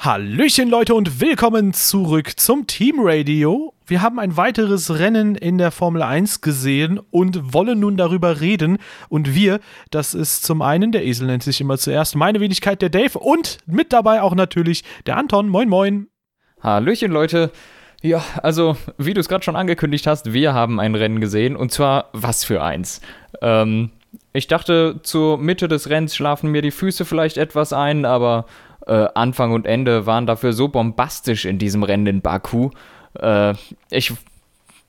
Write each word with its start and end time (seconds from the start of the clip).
Hallöchen 0.00 0.68
Leute 0.68 0.94
und 0.94 1.20
willkommen 1.20 1.72
zurück 1.72 2.38
zum 2.38 2.68
Team 2.68 2.98
Radio. 3.00 3.74
Wir 3.84 4.00
haben 4.00 4.20
ein 4.20 4.36
weiteres 4.36 4.96
Rennen 4.96 5.34
in 5.34 5.58
der 5.58 5.72
Formel 5.72 6.02
1 6.02 6.40
gesehen 6.40 7.00
und 7.10 7.52
wollen 7.52 7.80
nun 7.80 7.96
darüber 7.96 8.40
reden. 8.40 8.78
Und 9.08 9.34
wir, 9.34 9.58
das 9.90 10.14
ist 10.14 10.44
zum 10.44 10.62
einen, 10.62 10.92
der 10.92 11.04
Esel 11.04 11.26
nennt 11.26 11.42
sich 11.42 11.60
immer 11.60 11.78
zuerst, 11.78 12.14
meine 12.14 12.38
Wenigkeit 12.38 12.80
der 12.80 12.90
Dave 12.90 13.18
und 13.18 13.58
mit 13.66 13.92
dabei 13.92 14.22
auch 14.22 14.36
natürlich 14.36 14.84
der 15.06 15.16
Anton. 15.16 15.48
Moin, 15.48 15.68
moin. 15.68 16.06
Hallöchen 16.62 17.10
Leute. 17.10 17.50
Ja, 18.00 18.22
also 18.40 18.76
wie 18.98 19.14
du 19.14 19.20
es 19.20 19.28
gerade 19.28 19.42
schon 19.42 19.56
angekündigt 19.56 20.06
hast, 20.06 20.32
wir 20.32 20.54
haben 20.54 20.78
ein 20.78 20.94
Rennen 20.94 21.20
gesehen 21.20 21.56
und 21.56 21.72
zwar 21.72 22.10
was 22.12 22.44
für 22.44 22.62
eins. 22.62 23.00
Ähm, 23.42 23.90
ich 24.32 24.46
dachte, 24.46 25.00
zur 25.02 25.38
Mitte 25.38 25.66
des 25.66 25.90
Rennens 25.90 26.14
schlafen 26.14 26.52
mir 26.52 26.62
die 26.62 26.70
Füße 26.70 27.04
vielleicht 27.04 27.36
etwas 27.36 27.72
ein, 27.72 28.04
aber 28.04 28.46
äh, 28.86 29.06
Anfang 29.14 29.52
und 29.52 29.66
Ende 29.66 30.06
waren 30.06 30.26
dafür 30.26 30.52
so 30.52 30.68
bombastisch 30.68 31.44
in 31.44 31.58
diesem 31.58 31.82
Rennen 31.82 32.06
in 32.06 32.20
Baku. 32.20 32.70
Äh, 33.14 33.54
ich 33.90 34.12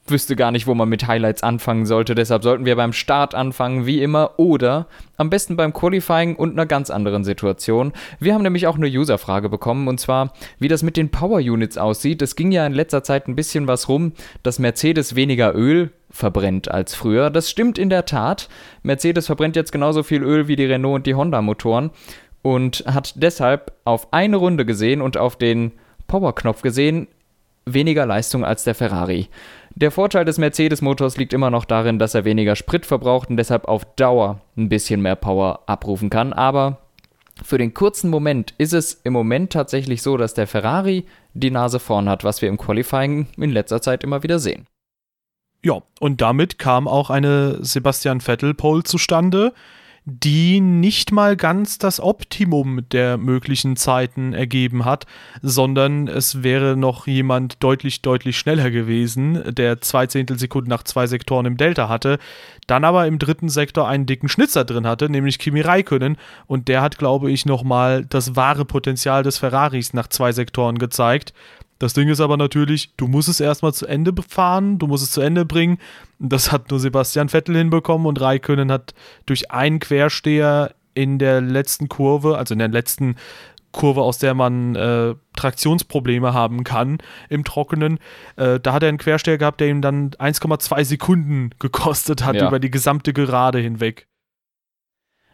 wüsste 0.09 0.35
gar 0.35 0.51
nicht, 0.51 0.67
wo 0.67 0.73
man 0.73 0.89
mit 0.89 1.07
Highlights 1.07 1.43
anfangen 1.43 1.85
sollte. 1.85 2.15
Deshalb 2.15 2.43
sollten 2.43 2.65
wir 2.65 2.75
beim 2.75 2.93
Start 2.93 3.35
anfangen, 3.35 3.85
wie 3.85 4.01
immer, 4.01 4.31
oder 4.37 4.87
am 5.17 5.29
besten 5.29 5.55
beim 5.55 5.73
Qualifying 5.73 6.35
und 6.35 6.53
einer 6.53 6.65
ganz 6.65 6.89
anderen 6.89 7.23
Situation. 7.23 7.93
Wir 8.19 8.33
haben 8.33 8.43
nämlich 8.43 8.67
auch 8.67 8.75
eine 8.75 8.87
User-Frage 8.87 9.49
bekommen, 9.49 9.87
und 9.87 9.99
zwar, 9.99 10.33
wie 10.59 10.67
das 10.67 10.83
mit 10.83 10.97
den 10.97 11.09
Power 11.09 11.39
Units 11.39 11.77
aussieht. 11.77 12.21
Es 12.21 12.35
ging 12.35 12.51
ja 12.51 12.65
in 12.65 12.73
letzter 12.73 13.03
Zeit 13.03 13.27
ein 13.27 13.35
bisschen 13.35 13.67
was 13.67 13.89
rum, 13.89 14.13
dass 14.43 14.59
Mercedes 14.59 15.15
weniger 15.15 15.55
Öl 15.55 15.91
verbrennt 16.09 16.71
als 16.71 16.95
früher. 16.95 17.29
Das 17.29 17.49
stimmt 17.49 17.77
in 17.77 17.89
der 17.89 18.05
Tat. 18.05 18.49
Mercedes 18.81 19.27
verbrennt 19.27 19.55
jetzt 19.55 19.71
genauso 19.71 20.01
viel 20.01 20.23
Öl 20.23 20.47
wie 20.47 20.55
die 20.55 20.65
Renault 20.65 20.95
und 20.95 21.07
die 21.07 21.13
Honda-Motoren 21.13 21.91
und 22.41 22.83
hat 22.87 23.13
deshalb 23.15 23.73
auf 23.85 24.13
eine 24.13 24.37
Runde 24.37 24.65
gesehen 24.65 25.01
und 25.01 25.17
auf 25.17 25.35
den 25.35 25.71
Powerknopf 26.07 26.61
gesehen 26.61 27.07
weniger 27.65 28.05
Leistung 28.05 28.43
als 28.43 28.63
der 28.63 28.75
Ferrari. 28.75 29.29
Der 29.75 29.91
Vorteil 29.91 30.25
des 30.25 30.37
Mercedes-Motors 30.37 31.17
liegt 31.17 31.33
immer 31.33 31.51
noch 31.51 31.65
darin, 31.65 31.99
dass 31.99 32.15
er 32.15 32.25
weniger 32.25 32.55
Sprit 32.55 32.85
verbraucht 32.85 33.29
und 33.29 33.37
deshalb 33.37 33.65
auf 33.65 33.85
Dauer 33.95 34.41
ein 34.57 34.69
bisschen 34.69 35.01
mehr 35.01 35.15
Power 35.15 35.61
abrufen 35.67 36.09
kann. 36.09 36.33
Aber 36.33 36.79
für 37.43 37.57
den 37.57 37.73
kurzen 37.73 38.09
Moment 38.09 38.53
ist 38.57 38.73
es 38.73 38.93
im 39.03 39.13
Moment 39.13 39.53
tatsächlich 39.53 40.01
so, 40.01 40.17
dass 40.17 40.33
der 40.33 40.47
Ferrari 40.47 41.05
die 41.33 41.51
Nase 41.51 41.79
vorn 41.79 42.09
hat, 42.09 42.23
was 42.23 42.41
wir 42.41 42.49
im 42.49 42.57
Qualifying 42.57 43.27
in 43.37 43.51
letzter 43.51 43.81
Zeit 43.81 44.03
immer 44.03 44.23
wieder 44.23 44.39
sehen. 44.39 44.65
Ja, 45.63 45.81
und 45.99 46.21
damit 46.21 46.57
kam 46.57 46.87
auch 46.87 47.09
eine 47.09 47.63
Sebastian 47.63 48.21
Vettel-Pole 48.21 48.83
zustande 48.83 49.53
die 50.09 50.59
nicht 50.59 51.11
mal 51.11 51.35
ganz 51.35 51.77
das 51.77 51.99
Optimum 51.99 52.81
der 52.91 53.17
möglichen 53.17 53.75
Zeiten 53.75 54.33
ergeben 54.33 54.85
hat, 54.85 55.05
sondern 55.41 56.07
es 56.07 56.43
wäre 56.43 56.75
noch 56.75 57.07
jemand 57.07 57.63
deutlich, 57.63 58.01
deutlich 58.01 58.37
schneller 58.37 58.71
gewesen, 58.71 59.43
der 59.53 59.81
zwei 59.81 60.07
Zehntelsekunden 60.07 60.69
nach 60.69 60.83
zwei 60.83 61.07
Sektoren 61.07 61.45
im 61.45 61.57
Delta 61.57 61.89
hatte, 61.89 62.19
dann 62.67 62.83
aber 62.83 63.07
im 63.07 63.19
dritten 63.19 63.49
Sektor 63.49 63.87
einen 63.87 64.05
dicken 64.05 64.29
Schnitzer 64.29 64.65
drin 64.65 64.87
hatte, 64.87 65.09
nämlich 65.09 65.39
Kimi 65.39 65.61
Räikkönen 65.61 66.17
und 66.47 66.67
der 66.67 66.81
hat, 66.81 66.97
glaube 66.97 67.31
ich, 67.31 67.45
nochmal 67.45 68.05
das 68.05 68.35
wahre 68.35 68.65
Potenzial 68.65 69.23
des 69.23 69.37
Ferraris 69.37 69.93
nach 69.93 70.07
zwei 70.07 70.31
Sektoren 70.31 70.77
gezeigt. 70.77 71.33
Das 71.79 71.93
Ding 71.93 72.09
ist 72.09 72.19
aber 72.19 72.35
natürlich, 72.35 72.95
du 72.97 73.07
musst 73.07 73.29
es 73.29 73.39
erstmal 73.39 73.73
zu 73.73 73.87
Ende 73.87 74.13
fahren, 74.27 74.77
du 74.77 74.87
musst 74.87 75.03
es 75.03 75.11
zu 75.11 75.21
Ende 75.21 75.45
bringen. 75.45 75.77
Das 76.19 76.51
hat 76.51 76.69
nur 76.69 76.79
Sebastian 76.79 77.29
Vettel 77.29 77.55
hinbekommen 77.55 78.05
und 78.05 78.19
Raikönnen 78.19 78.71
hat 78.71 78.93
durch 79.25 79.49
einen 79.49 79.79
Quersteher 79.79 80.75
in 80.93 81.17
der 81.17 81.39
letzten 81.39 81.87
Kurve, 81.87 82.37
also 82.37 82.53
in 82.53 82.59
der 82.59 82.67
letzten 82.67 83.15
Kurve, 83.71 84.01
aus 84.01 84.17
der 84.17 84.33
man 84.33 84.75
äh, 84.75 85.15
Traktionsprobleme 85.37 86.33
haben 86.33 86.65
kann 86.65 86.97
im 87.29 87.45
Trockenen. 87.45 87.99
Äh, 88.35 88.59
da 88.59 88.73
hat 88.73 88.83
er 88.83 88.89
einen 88.89 88.97
Quersteher 88.97 89.37
gehabt, 89.37 89.61
der 89.61 89.69
ihm 89.69 89.81
dann 89.81 90.11
1,2 90.11 90.83
Sekunden 90.83 91.51
gekostet 91.59 92.25
hat 92.25 92.35
ja. 92.35 92.47
über 92.47 92.59
die 92.59 92.71
gesamte 92.71 93.13
Gerade 93.13 93.59
hinweg. 93.59 94.08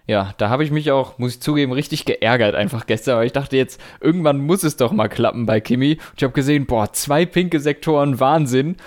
Ja, 0.08 0.34
da 0.38 0.50
habe 0.50 0.64
ich 0.64 0.70
mich 0.72 0.92
auch, 0.92 1.18
muss 1.18 1.36
ich 1.36 1.42
zugeben, 1.42 1.72
richtig 1.72 2.06
geärgert 2.06 2.54
einfach 2.54 2.86
gestern, 2.86 3.18
weil 3.18 3.26
ich 3.26 3.34
dachte 3.34 3.58
jetzt, 3.58 3.82
irgendwann 4.00 4.40
muss 4.40 4.64
es 4.64 4.78
doch 4.78 4.92
mal 4.92 5.10
klappen 5.10 5.48
bei 5.48 5.60
Kimi. 5.60 5.94
Und 5.94 6.18
ich 6.18 6.24
habe 6.24 6.34
gesehen, 6.34 6.68
boah, 6.68 6.94
zwei 6.94 7.26
pinke 7.26 7.60
Sektoren, 7.60 8.20
Wahnsinn. 8.20 8.78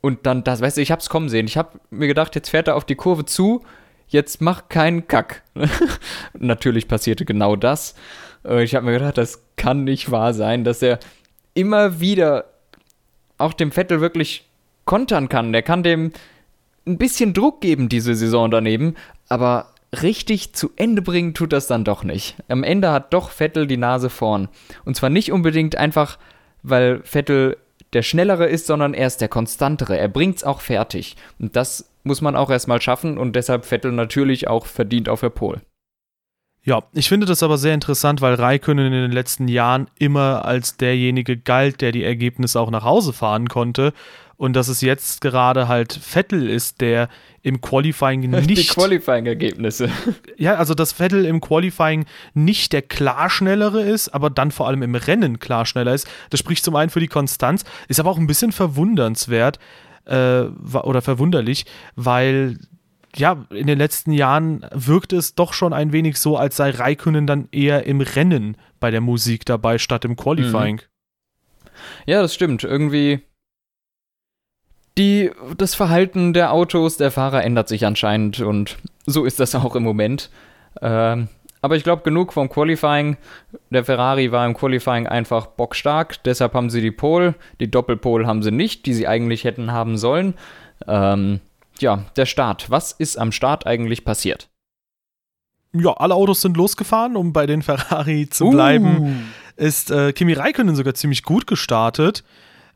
Und 0.00 0.26
dann, 0.26 0.44
das, 0.44 0.60
weißt 0.60 0.76
du, 0.76 0.80
ich 0.80 0.92
habe 0.92 1.00
es 1.00 1.08
kommen 1.08 1.28
sehen. 1.28 1.46
Ich 1.46 1.56
habe 1.56 1.80
mir 1.90 2.06
gedacht, 2.06 2.36
jetzt 2.36 2.50
fährt 2.50 2.68
er 2.68 2.76
auf 2.76 2.84
die 2.84 2.94
Kurve 2.94 3.24
zu, 3.24 3.64
jetzt 4.06 4.40
mach 4.40 4.68
keinen 4.68 5.08
Kack. 5.08 5.42
Natürlich 6.38 6.86
passierte 6.86 7.24
genau 7.24 7.56
das. 7.56 7.96
Ich 8.60 8.76
habe 8.76 8.86
mir 8.86 8.92
gedacht, 8.92 9.18
das 9.18 9.42
kann 9.56 9.82
nicht 9.82 10.12
wahr 10.12 10.32
sein, 10.32 10.62
dass 10.62 10.80
er 10.80 11.00
immer 11.54 11.98
wieder 11.98 12.44
auch 13.36 13.52
dem 13.52 13.72
Vettel 13.72 14.00
wirklich 14.00 14.48
kontern 14.84 15.28
kann. 15.28 15.52
Der 15.52 15.62
kann 15.62 15.82
dem 15.82 16.12
ein 16.86 16.98
bisschen 16.98 17.34
Druck 17.34 17.60
geben, 17.60 17.88
diese 17.88 18.14
Saison 18.14 18.50
daneben, 18.50 18.94
aber 19.28 19.74
richtig 20.02 20.52
zu 20.52 20.70
Ende 20.76 21.02
bringen 21.02 21.34
tut 21.34 21.52
das 21.52 21.66
dann 21.66 21.84
doch 21.84 22.04
nicht. 22.04 22.36
Am 22.48 22.62
Ende 22.62 22.92
hat 22.92 23.12
doch 23.12 23.30
Vettel 23.30 23.66
die 23.66 23.76
Nase 23.76 24.10
vorn. 24.10 24.48
Und 24.84 24.96
zwar 24.96 25.10
nicht 25.10 25.32
unbedingt 25.32 25.76
einfach, 25.76 26.18
weil 26.62 27.00
Vettel 27.04 27.56
der 27.92 28.02
Schnellere 28.02 28.46
ist, 28.46 28.66
sondern 28.66 28.94
er 28.94 29.06
ist 29.06 29.20
der 29.20 29.28
Konstantere. 29.28 29.96
Er 29.98 30.08
bringt's 30.08 30.44
auch 30.44 30.60
fertig. 30.60 31.16
Und 31.38 31.56
das 31.56 31.90
muss 32.04 32.20
man 32.20 32.36
auch 32.36 32.50
erstmal 32.50 32.80
schaffen 32.80 33.18
und 33.18 33.34
deshalb 33.34 33.64
Vettel 33.64 33.92
natürlich 33.92 34.48
auch 34.48 34.66
verdient 34.66 35.08
auf 35.08 35.20
der 35.20 35.30
Pol. 35.30 35.60
Ja, 36.64 36.82
ich 36.92 37.08
finde 37.08 37.26
das 37.26 37.42
aber 37.42 37.56
sehr 37.56 37.72
interessant, 37.72 38.20
weil 38.20 38.34
Raikkonen 38.34 38.86
in 38.86 38.92
den 38.92 39.12
letzten 39.12 39.48
Jahren 39.48 39.88
immer 39.98 40.44
als 40.44 40.76
derjenige 40.76 41.38
galt, 41.38 41.80
der 41.80 41.92
die 41.92 42.04
Ergebnisse 42.04 42.60
auch 42.60 42.70
nach 42.70 42.84
Hause 42.84 43.14
fahren 43.14 43.48
konnte 43.48 43.94
und 44.38 44.54
dass 44.54 44.68
es 44.68 44.80
jetzt 44.80 45.20
gerade 45.20 45.68
halt 45.68 45.92
Vettel 45.92 46.48
ist, 46.48 46.80
der 46.80 47.08
im 47.42 47.60
Qualifying 47.60 48.20
nicht. 48.30 48.48
Die 48.48 48.66
Qualifying-Ergebnisse. 48.66 49.90
Ja, 50.36 50.54
also 50.54 50.74
dass 50.74 50.92
Vettel 50.92 51.24
im 51.24 51.40
Qualifying 51.40 52.06
nicht 52.32 52.72
der 52.72 52.82
klar 52.82 53.28
schnellere 53.28 53.82
ist, 53.82 54.08
aber 54.08 54.30
dann 54.30 54.52
vor 54.52 54.68
allem 54.68 54.82
im 54.82 54.94
Rennen 54.94 55.40
klar 55.40 55.66
schneller 55.66 55.92
ist. 55.92 56.06
Das 56.30 56.38
spricht 56.38 56.64
zum 56.64 56.76
einen 56.76 56.90
für 56.90 57.00
die 57.00 57.08
Konstanz, 57.08 57.64
ist 57.88 57.98
aber 57.98 58.10
auch 58.10 58.18
ein 58.18 58.28
bisschen 58.28 58.52
verwundernswert 58.52 59.58
äh, 60.04 60.42
oder 60.42 61.02
verwunderlich, 61.02 61.66
weil 61.96 62.58
ja, 63.16 63.44
in 63.50 63.66
den 63.66 63.78
letzten 63.78 64.12
Jahren 64.12 64.64
wirkt 64.72 65.12
es 65.12 65.34
doch 65.34 65.52
schon 65.52 65.72
ein 65.72 65.92
wenig 65.92 66.18
so, 66.18 66.36
als 66.36 66.56
sei 66.56 66.70
Raikönnen 66.70 67.26
dann 67.26 67.48
eher 67.50 67.84
im 67.86 68.00
Rennen 68.00 68.56
bei 68.78 68.92
der 68.92 69.00
Musik 69.00 69.44
dabei, 69.44 69.78
statt 69.78 70.04
im 70.04 70.14
Qualifying. 70.14 70.76
Mhm. 70.76 71.70
Ja, 72.06 72.22
das 72.22 72.34
stimmt. 72.34 72.62
Irgendwie 72.62 73.22
die, 74.98 75.30
das 75.56 75.74
Verhalten 75.74 76.32
der 76.32 76.52
Autos, 76.52 76.96
der 76.96 77.10
Fahrer 77.10 77.44
ändert 77.44 77.68
sich 77.68 77.86
anscheinend 77.86 78.40
und 78.40 78.76
so 79.06 79.24
ist 79.24 79.40
das 79.40 79.54
auch 79.54 79.76
im 79.76 79.84
Moment. 79.84 80.30
Ähm, 80.82 81.28
aber 81.60 81.76
ich 81.76 81.82
glaube, 81.82 82.02
genug 82.02 82.32
vom 82.32 82.48
Qualifying. 82.48 83.16
Der 83.70 83.84
Ferrari 83.84 84.30
war 84.30 84.46
im 84.46 84.54
Qualifying 84.54 85.06
einfach 85.06 85.46
bockstark, 85.46 86.22
deshalb 86.24 86.54
haben 86.54 86.70
sie 86.70 86.80
die 86.80 86.90
Pole. 86.90 87.34
Die 87.60 87.70
Doppelpole 87.70 88.26
haben 88.26 88.42
sie 88.42 88.50
nicht, 88.50 88.86
die 88.86 88.94
sie 88.94 89.08
eigentlich 89.08 89.44
hätten 89.44 89.72
haben 89.72 89.96
sollen. 89.96 90.34
Ähm, 90.86 91.40
ja, 91.80 92.04
der 92.16 92.26
Start. 92.26 92.70
Was 92.70 92.92
ist 92.92 93.16
am 93.16 93.32
Start 93.32 93.66
eigentlich 93.66 94.04
passiert? 94.04 94.48
Ja, 95.72 95.92
alle 95.94 96.14
Autos 96.14 96.40
sind 96.40 96.56
losgefahren, 96.56 97.16
um 97.16 97.32
bei 97.32 97.46
den 97.46 97.62
Ferrari 97.62 98.28
zu 98.28 98.50
bleiben. 98.50 98.98
Uh. 98.98 99.12
Ist 99.56 99.90
äh, 99.90 100.12
Kimi 100.12 100.34
Räikkönen 100.34 100.76
sogar 100.76 100.94
ziemlich 100.94 101.24
gut 101.24 101.46
gestartet. 101.46 102.22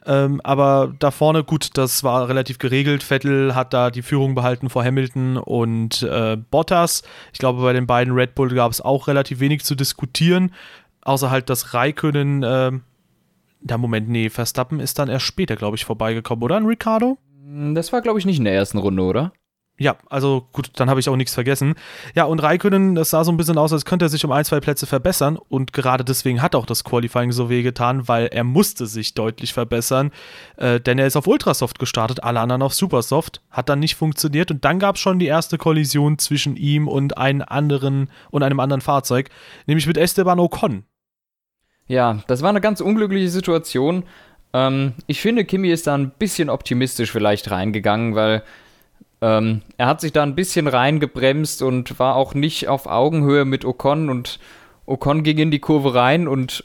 Ähm, 0.05 0.41
aber 0.43 0.93
da 0.99 1.11
vorne, 1.11 1.45
gut, 1.45 1.71
das 1.75 2.03
war 2.03 2.29
relativ 2.29 2.59
geregelt. 2.59 3.03
Vettel 3.03 3.55
hat 3.55 3.73
da 3.73 3.91
die 3.91 4.03
Führung 4.03 4.35
behalten 4.35 4.69
vor 4.69 4.85
Hamilton 4.85 5.37
und 5.37 6.03
äh, 6.03 6.37
Bottas. 6.37 7.03
Ich 7.33 7.39
glaube, 7.39 7.63
bei 7.63 7.73
den 7.73 7.87
beiden 7.87 8.12
Red 8.12 8.35
Bull 8.35 8.53
gab 8.55 8.73
es 8.73 8.81
auch 8.81 9.07
relativ 9.07 9.41
wenig 9.41 9.65
zu 9.65 9.75
diskutieren. 9.75 10.53
Außer 11.03 11.31
halt, 11.31 11.51
dass 11.51 11.75
Raikönnen, 11.75 12.43
äh, 12.43 12.73
Moment, 13.76 14.09
nee, 14.09 14.29
Verstappen 14.29 14.81
ist 14.81 14.99
dann 14.99 15.09
erst 15.09 15.26
später, 15.26 15.56
glaube 15.56 15.76
ich, 15.76 15.85
vorbeigekommen, 15.85 16.43
oder? 16.43 16.56
An 16.56 16.67
Ricardo? 16.67 17.19
Das 17.75 17.93
war, 17.93 18.00
glaube 18.00 18.19
ich, 18.19 18.26
nicht 18.26 18.38
in 18.38 18.44
der 18.44 18.55
ersten 18.55 18.79
Runde, 18.79 19.03
oder? 19.03 19.32
Ja, 19.82 19.96
also 20.08 20.46
gut, 20.52 20.70
dann 20.76 20.88
habe 20.88 21.00
ich 21.00 21.08
auch 21.08 21.17
nichts 21.17 21.34
vergessen. 21.34 21.75
Ja, 22.14 22.25
und 22.25 22.38
Raikönnen, 22.38 22.94
das 22.94 23.11
sah 23.11 23.25
so 23.25 23.32
ein 23.32 23.37
bisschen 23.37 23.58
aus, 23.58 23.73
als 23.73 23.84
könnte 23.84 24.05
er 24.05 24.08
sich 24.08 24.25
um 24.25 24.31
ein, 24.31 24.44
zwei 24.44 24.61
Plätze 24.61 24.87
verbessern. 24.87 25.37
Und 25.49 25.73
gerade 25.73 26.05
deswegen 26.05 26.40
hat 26.40 26.55
auch 26.55 26.67
das 26.67 26.84
Qualifying 26.84 27.32
so 27.32 27.50
wehgetan, 27.50 28.06
weil 28.06 28.26
er 28.29 28.44
musste 28.44 28.87
sich 28.87 29.14
deutlich 29.14 29.52
verbessern. 29.52 30.12
Äh, 30.56 30.81
denn 30.81 31.00
er 31.00 31.08
ist 31.08 31.17
auf 31.17 31.26
Ultrasoft 31.26 31.81
gestartet, 31.81 32.23
alle 32.23 32.38
anderen 32.38 32.62
auf 32.62 32.75
Supersoft. 32.75 33.40
Hat 33.50 33.69
dann 33.69 33.81
nicht 33.81 33.96
funktioniert. 33.96 34.52
Und 34.52 34.64
dann 34.64 34.79
gab 34.79 34.94
es 34.94 35.00
schon 35.00 35.19
die 35.19 35.26
erste 35.26 35.58
Kollision 35.58 36.17
zwischen 36.17 36.55
ihm 36.55 36.87
und 36.87 37.19
einem 37.19 37.43
anderen 37.44 38.08
und 38.31 38.44
einem 38.44 38.61
anderen 38.61 38.82
Fahrzeug, 38.82 39.31
nämlich 39.67 39.88
mit 39.88 39.96
Esteban 39.96 40.38
Ocon. 40.38 40.85
Ja, 41.88 42.23
das 42.28 42.43
war 42.43 42.50
eine 42.50 42.61
ganz 42.61 42.81
unglückliche 42.81 43.31
Situation. 43.31 44.05
Ähm, 44.52 44.93
ich 45.08 45.20
finde, 45.20 45.44
Kimi 45.44 45.70
ist 45.70 45.88
da 45.88 45.94
ein 45.94 46.11
bisschen 46.11 46.50
optimistisch 46.50 47.11
vielleicht 47.11 47.50
reingegangen, 47.50 48.14
weil 48.14 48.44
ähm, 49.23 49.63
er 49.79 49.87
hat 49.87 50.01
sich 50.01 50.13
da 50.13 50.25
ein 50.25 50.35
bisschen 50.35 50.67
reingebremst 50.67 51.63
und 51.63 51.99
war 52.01 52.17
auch 52.17 52.35
nicht 52.35 52.69
auf 52.69 52.87
Augenhöhe 52.87 53.45
mit 53.45 53.65
Ocon 53.65 54.11
und 54.11 54.41
Ocon 54.85 55.23
ging 55.23 55.39
in 55.39 55.53
die 55.53 55.61
Kurve 55.61 55.95
rein 55.95 56.27
und 56.27 56.65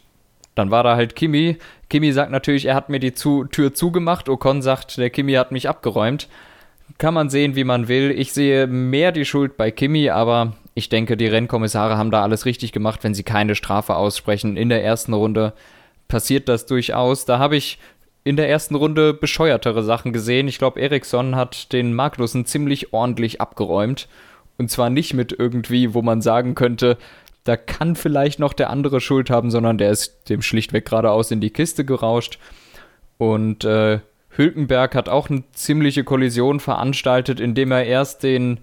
dann 0.55 0.71
war 0.71 0.81
da 0.83 0.95
halt 0.95 1.15
Kimi. 1.15 1.57
Kimi 1.87 2.11
sagt 2.11 2.31
natürlich, 2.31 2.65
er 2.65 2.73
hat 2.73 2.89
mir 2.89 2.99
die 2.99 3.13
zu 3.13 3.45
Tür 3.45 3.75
zugemacht. 3.75 4.27
Ocon 4.27 4.63
sagt, 4.63 4.97
der 4.97 5.11
Kimi 5.11 5.33
hat 5.33 5.51
mich 5.51 5.69
abgeräumt. 5.69 6.27
Kann 6.97 7.13
man 7.13 7.29
sehen, 7.29 7.55
wie 7.55 7.63
man 7.63 7.87
will. 7.87 8.09
Ich 8.09 8.33
sehe 8.33 8.65
mehr 8.65 9.11
die 9.11 9.25
Schuld 9.25 9.55
bei 9.55 9.69
Kimi, 9.69 10.09
aber 10.09 10.53
ich 10.73 10.89
denke, 10.89 11.15
die 11.15 11.27
Rennkommissare 11.27 11.95
haben 11.95 12.09
da 12.09 12.23
alles 12.23 12.45
richtig 12.45 12.71
gemacht, 12.71 13.03
wenn 13.03 13.13
sie 13.13 13.23
keine 13.23 13.53
Strafe 13.53 13.95
aussprechen. 13.95 14.57
In 14.57 14.69
der 14.69 14.83
ersten 14.83 15.13
Runde 15.13 15.53
passiert 16.07 16.49
das 16.49 16.65
durchaus. 16.65 17.25
Da 17.25 17.37
habe 17.37 17.55
ich 17.55 17.77
in 18.27 18.35
der 18.35 18.49
ersten 18.49 18.75
Runde 18.75 19.13
bescheuertere 19.13 19.83
Sachen 19.83 20.11
gesehen. 20.11 20.47
Ich 20.47 20.57
glaube, 20.57 20.81
Eriksson 20.81 21.35
hat 21.35 21.71
den 21.71 21.93
Magnussen 21.93 22.45
ziemlich 22.45 22.93
ordentlich 22.93 23.39
abgeräumt. 23.39 24.07
Und 24.57 24.69
zwar 24.69 24.89
nicht 24.89 25.13
mit 25.13 25.31
irgendwie, 25.37 25.93
wo 25.93 26.01
man 26.01 26.21
sagen 26.21 26.55
könnte, 26.55 26.97
da 27.43 27.55
kann 27.55 27.95
vielleicht 27.95 28.39
noch 28.39 28.53
der 28.53 28.69
andere 28.69 28.99
Schuld 28.99 29.29
haben, 29.29 29.51
sondern 29.51 29.77
der 29.77 29.91
ist 29.91 30.29
dem 30.29 30.41
schlichtweg 30.41 30.85
geradeaus 30.85 31.31
in 31.31 31.39
die 31.39 31.51
Kiste 31.51 31.85
gerauscht. 31.85 32.39
Und 33.17 33.63
äh, 33.63 33.99
Hülkenberg 34.29 34.93
hat 34.95 35.07
auch 35.07 35.29
eine 35.29 35.43
ziemliche 35.53 36.03
Kollision 36.03 36.59
veranstaltet, 36.59 37.39
indem 37.39 37.71
er 37.71 37.85
erst 37.85 38.23
den, 38.23 38.59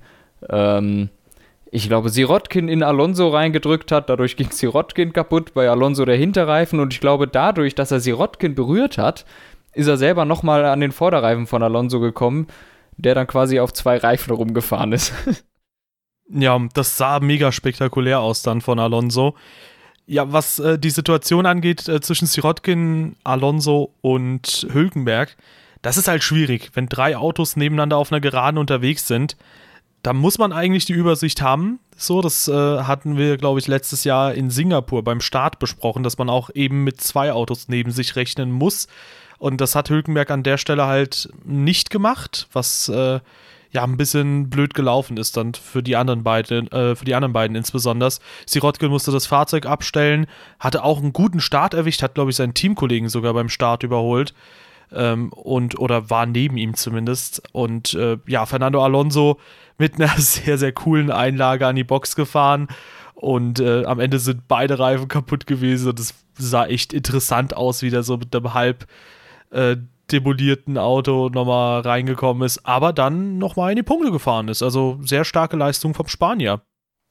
ähm, 0.51 1.09
ich 1.71 1.89
glaube, 1.89 2.11
Sirotkin 2.11 2.69
in 2.69 2.83
Alonso 2.83 3.29
reingedrückt 3.29 3.91
hat. 3.91 4.11
Dadurch 4.11 4.37
ging 4.37 4.51
Sirotkin 4.51 5.13
kaputt, 5.13 5.55
bei 5.55 5.69
Alonso 5.71 6.05
der 6.05 6.17
Hinterreifen. 6.17 6.79
Und 6.79 6.93
ich 6.93 7.01
glaube, 7.01 7.27
dadurch, 7.27 7.75
dass 7.75 7.91
er 7.91 8.01
Sirotkin 8.01 8.55
berührt 8.55 8.99
hat, 8.99 9.25
ist 9.75 9.87
er 9.87 9.97
selber 9.97 10.25
nochmal 10.25 10.65
an 10.65 10.81
den 10.81 10.93
Vorderreifen 10.93 11.47
von 11.47 11.63
Alonso 11.63 12.01
gekommen, 12.01 12.47
der 12.97 13.15
dann 13.15 13.27
quasi 13.27 13.61
auf 13.61 13.73
zwei 13.73 13.97
Reifen 13.97 14.33
rumgefahren 14.33 14.93
ist. 14.93 15.13
Ja, 16.31 16.59
das 16.73 16.97
sah 16.97 17.21
mega 17.21 17.53
spektakulär 17.53 18.21
aus 18.21 18.41
dann 18.41 18.63
von 18.63 18.79
Alonso. 18.79 19.35
Ja, 20.07 20.33
was 20.33 20.59
äh, 20.59 20.79
die 20.79 20.91
Situation 20.91 21.47
angeht 21.47 21.87
äh, 21.89 22.01
zwischen 22.01 22.27
Sirotkin, 22.27 23.17
Alonso 23.25 23.95
und 24.01 24.67
Hülkenberg, 24.73 25.37
das 25.83 25.99
ist 25.99 26.09
halt 26.09 26.23
schwierig. 26.23 26.71
Wenn 26.73 26.89
drei 26.89 27.17
Autos 27.17 27.57
nebeneinander 27.57 27.99
auf 27.99 28.11
einer 28.11 28.23
Geraden 28.23 28.57
unterwegs 28.57 29.07
sind, 29.07 29.37
da 30.03 30.13
muss 30.13 30.39
man 30.39 30.53
eigentlich 30.53 30.85
die 30.85 30.93
Übersicht 30.93 31.41
haben. 31.41 31.81
So, 31.97 32.21
das 32.21 32.49
äh, 32.49 32.53
hatten 32.53 33.17
wir, 33.17 33.37
glaube 33.37 33.61
ich, 33.61 33.69
letztes 33.69 34.05
Jahr 34.05 34.35
in 34.35 34.51
Singapur 34.51 35.03
beim 35.05 35.21
Start 35.21 35.59
besprochen, 35.59 36.03
dass 36.03 36.19
man 36.19 36.29
auch 36.29 36.51
eben 36.55 36.85
mit 36.85 37.01
zwei 37.01 37.33
Autos 37.33 37.69
neben 37.69 37.91
sich 37.91 38.17
rechnen 38.17 38.51
muss. 38.51 38.89
Und 39.39 39.61
das 39.61 39.75
hat 39.75 39.91
Hülkenberg 39.91 40.31
an 40.31 40.43
der 40.43 40.59
Stelle 40.59 40.87
halt 40.87 41.29
nicht 41.45 41.91
gemacht, 41.91 42.49
was 42.53 42.89
äh, 42.89 43.21
ja 43.75 43.83
ein 43.83 43.97
bisschen 43.97 44.49
blöd 44.49 44.73
gelaufen 44.73 45.17
ist 45.17 45.37
dann 45.37 45.53
für 45.55 45.83
die 45.83 45.97
anderen 45.97 46.23
beiden, 46.23 46.71
äh, 46.71 46.95
für 46.95 47.05
die 47.05 47.15
anderen 47.15 47.33
beiden 47.33 47.57
insbesondere. 47.57 48.11
Sirotkin 48.47 48.89
musste 48.89 49.11
das 49.11 49.27
Fahrzeug 49.27 49.67
abstellen, 49.67 50.27
hatte 50.61 50.85
auch 50.85 50.99
einen 50.99 51.13
guten 51.13 51.41
Start 51.41 51.75
erwischt, 51.75 52.03
hat 52.03 52.15
glaube 52.15 52.31
ich 52.31 52.37
seinen 52.37 52.55
Teamkollegen 52.55 53.09
sogar 53.09 53.35
beim 53.35 53.49
Start 53.49 53.83
überholt 53.83 54.33
ähm, 54.93 55.33
und 55.33 55.79
oder 55.79 56.09
war 56.09 56.25
neben 56.25 56.57
ihm 56.57 56.75
zumindest 56.75 57.43
und 57.53 57.95
äh, 57.95 58.17
ja 58.27 58.47
Fernando 58.47 58.83
Alonso 58.83 59.41
mit 59.77 59.97
einer 59.97 60.09
sehr 60.19 60.57
sehr 60.57 60.73
coolen 60.73 61.11
Einlage 61.11 61.67
an 61.67 61.77
die 61.77 61.85
Box 61.85 62.15
gefahren 62.15 62.69
und 63.15 63.59
äh, 63.59 63.85
am 63.85 63.99
Ende 63.99 64.21
sind 64.21 64.47
beide 64.47 64.79
Reifen 64.79 65.09
kaputt 65.09 65.47
gewesen 65.47 65.91
und 65.91 65.99
es 65.99 66.15
sah 66.37 66.67
echt 66.67 66.93
interessant 66.93 67.57
aus, 67.57 67.83
wie 67.83 67.91
der 67.91 68.05
so 68.05 68.17
mit 68.17 68.35
einem 68.35 68.55
halb 68.55 68.87
äh, 69.51 69.77
demolierten 70.11 70.79
Auto 70.79 71.29
nochmal 71.29 71.81
reingekommen 71.81 72.45
ist, 72.45 72.67
aber 72.67 72.93
dann 72.93 73.39
nochmal 73.39 73.71
in 73.71 73.77
die 73.77 73.83
Punkte 73.83 74.11
gefahren 74.11 74.49
ist. 74.49 74.63
Also 74.63 74.99
sehr 75.03 75.25
starke 75.25 75.57
Leistung 75.57 75.95
vom 75.95 76.09
Spanier. 76.09 76.61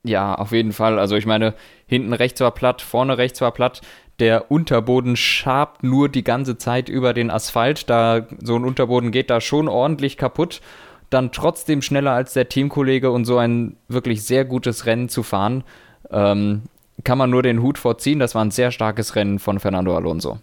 Ja, 0.05 0.35
auf 0.35 0.51
jeden 0.51 0.73
Fall. 0.73 0.99
Also 0.99 1.15
ich 1.15 1.25
meine, 1.25 1.53
hinten 1.87 2.13
rechts 2.13 2.41
war 2.41 2.51
platt, 2.51 2.81
vorne 2.81 3.17
rechts 3.17 3.39
war 3.41 3.51
platt. 3.51 3.81
Der 4.19 4.51
Unterboden 4.51 5.15
schabt 5.15 5.83
nur 5.83 6.09
die 6.09 6.23
ganze 6.23 6.57
Zeit 6.57 6.89
über 6.89 7.13
den 7.13 7.31
Asphalt. 7.31 7.89
Da 7.89 8.27
so 8.41 8.55
ein 8.55 8.65
Unterboden 8.65 9.11
geht 9.11 9.29
da 9.29 9.41
schon 9.41 9.67
ordentlich 9.67 10.17
kaputt. 10.17 10.61
Dann 11.09 11.31
trotzdem 11.31 11.81
schneller 11.81 12.11
als 12.11 12.33
der 12.33 12.49
Teamkollege 12.49 13.11
und 13.11 13.25
so 13.25 13.37
ein 13.37 13.77
wirklich 13.87 14.23
sehr 14.23 14.45
gutes 14.45 14.85
Rennen 14.85 15.09
zu 15.09 15.23
fahren, 15.23 15.63
ähm, 16.11 16.63
kann 17.03 17.17
man 17.17 17.29
nur 17.29 17.43
den 17.43 17.61
Hut 17.61 17.77
vorziehen. 17.77 18.19
Das 18.19 18.35
war 18.35 18.43
ein 18.43 18.51
sehr 18.51 18.71
starkes 18.71 19.15
Rennen 19.15 19.39
von 19.39 19.59
Fernando 19.59 19.95
Alonso. 19.95 20.39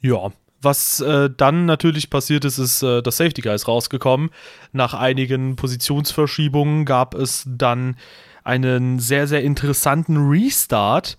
Ja, 0.00 0.30
was 0.60 1.00
äh, 1.00 1.30
dann 1.34 1.66
natürlich 1.66 2.10
passiert 2.10 2.44
ist, 2.44 2.58
ist, 2.58 2.82
äh, 2.82 3.02
das 3.02 3.16
Safety 3.16 3.42
Car 3.42 3.54
ist 3.54 3.68
rausgekommen. 3.68 4.30
Nach 4.72 4.94
einigen 4.94 5.56
Positionsverschiebungen 5.56 6.84
gab 6.84 7.14
es 7.14 7.44
dann 7.46 7.96
einen 8.44 8.98
sehr, 8.98 9.26
sehr 9.26 9.42
interessanten 9.42 10.28
Restart, 10.28 11.18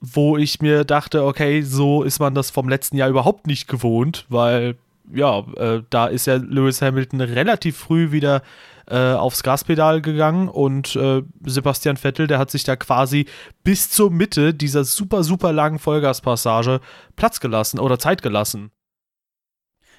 wo 0.00 0.36
ich 0.36 0.60
mir 0.60 0.84
dachte, 0.84 1.24
okay, 1.24 1.62
so 1.62 2.02
ist 2.02 2.20
man 2.20 2.34
das 2.34 2.50
vom 2.50 2.68
letzten 2.68 2.96
Jahr 2.96 3.08
überhaupt 3.08 3.46
nicht 3.46 3.66
gewohnt, 3.66 4.26
weil 4.28 4.76
ja, 5.12 5.40
äh, 5.56 5.82
da 5.90 6.06
ist 6.06 6.26
ja 6.26 6.36
Lewis 6.36 6.82
Hamilton 6.82 7.20
relativ 7.20 7.76
früh 7.78 8.12
wieder 8.12 8.42
äh, 8.90 9.12
aufs 9.12 9.42
Gaspedal 9.42 10.00
gegangen 10.00 10.48
und 10.48 10.96
äh, 10.96 11.22
Sebastian 11.44 11.96
Vettel, 11.96 12.26
der 12.26 12.38
hat 12.38 12.50
sich 12.50 12.64
da 12.64 12.76
quasi 12.76 13.26
bis 13.64 13.90
zur 13.90 14.10
Mitte 14.10 14.54
dieser 14.54 14.84
super, 14.84 15.22
super 15.22 15.52
langen 15.52 15.78
Vollgaspassage 15.78 16.80
Platz 17.16 17.40
gelassen 17.40 17.78
oder 17.78 17.98
Zeit 17.98 18.22
gelassen. 18.22 18.70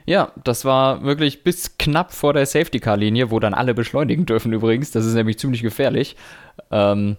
Ja, 0.06 0.32
das 0.44 0.66
war 0.66 1.04
wirklich 1.04 1.44
bis 1.44 1.78
knapp 1.78 2.14
vor 2.14 2.34
der 2.34 2.46
Safety-Car-Linie, 2.46 3.32
wo 3.32 3.40
dann 3.40 3.54
alle 3.54 3.74
beschleunigen 3.74 4.26
dürfen 4.26 4.52
übrigens. 4.54 4.92
Das 4.92 5.06
ist 5.06 5.14
nämlich 5.14 5.38
ziemlich 5.38 5.62
gefährlich. 5.62 6.16
Ähm, 6.72 7.18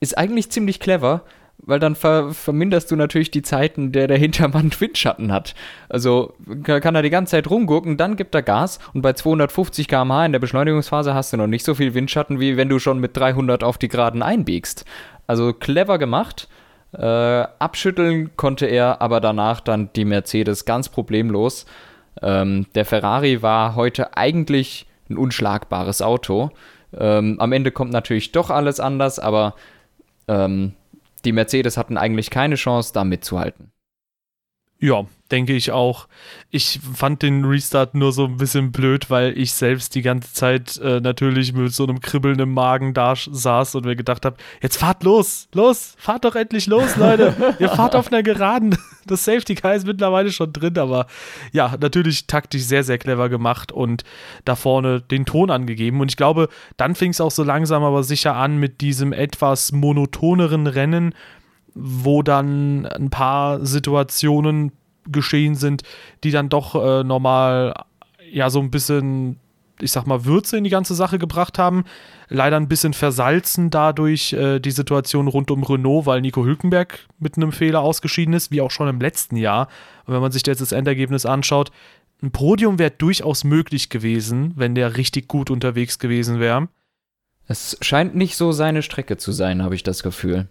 ist 0.00 0.16
eigentlich 0.16 0.50
ziemlich 0.50 0.80
clever, 0.80 1.22
weil 1.58 1.78
dann 1.78 1.94
ver 1.94 2.32
verminderst 2.32 2.90
du 2.90 2.96
natürlich 2.96 3.30
die 3.30 3.42
Zeiten, 3.42 3.92
der 3.92 4.06
der 4.06 4.18
Hintermann 4.18 4.70
Windschatten 4.78 5.32
hat. 5.32 5.54
Also 5.88 6.34
kann 6.64 6.94
er 6.94 7.02
die 7.02 7.10
ganze 7.10 7.32
Zeit 7.32 7.48
rumgucken, 7.48 7.96
dann 7.96 8.16
gibt 8.16 8.34
er 8.34 8.42
Gas 8.42 8.78
und 8.92 9.02
bei 9.02 9.12
250 9.12 9.88
km/h 9.88 10.26
in 10.26 10.32
der 10.32 10.38
Beschleunigungsphase 10.38 11.14
hast 11.14 11.32
du 11.32 11.36
noch 11.36 11.46
nicht 11.46 11.64
so 11.64 11.74
viel 11.74 11.94
Windschatten, 11.94 12.40
wie 12.40 12.56
wenn 12.56 12.68
du 12.68 12.78
schon 12.78 12.98
mit 12.98 13.16
300 13.16 13.64
auf 13.64 13.78
die 13.78 13.88
Geraden 13.88 14.22
einbiegst. 14.22 14.84
Also 15.26 15.52
clever 15.52 15.98
gemacht. 15.98 16.48
Äh, 16.92 17.46
abschütteln 17.58 18.36
konnte 18.36 18.66
er 18.66 19.02
aber 19.02 19.20
danach 19.20 19.60
dann 19.60 19.90
die 19.96 20.04
Mercedes 20.04 20.64
ganz 20.64 20.88
problemlos. 20.88 21.66
Ähm, 22.22 22.66
der 22.74 22.84
Ferrari 22.84 23.42
war 23.42 23.74
heute 23.74 24.16
eigentlich 24.16 24.86
ein 25.10 25.16
unschlagbares 25.16 26.02
Auto. 26.02 26.50
Ähm, 26.96 27.40
am 27.40 27.52
Ende 27.52 27.72
kommt 27.72 27.92
natürlich 27.92 28.32
doch 28.32 28.50
alles 28.50 28.78
anders, 28.78 29.18
aber 29.18 29.54
ähm, 30.28 30.74
die 31.24 31.32
Mercedes 31.32 31.76
hatten 31.76 31.96
eigentlich 31.96 32.30
keine 32.30 32.54
Chance, 32.54 32.92
da 32.92 33.04
mitzuhalten. 33.04 33.73
Ja, 34.80 35.06
denke 35.30 35.54
ich 35.54 35.72
auch. 35.72 36.08
Ich 36.50 36.78
fand 36.94 37.22
den 37.22 37.44
Restart 37.44 37.94
nur 37.94 38.12
so 38.12 38.26
ein 38.26 38.36
bisschen 38.36 38.70
blöd, 38.70 39.08
weil 39.08 39.36
ich 39.38 39.52
selbst 39.52 39.94
die 39.94 40.02
ganze 40.02 40.32
Zeit 40.32 40.76
äh, 40.78 41.00
natürlich 41.00 41.52
mit 41.52 41.72
so 41.72 41.84
einem 41.84 42.00
Kribbeln 42.00 42.38
im 42.38 42.52
Magen 42.52 42.92
da 42.92 43.14
saß 43.16 43.76
und 43.76 43.86
mir 43.86 43.96
gedacht 43.96 44.24
habe, 44.24 44.36
jetzt 44.60 44.76
fahrt 44.76 45.02
los, 45.02 45.48
los, 45.52 45.94
fahrt 45.96 46.24
doch 46.24 46.34
endlich 46.34 46.66
los, 46.66 46.96
Leute. 46.98 47.56
Ihr 47.58 47.70
fahrt 47.70 47.96
auf 47.96 48.12
einer 48.12 48.22
Geraden. 48.22 48.76
Das 49.06 49.26
Safety 49.26 49.54
Car 49.54 49.74
ist 49.74 49.86
mittlerweile 49.86 50.32
schon 50.32 50.50
drin, 50.50 50.78
aber 50.78 51.06
ja, 51.52 51.76
natürlich 51.78 52.26
taktisch 52.26 52.62
sehr, 52.62 52.84
sehr 52.84 52.96
clever 52.96 53.28
gemacht 53.28 53.70
und 53.70 54.02
da 54.46 54.56
vorne 54.56 55.02
den 55.02 55.26
Ton 55.26 55.50
angegeben. 55.50 56.00
Und 56.00 56.10
ich 56.10 56.16
glaube, 56.16 56.48
dann 56.78 56.94
fing 56.94 57.10
es 57.10 57.20
auch 57.20 57.30
so 57.30 57.42
langsam 57.42 57.82
aber 57.82 58.02
sicher 58.02 58.34
an 58.34 58.56
mit 58.56 58.80
diesem 58.80 59.12
etwas 59.12 59.72
monotoneren 59.72 60.66
Rennen 60.66 61.14
wo 61.74 62.22
dann 62.22 62.86
ein 62.86 63.10
paar 63.10 63.64
Situationen 63.64 64.72
geschehen 65.10 65.54
sind, 65.54 65.82
die 66.22 66.30
dann 66.30 66.48
doch 66.48 66.74
äh, 66.74 67.04
nochmal 67.04 67.74
ja 68.30 68.50
so 68.50 68.60
ein 68.60 68.70
bisschen, 68.70 69.38
ich 69.80 69.92
sag 69.92 70.06
mal, 70.06 70.24
Würze 70.24 70.56
in 70.56 70.64
die 70.64 70.70
ganze 70.70 70.94
Sache 70.94 71.18
gebracht 71.18 71.58
haben. 71.58 71.84
Leider 72.28 72.56
ein 72.56 72.68
bisschen 72.68 72.94
versalzen 72.94 73.70
dadurch 73.70 74.32
äh, 74.32 74.60
die 74.60 74.70
Situation 74.70 75.28
rund 75.28 75.50
um 75.50 75.62
Renault, 75.62 76.06
weil 76.06 76.20
Nico 76.20 76.44
Hülkenberg 76.44 77.06
mit 77.18 77.36
einem 77.36 77.52
Fehler 77.52 77.80
ausgeschieden 77.80 78.34
ist, 78.34 78.50
wie 78.50 78.60
auch 78.60 78.70
schon 78.70 78.88
im 78.88 79.00
letzten 79.00 79.36
Jahr. 79.36 79.68
Und 80.06 80.14
wenn 80.14 80.22
man 80.22 80.32
sich 80.32 80.46
jetzt 80.46 80.60
das 80.60 80.72
Endergebnis 80.72 81.26
anschaut, 81.26 81.70
ein 82.22 82.30
Podium 82.30 82.78
wäre 82.78 82.90
durchaus 82.90 83.44
möglich 83.44 83.90
gewesen, 83.90 84.52
wenn 84.56 84.74
der 84.74 84.96
richtig 84.96 85.28
gut 85.28 85.50
unterwegs 85.50 85.98
gewesen 85.98 86.40
wäre. 86.40 86.68
Es 87.46 87.76
scheint 87.82 88.14
nicht 88.14 88.36
so 88.36 88.52
seine 88.52 88.80
Strecke 88.82 89.18
zu 89.18 89.32
sein, 89.32 89.62
habe 89.62 89.74
ich 89.74 89.82
das 89.82 90.02
Gefühl. 90.02 90.48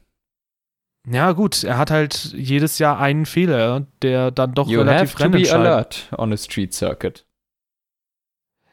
Ja, 1.10 1.34
gut, 1.34 1.64
er 1.64 1.78
hat 1.78 1.92
halt 1.92 2.34
jedes 2.34 2.80
Jahr 2.80 3.00
einen 3.00 3.26
Fehler, 3.26 3.88
der 4.02 4.32
dann 4.32 4.54
doch 4.54 4.70
you 4.70 4.80
relativ 4.80 5.16
have 5.20 5.32
to 5.32 5.38
be 5.38 5.52
alert 5.52 6.10
on 6.18 6.32
a 6.32 6.38
street 6.38 6.74
circuit. 6.74 7.26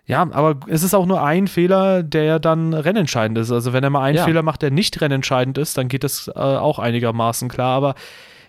Ja, 0.06 0.22
aber 0.22 0.60
es 0.68 0.82
ist 0.82 0.94
auch 0.94 1.06
nur 1.06 1.22
ein 1.22 1.46
Fehler, 1.46 2.02
der 2.02 2.40
dann 2.40 2.74
rennentscheidend 2.74 3.38
ist. 3.38 3.52
Also 3.52 3.72
wenn 3.72 3.84
er 3.84 3.90
mal 3.90 4.02
einen 4.02 4.18
ja. 4.18 4.24
Fehler 4.24 4.42
macht, 4.42 4.62
der 4.62 4.70
nicht 4.70 5.00
rennentscheidend 5.00 5.56
ist, 5.58 5.78
dann 5.78 5.88
geht 5.88 6.02
das 6.02 6.28
äh, 6.28 6.38
auch 6.38 6.80
einigermaßen 6.80 7.48
klar. 7.48 7.76
Aber 7.76 7.94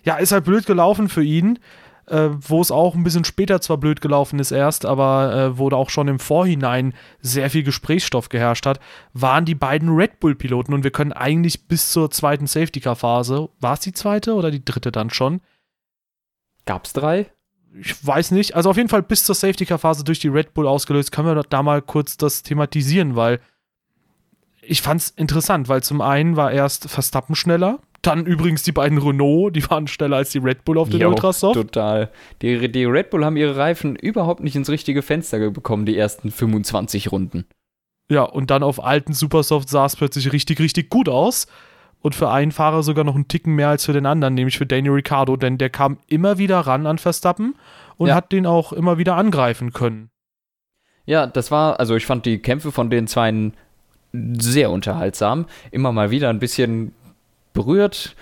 ja, 0.04 0.16
ist 0.16 0.32
halt 0.32 0.46
blöd 0.46 0.66
gelaufen 0.66 1.08
für 1.08 1.24
ihn 1.24 1.60
äh, 2.08 2.30
wo 2.32 2.62
es 2.62 2.72
auch 2.72 2.96
ein 2.96 3.04
bisschen 3.04 3.26
später 3.26 3.62
zwar 3.62 3.78
blöd 3.78 4.02
gelaufen 4.02 4.40
ist 4.40 4.52
erst, 4.52 4.86
aber 4.86 5.34
äh, 5.34 5.58
wo 5.58 5.70
da 5.70 5.78
auch 5.78 5.90
schon 5.90 6.08
im 6.08 6.20
Vorhinein 6.20 6.94
sehr 7.22 7.50
viel 7.50 7.64
Gesprächsstoff 7.64 8.30
geherrscht 8.30 8.66
hat, 8.66 8.80
waren 9.14 9.46
die 9.46 9.56
beiden 9.56 9.90
Red 9.90 10.20
Bull-Piloten 10.20 10.74
und 10.74 10.84
wir 10.84 10.92
können 10.92 11.14
eigentlich 11.14 11.68
bis 11.68 11.92
zur 11.92 12.12
zweiten 12.12 12.48
Safety-Car-Phase, 12.48 13.50
war 13.60 13.74
es 13.74 13.80
die 13.80 13.94
zweite 13.94 14.34
oder 14.36 14.52
die 14.52 14.64
dritte 14.64 14.92
dann 14.92 15.10
schon? 15.10 15.42
Gab 16.66 16.86
es 16.86 16.94
drei? 16.94 17.32
Ich 17.80 18.06
weiß 18.06 18.32
nicht. 18.32 18.56
Also 18.56 18.70
auf 18.70 18.78
jeden 18.78 18.90
Fall 18.90 19.02
bis 19.02 19.24
zur 19.24 19.36
Safety-Car-Phase 19.36 20.04
durch 20.04 20.20
die 20.20 20.28
Red 20.28 20.54
Bull 20.54 20.68
ausgelöst. 20.68 21.12
Können 21.12 21.36
wir 21.36 21.44
da 21.44 21.64
mal 21.64 21.82
kurz 21.82 22.18
das 22.18 22.44
thematisieren, 22.44 23.16
weil 23.16 23.40
ich 24.62 24.82
fand 24.82 25.02
es 25.02 25.10
interessant, 25.12 25.70
weil 25.70 25.82
zum 25.82 26.02
einen 26.02 26.36
war 26.36 26.52
erst 26.52 26.90
Verstappen 26.90 27.36
schneller, 27.36 27.80
dann 28.02 28.26
übrigens 28.26 28.64
die 28.64 28.72
beiden 28.72 28.98
Renault, 28.98 29.56
die 29.56 29.70
waren 29.70 29.88
schneller 29.88 30.18
als 30.18 30.32
die 30.32 30.40
Red 30.40 30.66
Bull 30.66 30.78
auf 30.78 30.90
den 30.90 31.02
Jo, 31.02 31.10
Ultrasoft. 31.10 31.56
Total. 31.56 32.10
Die, 32.42 32.72
die 32.72 32.86
Red 32.86 33.10
Bull 33.12 33.24
haben 33.24 33.38
ihre 33.38 33.56
Reifen 33.58 33.96
überhaupt 33.96 34.42
nicht 34.42 34.56
ins 34.56 34.70
richtige 34.70 35.02
Fenster 35.02 35.52
bekommen, 35.52 35.86
die 35.86 35.98
ersten 35.98 36.32
25 36.32 37.12
Runden. 37.12 37.46
Ja, 38.10 38.24
und 38.24 38.50
dann 38.52 38.64
auf 38.64 38.84
alten 38.84 39.14
Supersoft 39.14 39.70
sah 39.70 39.86
es 39.86 39.96
plötzlich 39.96 40.32
richtig, 40.34 40.60
richtig 40.60 40.90
gut 40.90 41.08
aus. 41.10 41.48
Und 42.02 42.16
für 42.16 42.32
einen 42.32 42.52
Fahrer 42.52 42.82
sogar 42.82 43.04
noch 43.04 43.14
einen 43.14 43.28
Ticken 43.28 43.54
mehr 43.54 43.70
als 43.70 43.86
für 43.86 43.94
den 43.94 44.08
anderen, 44.08 44.34
nämlich 44.34 44.58
für 44.58 44.66
Daniel 44.66 44.94
Ricciardo, 44.94 45.38
denn 45.38 45.60
der 45.60 45.70
kam 45.70 46.00
immer 46.08 46.40
wieder 46.40 46.60
ran 46.62 46.88
an 46.88 46.98
Verstappen 46.98 47.54
und 47.98 48.08
Ja. 48.08 48.16
hat 48.16 48.32
den 48.32 48.48
auch 48.48 48.74
immer 48.74 48.98
wieder 48.98 49.16
angreifen 49.16 49.72
können. 49.72 50.10
Ja, 51.06 51.28
das 51.28 51.52
war, 51.52 51.80
also 51.80 51.96
ich 51.96 52.08
fand 52.08 52.26
die 52.26 52.40
Kämpfe 52.40 52.72
von 52.72 52.90
den 52.90 53.06
Zweien 53.06 53.54
sehr 54.14 54.72
unterhaltsam. 54.72 55.46
Immer 55.70 55.92
mal 55.92 56.10
wieder 56.10 56.30
ein 56.30 56.40
bisschen 56.40 56.94
berührt. 57.54 58.16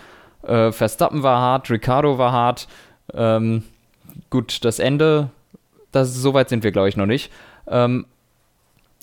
Äh, 0.43 0.71
Verstappen 0.71 1.23
war 1.23 1.39
hart, 1.39 1.69
Ricardo 1.69 2.17
war 2.17 2.31
hart. 2.31 2.67
Ähm, 3.13 3.63
gut, 4.29 4.63
das 4.65 4.79
Ende, 4.79 5.29
das, 5.91 6.13
so 6.13 6.33
weit 6.33 6.49
sind 6.49 6.63
wir, 6.63 6.71
glaube 6.71 6.89
ich, 6.89 6.97
noch 6.97 7.05
nicht. 7.05 7.31
Ähm, 7.67 8.05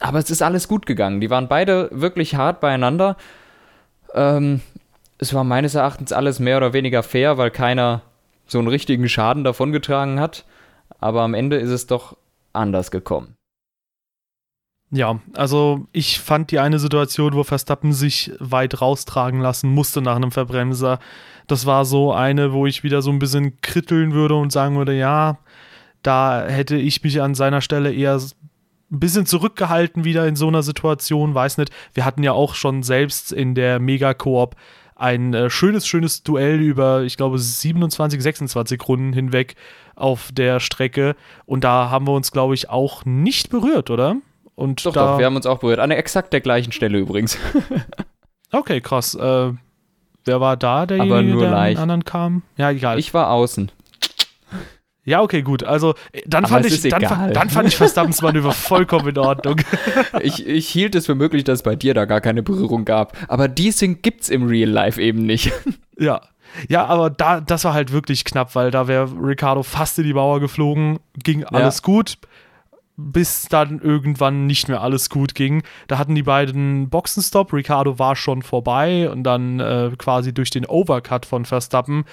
aber 0.01 0.19
es 0.19 0.31
ist 0.31 0.43
alles 0.43 0.69
gut 0.69 0.87
gegangen. 0.87 1.21
Die 1.21 1.31
waren 1.31 1.49
beide 1.49 1.89
wirklich 1.93 2.35
hart 2.35 2.61
beieinander. 2.61 3.17
Ähm, 4.15 4.61
es 5.19 5.33
war 5.33 5.45
meines 5.45 5.75
Erachtens 5.75 6.13
alles 6.13 6.39
mehr 6.39 6.59
oder 6.59 6.73
weniger 6.73 7.03
fair, 7.03 7.39
weil 7.39 7.51
keiner 7.51 8.03
so 8.47 8.59
einen 8.59 8.69
richtigen 8.69 9.09
Schaden 9.09 9.45
davongetragen 9.45 10.21
hat. 10.21 10.45
Aber 11.01 11.23
am 11.23 11.35
Ende 11.35 11.57
ist 11.57 11.71
es 11.71 11.87
doch 11.87 12.17
anders 12.53 12.91
gekommen. 12.91 13.36
Ja, 14.91 15.21
also 15.35 15.87
ich 15.93 16.21
fand 16.21 16.53
die 16.53 16.61
eine 16.61 16.79
Situation, 16.79 17.35
wo 17.35 17.43
Verstappen 17.43 17.93
sich 17.93 18.31
weit 18.39 18.81
raustragen 18.81 19.41
lassen 19.41 19.69
musste 19.69 20.01
nach 20.01 20.15
einem 20.17 20.31
Verbremser, 20.31 21.01
das 21.47 21.67
war 21.67 21.85
so 21.85 22.13
eine, 22.13 22.53
wo 22.53 22.67
ich 22.67 22.83
wieder 22.83 23.03
so 23.03 23.11
ein 23.11 23.19
bisschen 23.19 23.61
kritteln 23.61 24.13
würde 24.13 24.35
und 24.35 24.53
sagen 24.53 24.77
würde, 24.77 24.97
ja, 24.97 25.39
da 26.03 26.45
hätte 26.47 26.77
ich 26.77 27.03
mich 27.03 27.21
an 27.21 27.35
seiner 27.35 27.61
Stelle 27.61 27.93
eher 27.93 28.17
ein 28.17 29.01
bisschen 29.01 29.27
zurückgehalten 29.27 30.05
wieder 30.05 30.27
in 30.27 30.37
so 30.37 30.49
einer 30.49 30.63
Situation, 30.63 31.35
weiß 31.35 31.59
nicht. 31.59 31.73
Wir 31.95 32.05
hatten 32.05 32.23
ja 32.23 32.33
auch 32.33 32.55
schon 32.55 32.83
selbst 32.83 33.33
in 33.33 33.55
der 33.55 33.81
Mega-Koop 33.81 34.57
ein 34.95 35.35
äh, 35.35 35.51
schönes, 35.51 35.87
schönes 35.87 36.23
Duell 36.23 36.61
über, 36.61 37.03
ich 37.03 37.17
glaube, 37.17 37.39
27, 37.39 38.23
26 38.23 38.89
Runden 38.89 39.13
hinweg 39.13 39.57
auf 39.95 40.31
der 40.33 40.59
Strecke. 40.61 41.17
Und 41.45 41.65
da 41.65 41.91
haben 41.91 42.07
wir 42.07 42.13
uns, 42.13 42.33
glaube 42.33 42.55
ich, 42.55 42.71
auch 42.71 43.05
nicht 43.05 43.51
berührt, 43.51 43.91
oder? 43.91 44.17
Und 44.57 44.85
Doch, 44.85 44.93
da, 44.93 45.13
doch, 45.13 45.19
wir 45.19 45.27
haben 45.27 45.37
uns 45.37 45.47
auch 45.47 45.59
berührt. 45.59 45.79
An 45.79 45.91
der 45.91 45.99
exakt 45.99 46.33
der 46.33 46.41
gleichen 46.41 46.73
Stelle 46.73 46.99
übrigens. 46.99 47.39
Okay, 48.53 48.81
krass. 48.81 49.15
Äh, 49.15 49.53
wer 50.25 50.41
war 50.41 50.57
da, 50.57 50.87
derjenige, 50.87 51.15
Aber 51.15 51.23
nur 51.23 51.43
der 51.43 51.51
leicht. 51.51 51.81
anderen 51.81 52.05
kam? 52.05 52.43
Ja, 52.57 52.71
egal. 52.71 52.97
Ich 52.99 53.13
war 53.13 53.31
außen. 53.31 53.73
ja, 55.05 55.21
okay, 55.21 55.43
gut. 55.43 55.65
Also, 55.65 55.95
äh, 56.13 56.23
dann, 56.27 56.47
fand 56.47 56.65
es 56.65 56.85
ich, 56.85 56.91
dann, 56.91 57.33
dann 57.33 57.51
fand 57.51 57.69
ich 57.69 57.77
Verstappens 57.77 58.23
Manöver 58.23 58.53
vollkommen 58.53 59.09
in 59.09 59.19
Ordnung. 59.19 59.57
Ich, 60.23 60.47
ich 60.47 60.69
hielt 60.69 60.95
es 60.95 61.07
für 61.07 61.17
möglich, 61.17 61.43
dass 61.45 61.59
es 61.59 61.63
bei 61.65 61.75
dir 61.77 61.93
da 61.93 62.05
gar 62.05 62.21
keine 62.21 62.43
Berührung 62.43 62.85
gab. 62.85 63.17
Aber 63.29 63.49
Ding 63.49 64.01
gibt's 64.01 64.29
im 64.29 64.47
Real 64.47 64.71
Life 64.71 65.03
eben 65.03 65.27
nicht. 65.27 65.53
ja. 65.99 66.21
Ja, 66.69 66.87
aber 66.87 67.11
da, 67.11 67.41
das 67.41 67.65
war 67.65 67.75
halt 67.75 67.93
wirklich 67.93 68.25
knapp, 68.25 68.55
weil 68.55 68.71
da 68.71 68.87
wäre 68.89 69.11
Ricardo 69.21 69.65
fast 69.65 69.99
in 69.99 70.05
die 70.05 70.15
Mauer 70.15 70.39
geflogen, 70.41 71.01
ging 71.23 71.45
alles 71.45 71.83
gut, 71.83 72.17
bis 72.97 73.47
dann 73.49 73.81
irgendwann 73.81 74.47
nicht 74.47 74.69
mehr 74.69 74.81
alles 74.81 75.11
gut 75.11 75.35
ging. 75.35 75.63
Da 75.87 75.99
hatten 75.99 76.15
die 76.15 76.23
beiden 76.23 76.89
Boxenstopp, 76.89 77.53
Ricardo 77.53 77.99
war 77.99 78.17
schon 78.17 78.43
vorbei 78.43 79.11
und 79.11 79.23
dann 79.23 79.61
äh, 79.61 79.93
quasi 79.99 80.33
durch 80.33 80.51
den 80.51 80.65
Overcut 80.67 81.27
von 81.27 81.45
Verstappen 81.45 82.05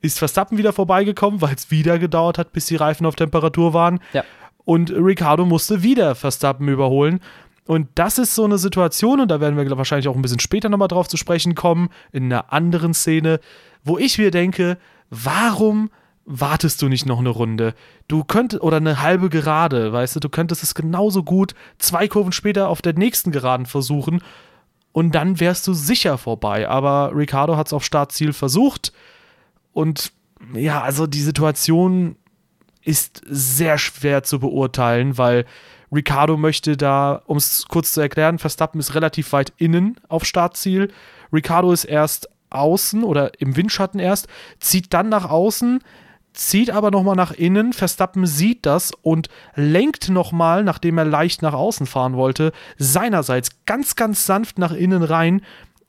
ist 0.00 0.18
Verstappen 0.18 0.56
wieder 0.56 0.72
vorbeigekommen, 0.72 1.42
weil 1.42 1.54
es 1.54 1.70
wieder 1.70 1.98
gedauert 1.98 2.38
hat, 2.38 2.52
bis 2.52 2.66
die 2.66 2.76
Reifen 2.76 3.04
auf 3.04 3.16
Temperatur 3.16 3.74
waren. 3.74 4.00
Ja. 4.14 4.24
Und 4.64 4.90
Ricardo 4.90 5.44
musste 5.44 5.82
wieder 5.82 6.14
Verstappen 6.14 6.68
überholen. 6.68 7.20
Und 7.66 7.88
das 7.94 8.18
ist 8.18 8.34
so 8.34 8.44
eine 8.44 8.58
Situation, 8.58 9.20
und 9.20 9.30
da 9.30 9.40
werden 9.40 9.56
wir 9.56 9.76
wahrscheinlich 9.76 10.08
auch 10.08 10.16
ein 10.16 10.22
bisschen 10.22 10.40
später 10.40 10.68
nochmal 10.68 10.88
drauf 10.88 11.06
zu 11.06 11.16
sprechen 11.16 11.54
kommen, 11.54 11.90
in 12.12 12.24
einer 12.24 12.52
anderen 12.52 12.94
Szene, 12.94 13.40
wo 13.84 13.98
ich 13.98 14.18
mir 14.18 14.30
denke, 14.30 14.78
warum 15.10 15.90
wartest 16.24 16.82
du 16.82 16.88
nicht 16.88 17.06
noch 17.06 17.18
eine 17.18 17.30
Runde? 17.30 17.74
Du 18.08 18.24
könntest, 18.24 18.62
oder 18.62 18.78
eine 18.78 19.00
halbe 19.00 19.28
Gerade, 19.30 19.92
weißt 19.92 20.16
du, 20.16 20.20
du 20.20 20.28
könntest 20.28 20.62
es 20.62 20.74
genauso 20.74 21.22
gut 21.22 21.54
zwei 21.78 22.08
Kurven 22.08 22.32
später 22.32 22.68
auf 22.68 22.82
der 22.82 22.94
nächsten 22.94 23.32
Geraden 23.32 23.66
versuchen 23.66 24.22
und 24.92 25.14
dann 25.14 25.40
wärst 25.40 25.66
du 25.66 25.74
sicher 25.74 26.18
vorbei. 26.18 26.68
Aber 26.68 27.12
Ricardo 27.14 27.56
hat 27.56 27.68
es 27.68 27.72
auf 27.72 27.84
Startziel 27.84 28.32
versucht 28.32 28.92
und 29.72 30.12
ja, 30.54 30.80
also 30.82 31.06
die 31.06 31.20
Situation 31.20 32.16
ist 32.82 33.22
sehr 33.26 33.78
schwer 33.78 34.22
zu 34.22 34.40
beurteilen, 34.40 35.18
weil 35.18 35.44
Ricardo 35.92 36.36
möchte 36.36 36.76
da, 36.76 37.22
um 37.26 37.36
es 37.36 37.66
kurz 37.68 37.92
zu 37.92 38.00
erklären, 38.00 38.38
Verstappen 38.38 38.80
ist 38.80 38.94
relativ 38.94 39.32
weit 39.32 39.52
innen 39.56 39.96
auf 40.08 40.24
Startziel. 40.24 40.92
Ricardo 41.32 41.72
ist 41.72 41.84
erst 41.84 42.28
außen 42.50 43.04
oder 43.04 43.40
im 43.40 43.56
Windschatten 43.56 44.00
erst, 44.00 44.28
zieht 44.58 44.92
dann 44.92 45.08
nach 45.08 45.28
außen, 45.28 45.80
zieht 46.32 46.70
aber 46.70 46.90
nochmal 46.90 47.16
nach 47.16 47.32
innen. 47.32 47.72
Verstappen 47.72 48.26
sieht 48.26 48.66
das 48.66 48.92
und 49.02 49.28
lenkt 49.54 50.08
nochmal, 50.08 50.64
nachdem 50.64 50.98
er 50.98 51.04
leicht 51.04 51.42
nach 51.42 51.54
außen 51.54 51.86
fahren 51.86 52.14
wollte, 52.14 52.52
seinerseits 52.78 53.64
ganz, 53.66 53.96
ganz 53.96 54.26
sanft 54.26 54.58
nach 54.58 54.72
innen 54.72 55.02
rein, 55.02 55.42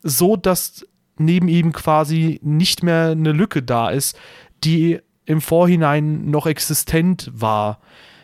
so 0.04 0.36
dass 0.36 0.86
neben 1.18 1.48
ihm 1.48 1.72
quasi 1.72 2.40
nicht 2.44 2.84
mehr 2.84 3.10
eine 3.10 3.32
Lücke 3.32 3.62
da 3.62 3.90
ist, 3.90 4.18
die 4.64 5.00
im 5.26 5.42
Vorhinein 5.42 6.30
noch 6.30 6.48
existent 6.48 7.32
war. 7.34 7.80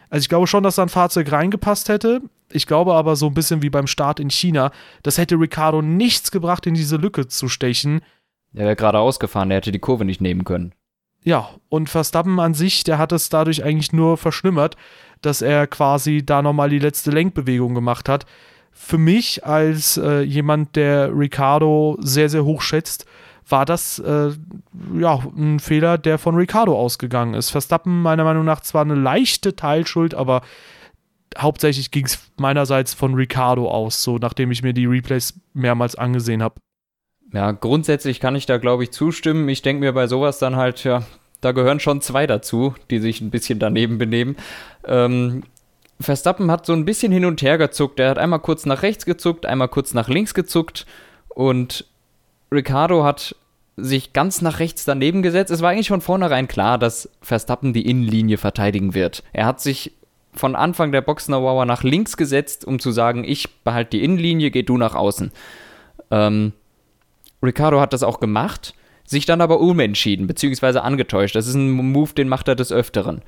Also 0.09 0.23
ich 0.23 0.29
glaube 0.29 0.47
schon, 0.47 0.63
dass 0.63 0.75
da 0.75 0.83
ein 0.83 0.89
Fahrzeug 0.89 1.31
reingepasst 1.31 1.89
hätte. 1.89 2.21
Ich 2.51 2.65
glaube 2.65 2.93
aber 2.93 3.15
so 3.15 3.27
ein 3.27 3.33
bisschen 3.33 3.61
wie 3.61 3.69
beim 3.69 3.87
Start 3.87 4.19
in 4.19 4.29
China, 4.29 4.71
das 5.03 5.17
hätte 5.17 5.35
Ricardo 5.35 5.81
nichts 5.81 6.31
gebracht, 6.31 6.65
in 6.65 6.73
diese 6.73 6.95
Lücke 6.95 7.27
zu 7.27 7.49
stechen. 7.49 8.01
Der 8.53 8.65
wäre 8.65 8.75
gerade 8.75 8.99
ausgefahren, 8.99 9.49
der 9.49 9.57
hätte 9.57 9.71
die 9.71 9.79
Kurve 9.79 10.05
nicht 10.05 10.21
nehmen 10.21 10.45
können. 10.45 10.73
Ja, 11.23 11.49
und 11.69 11.89
Verstappen 11.89 12.39
an 12.39 12.53
sich, 12.53 12.83
der 12.83 12.97
hat 12.97 13.11
es 13.11 13.29
dadurch 13.29 13.63
eigentlich 13.63 13.91
nur 13.91 14.17
verschlimmert, 14.17 14.77
dass 15.21 15.41
er 15.41 15.67
quasi 15.67 16.25
da 16.25 16.41
nochmal 16.41 16.69
die 16.69 16.79
letzte 16.79 17.11
Lenkbewegung 17.11 17.73
gemacht 17.73 18.07
hat. 18.07 18.25
Für 18.71 18.97
mich 18.97 19.45
als 19.45 19.97
äh, 19.97 20.21
jemand, 20.21 20.75
der 20.75 21.11
Ricardo 21.11 21.97
sehr, 21.99 22.29
sehr 22.29 22.45
hoch 22.45 22.61
schätzt, 22.61 23.05
war 23.49 23.65
das 23.65 23.99
äh, 23.99 24.31
ja 24.99 25.19
ein 25.35 25.59
Fehler, 25.59 25.97
der 25.97 26.17
von 26.17 26.35
Ricardo 26.35 26.77
ausgegangen 26.77 27.33
ist. 27.33 27.49
Verstappen 27.49 28.01
meiner 28.01 28.23
Meinung 28.23 28.45
nach 28.45 28.61
zwar 28.61 28.83
eine 28.83 28.95
leichte 28.95 29.55
Teilschuld, 29.55 30.13
aber 30.13 30.41
hauptsächlich 31.37 31.91
ging 31.91 32.05
es 32.05 32.19
meinerseits 32.37 32.93
von 32.93 33.13
Ricardo 33.13 33.69
aus, 33.69 34.03
so 34.03 34.17
nachdem 34.17 34.51
ich 34.51 34.63
mir 34.63 34.73
die 34.73 34.85
Replays 34.85 35.39
mehrmals 35.53 35.95
angesehen 35.95 36.43
habe. 36.43 36.55
Ja, 37.33 37.51
grundsätzlich 37.51 38.19
kann 38.19 38.35
ich 38.35 38.45
da, 38.45 38.57
glaube 38.57 38.83
ich, 38.83 38.91
zustimmen. 38.91 39.49
Ich 39.49 39.61
denke 39.61 39.81
mir 39.81 39.93
bei 39.93 40.07
sowas 40.07 40.39
dann 40.39 40.55
halt, 40.55 40.83
ja, 40.83 41.03
da 41.41 41.51
gehören 41.51 41.79
schon 41.79 42.01
zwei 42.01 42.25
dazu, 42.25 42.73
die 42.89 42.99
sich 42.99 43.21
ein 43.21 43.31
bisschen 43.31 43.59
daneben 43.59 43.97
benehmen. 43.97 44.37
Ähm, 44.85 45.43
Verstappen 45.99 46.51
hat 46.51 46.65
so 46.65 46.73
ein 46.73 46.85
bisschen 46.85 47.11
hin 47.11 47.25
und 47.25 47.41
her 47.41 47.57
gezuckt. 47.57 47.99
Er 47.99 48.09
hat 48.09 48.17
einmal 48.19 48.39
kurz 48.39 48.65
nach 48.65 48.81
rechts 48.81 49.05
gezuckt, 49.05 49.45
einmal 49.45 49.67
kurz 49.67 49.93
nach 49.93 50.09
links 50.09 50.33
gezuckt 50.33 50.85
und 51.29 51.85
Ricardo 52.51 53.03
hat 53.03 53.35
sich 53.75 54.13
ganz 54.13 54.41
nach 54.41 54.59
rechts 54.59 54.85
daneben 54.85 55.21
gesetzt. 55.21 55.51
Es 55.51 55.61
war 55.61 55.69
eigentlich 55.69 55.89
von 55.89 56.01
vornherein 56.01 56.47
klar, 56.47 56.77
dass 56.77 57.09
Verstappen 57.21 57.73
die 57.73 57.87
Innenlinie 57.87 58.37
verteidigen 58.37 58.93
wird. 58.93 59.23
Er 59.33 59.45
hat 59.45 59.61
sich 59.61 59.93
von 60.33 60.55
Anfang 60.55 60.91
der 60.91 61.01
Boxenauer 61.01 61.65
nach 61.65 61.83
links 61.83 62.17
gesetzt, 62.17 62.65
um 62.65 62.79
zu 62.79 62.91
sagen, 62.91 63.23
ich 63.23 63.61
behalte 63.63 63.97
die 63.97 64.03
Innenlinie, 64.03 64.51
geh 64.51 64.63
du 64.63 64.77
nach 64.77 64.95
außen. 64.95 65.31
Ähm, 66.09 66.53
Ricardo 67.43 67.79
hat 67.79 67.93
das 67.93 68.03
auch 68.03 68.19
gemacht, 68.19 68.73
sich 69.05 69.25
dann 69.25 69.41
aber 69.41 69.59
umentschieden, 69.59 70.27
beziehungsweise 70.27 70.83
angetäuscht. 70.83 71.35
Das 71.35 71.47
ist 71.47 71.55
ein 71.55 71.71
Move, 71.71 72.13
den 72.13 72.27
macht 72.27 72.47
er 72.47 72.55
des 72.55 72.71
Öfteren. 72.71 73.21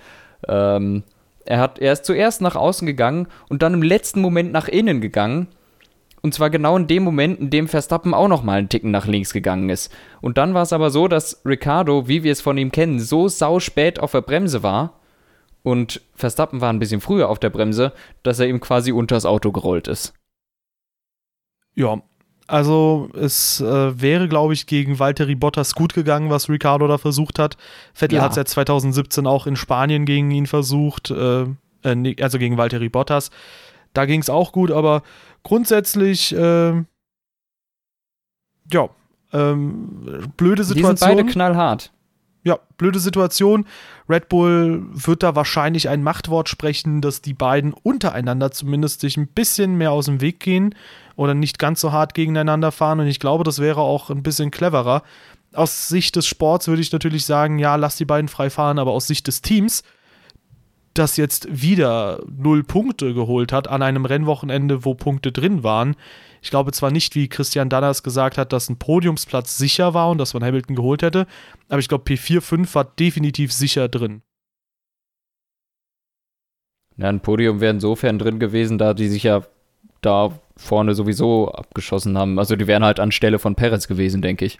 Ähm, 0.48 1.04
er, 1.46 1.60
hat, 1.60 1.80
er 1.80 1.94
ist 1.94 2.06
zuerst 2.06 2.42
nach 2.42 2.56
außen 2.56 2.86
gegangen 2.86 3.28
und 3.50 3.62
dann 3.62 3.74
im 3.74 3.84
letzten 3.84 4.22
Moment 4.22 4.52
nach 4.52 4.68
innen 4.68 5.02
gegangen. 5.02 5.48
Und 6.22 6.34
zwar 6.34 6.50
genau 6.50 6.76
in 6.76 6.88
dem 6.88 7.04
Moment, 7.04 7.40
in 7.40 7.50
dem 7.50 7.70
Verstappen 7.70 8.14
auch 8.14 8.28
nochmal 8.28 8.60
einen 8.60 8.68
Ticken 8.68 8.92
nach 8.92 9.08
links 9.08 9.32
gegangen 9.32 9.70
ist. 9.70 9.94
Und 10.20 10.38
dann 10.38 10.54
war 10.54 10.64
es 10.64 10.74
aber 10.74 10.90
so, 10.90 11.08
dass 11.08 11.42
Ricardo, 11.46 12.10
wie 12.10 12.24
wir 12.24 12.34
es 12.34 12.42
von 12.42 12.58
ihm 12.58 12.74
kennen, 12.74 13.00
so 13.00 13.30
sau 13.30 13.62
spät 13.62 14.00
auf 14.00 14.12
der 14.12 14.22
Bremse 14.22 14.62
war 14.62 15.00
und 15.64 16.02
Verstappen 16.16 16.62
war 16.62 16.72
ein 16.72 16.80
bisschen 16.80 17.02
früher 17.02 17.30
auf 17.30 17.40
der 17.40 17.50
Bremse, 17.50 17.94
dass 18.24 18.40
er 18.40 18.48
ihm 18.48 18.60
quasi 18.60 18.92
unters 18.92 19.26
Auto 19.26 19.52
gerollt 19.52 19.88
ist. 19.88 20.14
Ja, 21.76 22.02
Also 22.50 23.10
es 23.14 23.62
äh, 23.62 24.02
wäre, 24.02 24.28
glaube 24.28 24.54
ich, 24.54 24.66
gegen 24.66 24.98
Valtteri 24.98 25.36
Bottas 25.36 25.76
gut 25.76 25.94
gegangen, 25.94 26.32
was 26.32 26.50
Ricardo 26.50 26.88
da 26.88 26.98
versucht 26.98 27.38
hat. 27.38 27.58
Vettel 27.94 28.18
Ja. 28.18 28.24
hat 28.24 28.32
es 28.32 28.38
ja 28.38 28.46
2017 28.46 29.28
auch 29.28 29.46
in 29.46 29.56
Spanien 29.56 30.06
gegen 30.06 30.32
ihn 30.32 30.48
versucht, 30.48 31.12
äh, 31.12 31.44
äh, 31.84 32.16
also 32.24 32.40
gegen 32.40 32.58
Valtteri 32.58 32.90
Bottas. 32.90 33.30
Da 33.94 34.06
ging 34.06 34.20
es 34.20 34.32
auch 34.32 34.52
gut, 34.52 34.72
aber 34.72 35.04
grundsätzlich, 35.44 36.36
äh, 36.36 36.72
ja, 38.72 38.90
ähm, 39.32 40.32
blöde 40.36 40.64
Die 40.64 40.68
sind 40.70 40.78
Situation. 40.78 41.18
beide 41.18 41.26
knallhart. 41.30 41.92
Ja, 42.44 42.58
blöde 42.78 43.00
Situation. 43.00 43.66
Red 44.10 44.30
Bull 44.30 44.86
wird 44.92 45.22
da 45.24 45.36
wahrscheinlich 45.36 45.90
ein 45.90 46.02
Machtwort 46.02 46.50
sprechen, 46.50 47.02
dass 47.02 47.22
die 47.22 47.34
beiden 47.34 47.74
untereinander 47.74 48.52
zumindest 48.52 49.02
sich 49.02 49.18
ein 49.18 49.28
bisschen 49.28 49.76
mehr 49.76 49.92
aus 49.92 50.06
dem 50.06 50.22
Weg 50.22 50.40
gehen 50.40 50.74
oder 51.20 51.34
nicht 51.34 51.60
ganz 51.60 51.82
so 51.82 51.92
hart 51.92 52.14
gegeneinander 52.14 52.72
fahren. 52.72 53.02
Und 53.02 53.08
ich 53.08 53.20
glaube, 53.20 53.44
das 53.44 53.60
wäre 53.60 53.82
auch 53.82 54.10
ein 54.10 54.24
bisschen 54.24 54.52
cleverer. 54.52 55.04
Aus 55.52 55.90
Sicht 55.90 56.16
des 56.16 56.26
Sports 56.26 56.70
würde 56.70 56.82
ich 56.82 56.94
natürlich 56.94 57.26
sagen, 57.26 57.60
ja, 57.60 57.76
lass 57.76 57.98
die 57.98 58.06
beiden 58.06 58.30
frei 58.30 58.50
fahren, 58.50 58.80
aber 58.80 58.92
aus 58.92 59.08
Sicht 59.08 59.28
des 59.28 59.42
Teams, 59.42 59.84
das 60.94 61.18
jetzt 61.18 61.50
wieder 61.50 62.24
null 62.26 62.64
Punkte 62.64 63.14
geholt 63.14 63.52
hat 63.52 63.68
an 63.68 63.82
einem 63.82 64.06
Rennwochenende, 64.06 64.86
wo 64.86 64.94
Punkte 64.94 65.34
drin 65.34 65.62
waren. 65.62 65.98
Ich 66.42 66.52
glaube 66.52 66.72
zwar 66.72 66.90
nicht, 66.90 67.16
wie 67.16 67.28
Christian 67.28 67.68
Danners 67.68 68.02
gesagt 68.02 68.38
hat, 68.38 68.54
dass 68.54 68.70
ein 68.70 68.80
Podiumsplatz 68.80 69.58
sicher 69.58 69.94
war 69.94 70.12
und 70.12 70.20
dass 70.20 70.34
man 70.34 70.46
Hamilton 70.46 70.78
geholt 70.78 71.02
hätte, 71.02 71.28
aber 71.68 71.80
ich 71.80 71.90
glaube, 71.90 72.06
P4, 72.06 72.40
5 72.40 72.76
war 72.76 72.86
definitiv 72.86 73.52
sicher 73.52 73.90
drin. 73.90 74.22
Ja, 76.96 77.10
ein 77.10 77.20
Podium 77.20 77.60
wäre 77.60 77.74
insofern 77.74 78.20
drin 78.20 78.40
gewesen, 78.40 78.78
da 78.78 78.94
die 78.94 79.10
sich 79.10 79.24
ja 79.24 79.44
da 80.02 80.40
vorne 80.60 80.94
sowieso 80.94 81.52
abgeschossen 81.52 82.18
haben. 82.18 82.38
Also 82.38 82.56
die 82.56 82.68
wären 82.68 82.84
halt 82.84 83.00
anstelle 83.00 83.40
von 83.40 83.56
Perez 83.56 83.88
gewesen, 83.88 84.22
denke 84.22 84.46
ich. 84.46 84.60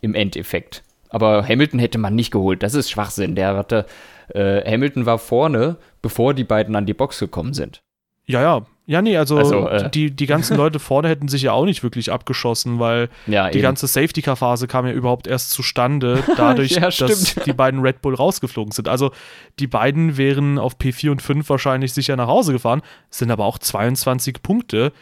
Im 0.00 0.14
Endeffekt. 0.14 0.82
Aber 1.10 1.46
Hamilton 1.46 1.78
hätte 1.78 1.98
man 1.98 2.14
nicht 2.14 2.30
geholt. 2.30 2.62
Das 2.62 2.74
ist 2.74 2.90
Schwachsinn. 2.90 3.34
Der 3.34 3.54
hatte, 3.54 3.86
äh, 4.28 4.62
Hamilton 4.68 5.04
war 5.04 5.18
vorne, 5.18 5.76
bevor 6.00 6.32
die 6.32 6.44
beiden 6.44 6.74
an 6.74 6.86
die 6.86 6.94
Box 6.94 7.18
gekommen 7.18 7.52
sind. 7.52 7.82
Ja, 8.24 8.40
ja. 8.40 8.66
Ja, 8.84 9.00
nee, 9.00 9.16
also, 9.16 9.38
Also, 9.38 9.68
äh. 9.68 9.88
die, 9.90 10.10
die 10.10 10.26
ganzen 10.26 10.56
Leute 10.56 10.78
vorne 10.80 11.08
hätten 11.08 11.28
sich 11.28 11.42
ja 11.42 11.52
auch 11.52 11.64
nicht 11.64 11.82
wirklich 11.84 12.10
abgeschossen, 12.10 12.80
weil 12.80 13.08
Ja, 13.26 13.48
die 13.48 13.58
eben. 13.58 13.62
ganze 13.62 13.86
Safety-Car-Phase 13.86 14.66
kam 14.66 14.86
ja 14.86 14.92
überhaupt 14.92 15.26
erst 15.28 15.50
zustande, 15.50 16.22
dadurch, 16.36 16.72
Ja, 16.72 16.90
dass 16.90 17.34
die 17.36 17.52
beiden 17.52 17.80
Red 17.80 18.02
Bull 18.02 18.14
rausgeflogen 18.14 18.72
sind. 18.72 18.88
Also 18.88 19.12
die 19.60 19.68
beiden 19.68 20.16
wären 20.16 20.58
auf 20.58 20.76
P4 20.78 21.10
und 21.12 21.22
5 21.22 21.48
wahrscheinlich 21.48 21.92
sicher 21.92 22.16
nach 22.16 22.26
Hause 22.26 22.52
gefahren, 22.52 22.82
Es 23.10 23.18
sind 23.18 23.30
aber 23.30 23.44
auch 23.44 23.58
22 23.58 24.42
Punkte, 24.42 24.92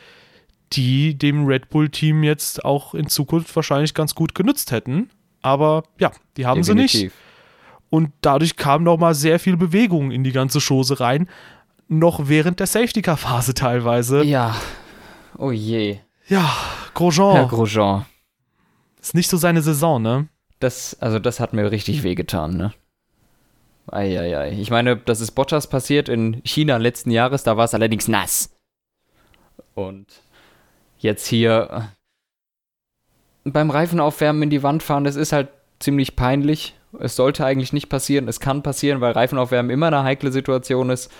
die 0.74 1.16
dem 1.16 1.46
Red 1.46 1.70
Bull-Team 1.70 2.22
jetzt 2.22 2.64
auch 2.64 2.94
in 2.94 3.08
Zukunft 3.08 3.54
wahrscheinlich 3.56 3.94
ganz 3.94 4.14
gut 4.14 4.34
genützt 4.34 4.72
hätten. 4.72 5.10
Aber 5.42 5.84
ja, 5.98 6.12
die 6.36 6.44
haben 6.46 6.62
sie 6.62 6.74
nicht. 6.74 6.94
Definitiv. 6.94 7.18
Und 7.88 8.10
dadurch 8.20 8.54
kam 8.56 8.84
nochmal 8.84 9.14
sehr 9.14 9.40
viel 9.40 9.56
Bewegung 9.56 10.12
in 10.12 10.22
die 10.22 10.30
ganze 10.32 10.60
Chose 10.60 11.00
rein. 11.00 11.28
Noch 11.92 12.28
während 12.28 12.60
der 12.60 12.68
Safety-Car-Phase 12.68 13.52
teilweise. 13.52 14.22
Ja. 14.22 14.54
Oh 15.36 15.50
je. 15.50 15.98
Ja, 16.28 16.48
Grosjean. 16.94 17.34
Herr 17.34 17.48
Grosjean. 17.48 18.06
ist 19.00 19.16
nicht 19.16 19.28
so 19.28 19.36
seine 19.36 19.60
Saison, 19.60 20.00
ne? 20.00 20.28
Das, 20.60 20.96
also 21.00 21.18
das 21.18 21.40
hat 21.40 21.52
mir 21.52 21.68
richtig 21.72 22.04
wehgetan, 22.04 22.56
ne? 22.56 22.72
Eieiei. 23.90 24.52
Ich 24.52 24.70
meine, 24.70 24.98
das 24.98 25.20
ist 25.20 25.32
Bottas 25.32 25.66
passiert 25.66 26.08
in 26.08 26.40
China 26.44 26.76
letzten 26.76 27.10
Jahres, 27.10 27.42
da 27.42 27.56
war 27.56 27.64
es 27.64 27.74
allerdings 27.74 28.06
nass. 28.06 28.54
Und 29.74 30.06
jetzt 30.98 31.26
hier 31.26 31.88
äh, 33.44 33.50
beim 33.50 33.70
Reifenaufwärmen 33.70 34.44
in 34.44 34.50
die 34.50 34.62
Wand 34.62 34.84
fahren, 34.84 35.02
das 35.02 35.16
ist 35.16 35.32
halt 35.32 35.48
ziemlich 35.80 36.14
peinlich. 36.14 36.76
Es 37.00 37.16
sollte 37.16 37.44
eigentlich 37.44 37.72
nicht 37.72 37.88
passieren, 37.88 38.28
es 38.28 38.38
kann 38.38 38.62
passieren, 38.62 39.00
weil 39.00 39.10
Reifenaufwärmen 39.10 39.72
immer 39.72 39.88
eine 39.88 40.04
heikle 40.04 40.30
Situation 40.30 40.90
ist. 40.90 41.10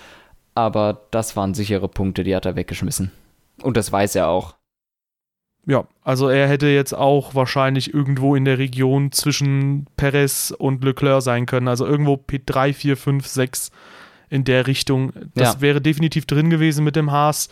Aber 0.53 1.07
das 1.11 1.35
waren 1.35 1.53
sichere 1.53 1.87
Punkte, 1.87 2.23
die 2.23 2.35
hat 2.35 2.45
er 2.45 2.55
weggeschmissen. 2.55 3.11
Und 3.61 3.77
das 3.77 3.91
weiß 3.91 4.15
er 4.15 4.27
auch. 4.27 4.55
Ja, 5.67 5.85
also 6.03 6.27
er 6.27 6.47
hätte 6.47 6.67
jetzt 6.67 6.93
auch 6.93 7.35
wahrscheinlich 7.35 7.93
irgendwo 7.93 8.35
in 8.35 8.45
der 8.45 8.57
Region 8.57 9.11
zwischen 9.11 9.85
Perez 9.95 10.51
und 10.57 10.83
Leclerc 10.83 11.21
sein 11.21 11.45
können. 11.45 11.67
Also 11.67 11.85
irgendwo 11.85 12.13
P3, 12.15 12.73
4, 12.73 12.97
5, 12.97 13.27
6 13.27 13.71
in 14.29 14.43
der 14.43 14.65
Richtung. 14.65 15.13
Das 15.35 15.55
Ja. 15.55 15.61
wäre 15.61 15.79
definitiv 15.81 16.25
drin 16.25 16.49
gewesen 16.49 16.83
mit 16.83 16.95
dem 16.95 17.11
Haas. 17.11 17.49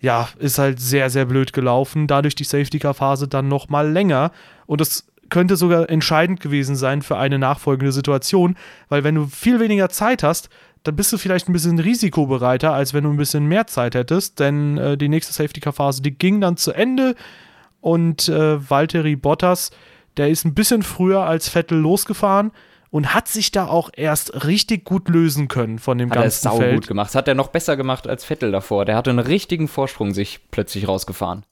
Ja, 0.00 0.28
ist 0.38 0.58
halt 0.58 0.80
sehr, 0.80 1.10
sehr 1.10 1.26
blöd 1.26 1.52
gelaufen. 1.52 2.06
Dadurch 2.08 2.34
die 2.34 2.44
Safety-Car-Phase 2.44 3.28
dann 3.28 3.46
noch 3.48 3.68
mal 3.68 3.88
länger. 3.88 4.32
Und 4.66 4.80
das 4.80 5.06
könnte 5.30 5.56
sogar 5.56 5.88
entscheidend 5.90 6.40
gewesen 6.40 6.74
sein 6.74 7.02
für 7.02 7.18
eine 7.18 7.38
nachfolgende 7.38 7.92
Situation, 7.92 8.56
weil 8.88 9.04
wenn 9.04 9.14
du 9.14 9.26
viel 9.26 9.60
weniger 9.60 9.90
Zeit 9.90 10.22
hast, 10.22 10.48
dann 10.84 10.96
bist 10.96 11.12
du 11.12 11.18
vielleicht 11.18 11.48
ein 11.48 11.52
bisschen 11.52 11.78
risikobereiter, 11.78 12.72
als 12.72 12.94
wenn 12.94 13.04
du 13.04 13.10
ein 13.10 13.16
bisschen 13.16 13.46
mehr 13.46 13.66
Zeit 13.66 13.94
hättest, 13.94 14.38
denn 14.38 14.78
äh, 14.78 14.96
die 14.96 15.08
nächste 15.08 15.32
Safety-Car-Phase, 15.32 16.02
die 16.02 16.16
ging 16.16 16.40
dann 16.40 16.56
zu 16.56 16.72
Ende 16.72 17.14
und 17.80 18.28
äh, 18.28 18.70
Valtteri 18.70 19.16
Bottas, 19.16 19.70
der 20.16 20.28
ist 20.28 20.44
ein 20.44 20.54
bisschen 20.54 20.82
früher 20.82 21.22
als 21.22 21.48
Vettel 21.48 21.78
losgefahren 21.78 22.52
und 22.90 23.14
hat 23.14 23.28
sich 23.28 23.50
da 23.52 23.66
auch 23.66 23.90
erst 23.94 24.46
richtig 24.46 24.84
gut 24.84 25.08
lösen 25.08 25.48
können 25.48 25.78
von 25.78 25.98
dem 25.98 26.10
Hat 26.10 26.18
er 26.18 26.24
es 26.24 26.42
ganzen 26.42 26.56
sau 26.56 26.62
Feld. 26.62 26.74
gut 26.74 26.86
gemacht. 26.88 27.08
Das 27.08 27.14
hat 27.14 27.28
er 27.28 27.34
noch 27.34 27.48
besser 27.48 27.76
gemacht 27.76 28.06
als 28.06 28.24
Vettel 28.24 28.50
davor. 28.50 28.84
Der 28.84 28.96
hatte 28.96 29.10
einen 29.10 29.18
richtigen 29.18 29.68
Vorsprung 29.68 30.12
sich 30.12 30.40
plötzlich 30.50 30.88
rausgefahren. 30.88 31.44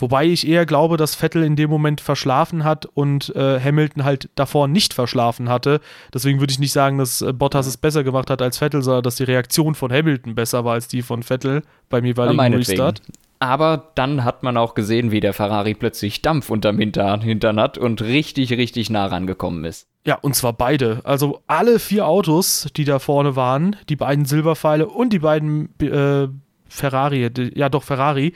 Wobei 0.00 0.26
ich 0.26 0.48
eher 0.48 0.66
glaube, 0.66 0.96
dass 0.96 1.14
Vettel 1.14 1.42
in 1.42 1.56
dem 1.56 1.70
Moment 1.70 2.00
verschlafen 2.00 2.64
hat 2.64 2.86
und 2.86 3.34
äh, 3.36 3.60
Hamilton 3.60 4.04
halt 4.04 4.30
davor 4.34 4.66
nicht 4.66 4.94
verschlafen 4.94 5.48
hatte. 5.48 5.80
Deswegen 6.12 6.40
würde 6.40 6.52
ich 6.52 6.58
nicht 6.58 6.72
sagen, 6.72 6.98
dass 6.98 7.22
äh, 7.22 7.32
Bottas 7.32 7.66
es 7.66 7.76
besser 7.76 8.02
gemacht 8.02 8.30
hat 8.30 8.42
als 8.42 8.58
Vettel, 8.58 8.82
sondern 8.82 9.02
dass 9.02 9.16
die 9.16 9.24
Reaktion 9.24 9.74
von 9.74 9.92
Hamilton 9.92 10.34
besser 10.34 10.64
war 10.64 10.74
als 10.74 10.88
die 10.88 11.02
von 11.02 11.22
Vettel 11.22 11.62
beim 11.88 12.04
jeweiligen. 12.04 12.54
Restart. 12.54 13.02
Aber 13.42 13.90
dann 13.94 14.24
hat 14.24 14.42
man 14.42 14.58
auch 14.58 14.74
gesehen, 14.74 15.10
wie 15.10 15.20
der 15.20 15.32
Ferrari 15.32 15.74
plötzlich 15.74 16.20
Dampf 16.20 16.50
unterm 16.50 16.78
Hintern, 16.78 17.22
Hintern 17.22 17.58
hat 17.58 17.78
und 17.78 18.02
richtig, 18.02 18.52
richtig 18.52 18.90
nah 18.90 19.06
rangekommen 19.06 19.64
ist. 19.64 19.86
Ja, 20.06 20.16
und 20.16 20.34
zwar 20.34 20.52
beide. 20.52 21.00
Also 21.04 21.42
alle 21.46 21.78
vier 21.78 22.06
Autos, 22.06 22.68
die 22.76 22.84
da 22.84 22.98
vorne 22.98 23.36
waren, 23.36 23.76
die 23.88 23.96
beiden 23.96 24.26
Silberpfeile 24.26 24.88
und 24.88 25.12
die 25.12 25.18
beiden 25.20 25.70
äh, 25.80 26.28
Ferrari, 26.70 27.28
ja 27.54 27.68
doch 27.68 27.82
Ferrari, 27.82 28.32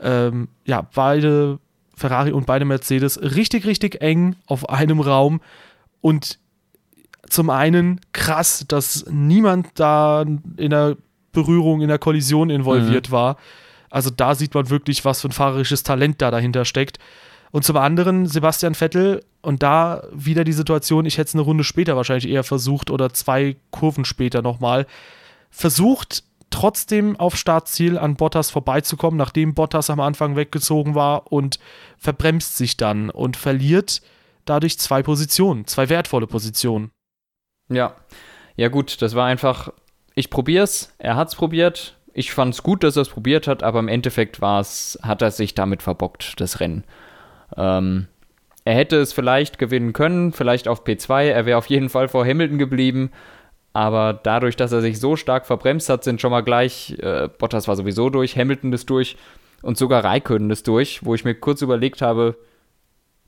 ähm, 0.00 0.48
ja, 0.66 0.86
beide 0.94 1.58
Ferrari 1.94 2.32
und 2.32 2.44
beide 2.44 2.66
Mercedes 2.66 3.20
richtig, 3.22 3.64
richtig 3.64 4.02
eng 4.02 4.36
auf 4.46 4.68
einem 4.68 5.00
Raum 5.00 5.40
und 6.02 6.38
zum 7.28 7.48
einen 7.50 8.00
krass, 8.12 8.64
dass 8.68 9.06
niemand 9.10 9.68
da 9.74 10.22
in 10.56 10.70
der 10.70 10.96
Berührung, 11.32 11.80
in 11.80 11.88
der 11.88 11.98
Kollision 11.98 12.50
involviert 12.50 13.10
war. 13.10 13.36
Also 13.90 14.10
da 14.10 14.34
sieht 14.34 14.54
man 14.54 14.70
wirklich, 14.70 15.04
was 15.04 15.20
für 15.20 15.28
ein 15.28 15.32
fahrerisches 15.32 15.82
Talent 15.82 16.22
da 16.22 16.30
dahinter 16.30 16.64
steckt. 16.64 16.98
Und 17.50 17.64
zum 17.64 17.76
anderen 17.76 18.26
Sebastian 18.26 18.74
Vettel 18.74 19.24
und 19.42 19.62
da 19.62 20.02
wieder 20.12 20.44
die 20.44 20.52
Situation, 20.52 21.06
ich 21.06 21.18
hätte 21.18 21.28
es 21.28 21.34
eine 21.34 21.42
Runde 21.42 21.64
später 21.64 21.96
wahrscheinlich 21.96 22.28
eher 22.28 22.44
versucht 22.44 22.90
oder 22.90 23.12
zwei 23.12 23.56
Kurven 23.70 24.04
später 24.04 24.42
nochmal, 24.42 24.86
versucht 25.50 26.24
trotzdem 26.50 27.16
auf 27.16 27.36
Startziel 27.36 27.98
an 27.98 28.16
Bottas 28.16 28.50
vorbeizukommen, 28.50 29.18
nachdem 29.18 29.54
Bottas 29.54 29.90
am 29.90 30.00
Anfang 30.00 30.36
weggezogen 30.36 30.94
war 30.94 31.32
und 31.32 31.58
verbremst 31.98 32.56
sich 32.56 32.76
dann 32.76 33.10
und 33.10 33.36
verliert 33.36 34.02
dadurch 34.44 34.78
zwei 34.78 35.02
Positionen, 35.02 35.66
zwei 35.66 35.88
wertvolle 35.88 36.26
Positionen. 36.26 36.90
Ja. 37.68 37.96
Ja, 38.56 38.68
gut, 38.68 39.02
das 39.02 39.14
war 39.14 39.26
einfach, 39.26 39.72
ich 40.14 40.30
probier's, 40.30 40.94
er 40.98 41.16
hat's 41.16 41.34
probiert. 41.34 41.94
Ich 42.14 42.32
fand's 42.32 42.62
gut, 42.62 42.82
dass 42.82 42.96
er 42.96 43.02
es 43.02 43.10
probiert 43.10 43.46
hat, 43.46 43.62
aber 43.62 43.78
im 43.78 43.88
Endeffekt 43.88 44.40
war's, 44.40 44.98
hat 45.02 45.20
er 45.20 45.30
sich 45.30 45.54
damit 45.54 45.82
verbockt, 45.82 46.40
das 46.40 46.60
Rennen. 46.60 46.84
Ähm, 47.54 48.06
er 48.64 48.74
hätte 48.74 48.96
es 48.96 49.12
vielleicht 49.12 49.58
gewinnen 49.58 49.92
können, 49.92 50.32
vielleicht 50.32 50.66
auf 50.66 50.84
P2, 50.84 51.24
er 51.24 51.44
wäre 51.44 51.58
auf 51.58 51.66
jeden 51.66 51.90
Fall 51.90 52.08
vor 52.08 52.24
Hamilton 52.26 52.56
geblieben. 52.56 53.10
Aber 53.76 54.14
dadurch, 54.14 54.56
dass 54.56 54.72
er 54.72 54.80
sich 54.80 54.98
so 54.98 55.16
stark 55.16 55.44
verbremst 55.44 55.90
hat, 55.90 56.02
sind 56.02 56.18
schon 56.18 56.30
mal 56.30 56.40
gleich, 56.40 56.96
äh, 56.98 57.28
Bottas 57.28 57.68
war 57.68 57.76
sowieso 57.76 58.08
durch, 58.08 58.34
Hamilton 58.34 58.72
ist 58.72 58.88
durch 58.88 59.18
und 59.60 59.76
sogar 59.76 60.02
Raikkonen 60.02 60.48
ist 60.48 60.66
durch, 60.66 61.04
wo 61.04 61.14
ich 61.14 61.26
mir 61.26 61.34
kurz 61.34 61.60
überlegt 61.60 62.00
habe, 62.00 62.38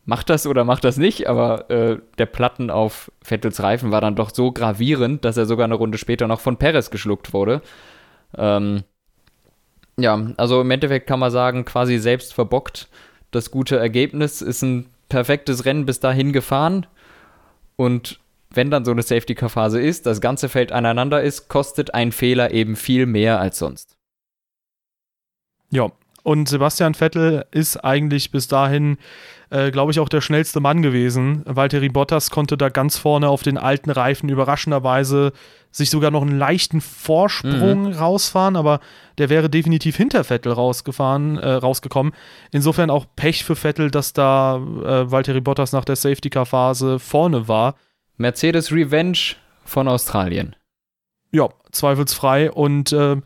macht 0.06 0.30
das 0.30 0.46
oder 0.46 0.64
macht 0.64 0.84
das 0.84 0.96
nicht, 0.96 1.26
aber 1.26 1.68
äh, 1.68 1.98
der 2.16 2.24
Platten 2.24 2.70
auf 2.70 3.12
Vettels 3.20 3.62
Reifen 3.62 3.90
war 3.90 4.00
dann 4.00 4.16
doch 4.16 4.30
so 4.32 4.50
gravierend, 4.50 5.22
dass 5.22 5.36
er 5.36 5.44
sogar 5.44 5.64
eine 5.64 5.74
Runde 5.74 5.98
später 5.98 6.26
noch 6.26 6.40
von 6.40 6.56
Perez 6.56 6.88
geschluckt 6.88 7.34
wurde. 7.34 7.60
Ähm, 8.34 8.84
ja, 9.98 10.28
also 10.38 10.62
im 10.62 10.70
Endeffekt 10.70 11.08
kann 11.08 11.20
man 11.20 11.30
sagen, 11.30 11.66
quasi 11.66 11.98
selbst 11.98 12.32
verbockt. 12.32 12.88
Das 13.32 13.50
gute 13.50 13.76
Ergebnis 13.76 14.40
ist 14.40 14.62
ein 14.62 14.86
perfektes 15.10 15.66
Rennen 15.66 15.84
bis 15.84 16.00
dahin 16.00 16.32
gefahren 16.32 16.86
und 17.76 18.18
wenn 18.50 18.70
dann 18.70 18.84
so 18.84 18.90
eine 18.90 19.02
Safety-Car-Phase 19.02 19.80
ist, 19.80 20.06
das 20.06 20.20
ganze 20.20 20.48
Feld 20.48 20.72
aneinander 20.72 21.22
ist, 21.22 21.48
kostet 21.48 21.94
ein 21.94 22.12
Fehler 22.12 22.52
eben 22.52 22.76
viel 22.76 23.06
mehr 23.06 23.40
als 23.40 23.58
sonst. 23.58 23.96
Ja, 25.70 25.90
Und 26.22 26.48
Sebastian 26.48 26.94
Vettel 26.94 27.44
ist 27.50 27.76
eigentlich 27.84 28.30
bis 28.30 28.48
dahin, 28.48 28.98
äh, 29.50 29.70
glaube 29.70 29.92
ich, 29.92 30.00
auch 30.00 30.08
der 30.08 30.20
schnellste 30.20 30.60
Mann 30.60 30.82
gewesen. 30.82 31.42
Valtteri 31.46 31.88
Bottas 31.88 32.30
konnte 32.30 32.56
da 32.56 32.68
ganz 32.68 32.98
vorne 32.98 33.28
auf 33.28 33.42
den 33.42 33.56
alten 33.58 33.90
Reifen 33.90 34.28
überraschenderweise 34.28 35.32
sich 35.70 35.90
sogar 35.90 36.10
noch 36.10 36.22
einen 36.22 36.38
leichten 36.38 36.80
Vorsprung 36.80 37.82
mhm. 37.82 37.92
rausfahren, 37.92 38.56
aber 38.56 38.80
der 39.18 39.28
wäre 39.28 39.50
definitiv 39.50 39.96
hinter 39.96 40.24
Vettel 40.24 40.52
rausgefahren, 40.52 41.38
äh, 41.38 41.52
rausgekommen. 41.52 42.14
Insofern 42.50 42.90
auch 42.90 43.06
Pech 43.16 43.44
für 43.44 43.56
Vettel, 43.56 43.90
dass 43.90 44.12
da 44.12 44.56
äh, 44.56 45.10
Valtteri 45.10 45.40
Bottas 45.40 45.72
nach 45.72 45.84
der 45.84 45.96
Safety-Car-Phase 45.96 46.98
vorne 46.98 47.48
war. 47.48 47.74
Mercedes 48.18 48.72
Revenge 48.72 49.36
von 49.64 49.88
Australien. 49.88 50.56
Ja, 51.30 51.48
zweifelsfrei. 51.72 52.50
Und 52.50 52.92
äh, 52.92 53.16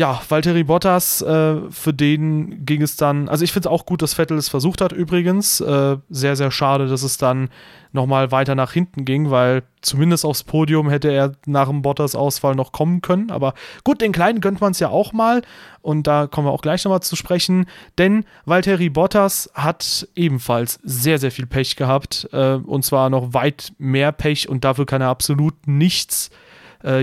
ja, 0.00 0.18
Valtteri 0.26 0.64
Bottas, 0.64 1.20
äh, 1.20 1.56
für 1.70 1.92
den 1.92 2.64
ging 2.64 2.80
es 2.80 2.96
dann, 2.96 3.28
also 3.28 3.44
ich 3.44 3.52
finde 3.52 3.68
es 3.68 3.70
auch 3.70 3.84
gut, 3.84 4.00
dass 4.00 4.14
Vettel 4.14 4.38
es 4.38 4.48
versucht 4.48 4.80
hat 4.80 4.92
übrigens. 4.92 5.60
Äh, 5.60 5.98
sehr, 6.08 6.36
sehr 6.36 6.50
schade, 6.50 6.88
dass 6.88 7.02
es 7.02 7.18
dann 7.18 7.50
nochmal 7.92 8.32
weiter 8.32 8.54
nach 8.54 8.72
hinten 8.72 9.04
ging, 9.04 9.30
weil 9.30 9.62
zumindest 9.82 10.24
aufs 10.24 10.42
Podium 10.42 10.88
hätte 10.88 11.12
er 11.12 11.32
nach 11.44 11.68
dem 11.68 11.82
Bottas-Ausfall 11.82 12.54
noch 12.54 12.72
kommen 12.72 13.02
können. 13.02 13.30
Aber 13.30 13.52
gut, 13.84 14.00
den 14.00 14.12
Kleinen 14.12 14.40
gönnt 14.40 14.62
man 14.62 14.72
es 14.72 14.80
ja 14.80 14.88
auch 14.88 15.12
mal 15.12 15.42
und 15.82 16.06
da 16.06 16.26
kommen 16.26 16.46
wir 16.46 16.52
auch 16.52 16.62
gleich 16.62 16.82
nochmal 16.82 17.02
zu 17.02 17.14
sprechen, 17.14 17.66
denn 17.98 18.24
Valtteri 18.46 18.88
Bottas 18.88 19.50
hat 19.52 20.08
ebenfalls 20.14 20.80
sehr, 20.82 21.18
sehr 21.18 21.30
viel 21.30 21.46
Pech 21.46 21.76
gehabt 21.76 22.26
äh, 22.32 22.54
und 22.54 22.86
zwar 22.86 23.10
noch 23.10 23.34
weit 23.34 23.74
mehr 23.76 24.12
Pech 24.12 24.48
und 24.48 24.64
dafür 24.64 24.86
kann 24.86 25.02
er 25.02 25.08
absolut 25.08 25.66
nichts 25.66 26.28
äh, 26.28 26.49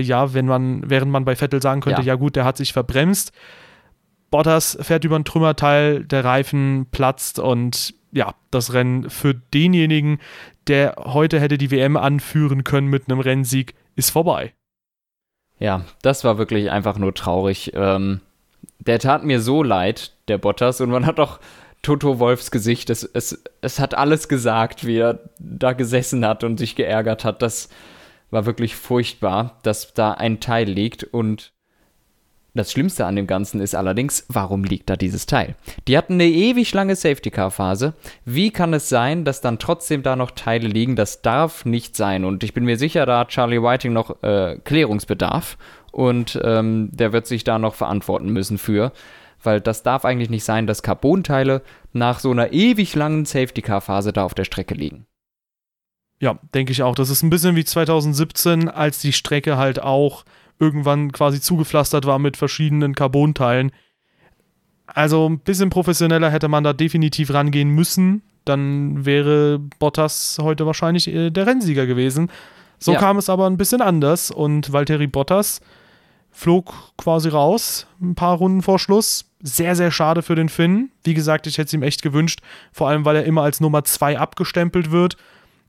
ja, 0.00 0.34
wenn 0.34 0.46
man, 0.46 0.82
während 0.88 1.10
man 1.12 1.24
bei 1.24 1.36
Vettel 1.36 1.62
sagen 1.62 1.80
könnte, 1.80 2.02
ja. 2.02 2.08
ja 2.08 2.14
gut, 2.16 2.36
der 2.36 2.44
hat 2.44 2.56
sich 2.56 2.72
verbremst. 2.72 3.32
Bottas 4.30 4.76
fährt 4.80 5.04
über 5.04 5.16
ein 5.16 5.24
Trümmerteil, 5.24 6.04
der 6.04 6.24
Reifen 6.24 6.86
platzt 6.90 7.38
und 7.38 7.94
ja, 8.12 8.34
das 8.50 8.72
Rennen 8.72 9.10
für 9.10 9.34
denjenigen, 9.34 10.18
der 10.66 10.96
heute 10.98 11.40
hätte 11.40 11.58
die 11.58 11.70
WM 11.70 11.96
anführen 11.96 12.64
können 12.64 12.88
mit 12.88 13.08
einem 13.08 13.20
Rennsieg, 13.20 13.74
ist 13.96 14.10
vorbei. 14.10 14.52
Ja, 15.58 15.84
das 16.02 16.24
war 16.24 16.38
wirklich 16.38 16.70
einfach 16.70 16.98
nur 16.98 17.14
traurig. 17.14 17.72
Ähm, 17.74 18.20
der 18.78 18.98
tat 18.98 19.24
mir 19.24 19.40
so 19.40 19.62
leid, 19.62 20.12
der 20.28 20.38
Bottas, 20.38 20.80
und 20.80 20.90
man 20.90 21.06
hat 21.06 21.18
auch 21.18 21.40
Toto 21.82 22.18
Wolfs 22.18 22.50
Gesicht, 22.50 22.90
es, 22.90 23.02
es, 23.02 23.42
es 23.60 23.78
hat 23.78 23.94
alles 23.94 24.28
gesagt, 24.28 24.86
wie 24.86 24.98
er 24.98 25.20
da 25.38 25.72
gesessen 25.72 26.24
hat 26.24 26.44
und 26.44 26.58
sich 26.58 26.76
geärgert 26.76 27.24
hat. 27.24 27.42
Das, 27.42 27.68
war 28.30 28.46
wirklich 28.46 28.76
furchtbar, 28.76 29.58
dass 29.62 29.94
da 29.94 30.12
ein 30.12 30.40
Teil 30.40 30.68
liegt 30.68 31.04
und 31.04 31.52
das 32.58 32.72
Schlimmste 32.72 33.06
an 33.06 33.14
dem 33.14 33.28
Ganzen 33.28 33.60
ist 33.60 33.74
allerdings, 33.74 34.24
warum 34.28 34.64
liegt 34.64 34.90
da 34.90 34.96
dieses 34.96 35.26
Teil? 35.26 35.54
Die 35.86 35.96
hatten 35.96 36.14
eine 36.14 36.26
ewig 36.26 36.74
lange 36.74 36.96
Safety-Car-Phase. 36.96 37.94
Wie 38.24 38.50
kann 38.50 38.74
es 38.74 38.88
sein, 38.88 39.24
dass 39.24 39.40
dann 39.40 39.60
trotzdem 39.60 40.02
da 40.02 40.16
noch 40.16 40.32
Teile 40.32 40.66
liegen? 40.66 40.96
Das 40.96 41.22
darf 41.22 41.64
nicht 41.64 41.94
sein. 41.94 42.24
Und 42.24 42.42
ich 42.42 42.54
bin 42.54 42.64
mir 42.64 42.76
sicher, 42.76 43.06
da 43.06 43.20
hat 43.20 43.28
Charlie 43.28 43.62
Whiting 43.62 43.92
noch 43.92 44.22
äh, 44.24 44.58
Klärungsbedarf. 44.64 45.56
Und 45.92 46.40
ähm, 46.42 46.88
der 46.92 47.12
wird 47.12 47.28
sich 47.28 47.44
da 47.44 47.60
noch 47.60 47.74
verantworten 47.74 48.30
müssen 48.30 48.58
für. 48.58 48.92
Weil 49.40 49.60
das 49.60 49.84
darf 49.84 50.04
eigentlich 50.04 50.30
nicht 50.30 50.44
sein, 50.44 50.66
dass 50.66 50.82
Carbonteile 50.82 51.62
nach 51.92 52.18
so 52.18 52.32
einer 52.32 52.52
ewig 52.52 52.96
langen 52.96 53.24
Safety-Car-Phase 53.24 54.12
da 54.12 54.24
auf 54.24 54.34
der 54.34 54.44
Strecke 54.44 54.74
liegen. 54.74 55.06
Ja, 56.20 56.38
denke 56.54 56.72
ich 56.72 56.82
auch. 56.82 56.94
Das 56.94 57.10
ist 57.10 57.22
ein 57.22 57.30
bisschen 57.30 57.56
wie 57.56 57.64
2017, 57.64 58.68
als 58.68 59.00
die 59.00 59.12
Strecke 59.12 59.56
halt 59.56 59.80
auch 59.80 60.24
irgendwann 60.58 61.12
quasi 61.12 61.40
zugepflastert 61.40 62.06
war 62.06 62.18
mit 62.18 62.36
verschiedenen 62.36 62.94
Carbonteilen. 62.94 63.70
Also 64.86 65.28
ein 65.28 65.38
bisschen 65.38 65.70
professioneller 65.70 66.30
hätte 66.30 66.48
man 66.48 66.64
da 66.64 66.72
definitiv 66.72 67.32
rangehen 67.32 67.70
müssen. 67.70 68.22
Dann 68.44 69.04
wäre 69.04 69.60
Bottas 69.78 70.38
heute 70.40 70.66
wahrscheinlich 70.66 71.08
äh, 71.08 71.30
der 71.30 71.46
Rennsieger 71.46 71.86
gewesen. 71.86 72.30
So 72.78 72.92
ja. 72.92 72.98
kam 72.98 73.18
es 73.18 73.28
aber 73.28 73.46
ein 73.46 73.56
bisschen 73.56 73.82
anders 73.82 74.30
und 74.30 74.72
Valtteri 74.72 75.06
Bottas 75.06 75.60
flog 76.30 76.74
quasi 76.96 77.28
raus, 77.28 77.86
ein 78.00 78.14
paar 78.14 78.36
Runden 78.36 78.62
vor 78.62 78.78
Schluss. 78.78 79.26
Sehr, 79.40 79.76
sehr 79.76 79.90
schade 79.90 80.22
für 80.22 80.34
den 80.34 80.48
Finn. 80.48 80.90
Wie 81.04 81.14
gesagt, 81.14 81.46
ich 81.46 81.58
hätte 81.58 81.68
es 81.68 81.72
ihm 81.72 81.82
echt 81.82 82.02
gewünscht, 82.02 82.40
vor 82.72 82.88
allem 82.88 83.04
weil 83.04 83.16
er 83.16 83.24
immer 83.24 83.42
als 83.42 83.60
Nummer 83.60 83.84
2 83.84 84.18
abgestempelt 84.18 84.90
wird 84.90 85.16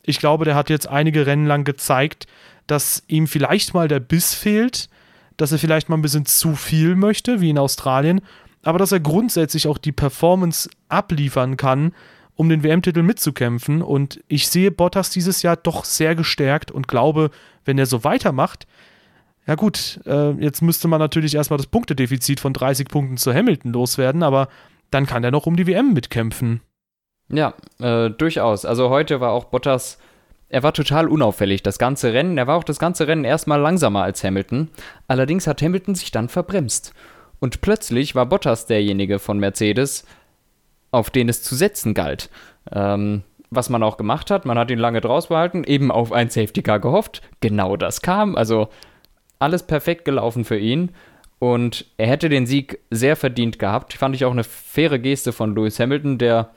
ich 0.10 0.18
glaube, 0.18 0.44
der 0.44 0.56
hat 0.56 0.72
jetzt 0.72 0.88
einige 0.88 1.28
Rennen 1.28 1.46
lang 1.46 1.64
gezeigt, 1.64 2.26
dass 2.66 3.04
ihm 3.08 3.28
vielleicht 3.28 3.76
mal 3.76 3.88
der 3.88 4.00
Biss 4.00 4.34
fehlt, 4.34 4.90
dass 5.38 5.52
er 5.52 5.60
vielleicht 5.60 5.88
mal 5.88 5.98
ein 5.98 6.02
bisschen 6.02 6.26
zu 6.26 6.56
viel 6.56 6.96
möchte, 6.96 7.42
wie 7.42 7.52
in 7.52 7.60
Australien, 7.60 8.22
aber 8.64 8.80
dass 8.80 8.92
er 8.92 9.00
grundsätzlich 9.00 9.68
auch 9.68 9.78
die 9.78 9.92
Performance 9.92 10.68
abliefern 10.88 11.58
kann, 11.58 11.94
um 12.36 12.50
den 12.50 12.64
WM-Titel 12.64 13.04
mitzukämpfen. 13.04 13.84
Und 13.84 14.20
ich 14.28 14.48
sehe 14.48 14.72
Bottas 14.72 15.12
dieses 15.12 15.44
Jahr 15.44 15.58
doch 15.58 15.86
sehr 15.86 16.16
gestärkt 16.16 16.72
und 16.72 16.88
glaube, 16.88 17.30
wenn 17.64 17.78
er 17.78 17.86
so 17.86 18.04
weitermacht, 18.04 18.66
ja 19.46 19.54
gut, 19.54 20.00
äh, 20.08 20.32
jetzt 20.32 20.64
müsste 20.64 20.88
man 20.88 21.00
natürlich 21.00 21.36
erstmal 21.36 21.58
das 21.58 21.68
Punktedefizit 21.68 22.40
von 22.40 22.54
30 22.54 22.88
Punkten 22.88 23.18
zu 23.18 23.32
Hamilton 23.32 23.74
loswerden, 23.74 24.24
aber 24.24 24.48
dann 24.90 25.06
kann 25.06 25.24
er 25.24 25.32
noch 25.32 25.46
um 25.46 25.56
die 25.56 25.68
WM 25.68 25.94
mitkämpfen. 25.94 26.62
Ja, 27.32 27.54
äh, 27.80 28.10
durchaus. 28.10 28.66
Also 28.66 28.90
heute 28.90 29.20
war 29.20 29.32
auch 29.32 29.46
Bottas, 29.46 30.00
er 30.50 30.64
war 30.64 30.74
total 30.74 31.08
unauffällig, 31.08 31.62
das 31.62 31.78
ganze 31.78 32.14
Rennen. 32.14 32.38
Er 32.38 32.48
war 32.48 32.58
auch 32.58 32.64
das 32.64 32.80
ganze 32.80 33.08
Rennen 33.08 33.24
erstmal 33.24 33.60
langsamer 33.60 34.04
als 34.04 34.24
Hamilton. 34.24 34.70
Allerdings 35.08 35.46
hat 35.46 35.62
Hamilton 35.62 35.96
sich 35.96 36.12
dann 36.12 36.28
verbremst. 36.28 36.94
Und 37.40 37.62
plötzlich 37.62 38.16
war 38.16 38.26
Bottas 38.26 38.66
derjenige 38.66 39.20
von 39.20 39.40
Mercedes, 39.40 40.06
auf 40.92 41.10
den 41.12 41.30
es 41.30 41.44
zu 41.44 41.56
setzen 41.56 41.94
galt. 41.94 42.30
Ähm, 42.72 43.24
was 43.52 43.70
man 43.70 43.84
auch 43.84 43.98
gemacht 43.98 44.30
hat, 44.32 44.46
man 44.46 44.58
hat 44.58 44.72
ihn 44.72 44.80
lange 44.80 45.02
draus 45.02 45.28
behalten, 45.28 45.64
eben 45.64 45.92
auf 45.92 46.12
ein 46.12 46.30
Safety 46.30 46.62
Car 46.62 46.80
gehofft. 46.80 47.22
Genau 47.42 47.78
das 47.78 48.02
kam. 48.02 48.36
Also 48.36 48.70
alles 49.40 49.64
perfekt 49.64 50.06
gelaufen 50.06 50.46
für 50.46 50.58
ihn. 50.58 50.92
Und 51.40 51.86
er 51.98 52.08
hätte 52.08 52.28
den 52.28 52.46
Sieg 52.46 52.80
sehr 52.90 53.16
verdient 53.16 53.60
gehabt. 53.60 53.94
Fand 53.94 54.14
ich 54.16 54.26
auch 54.26 54.32
eine 54.32 54.44
faire 54.44 55.00
Geste 55.00 55.32
von 55.32 55.56
Lewis 55.56 55.80
Hamilton, 55.80 56.18
der 56.18 56.50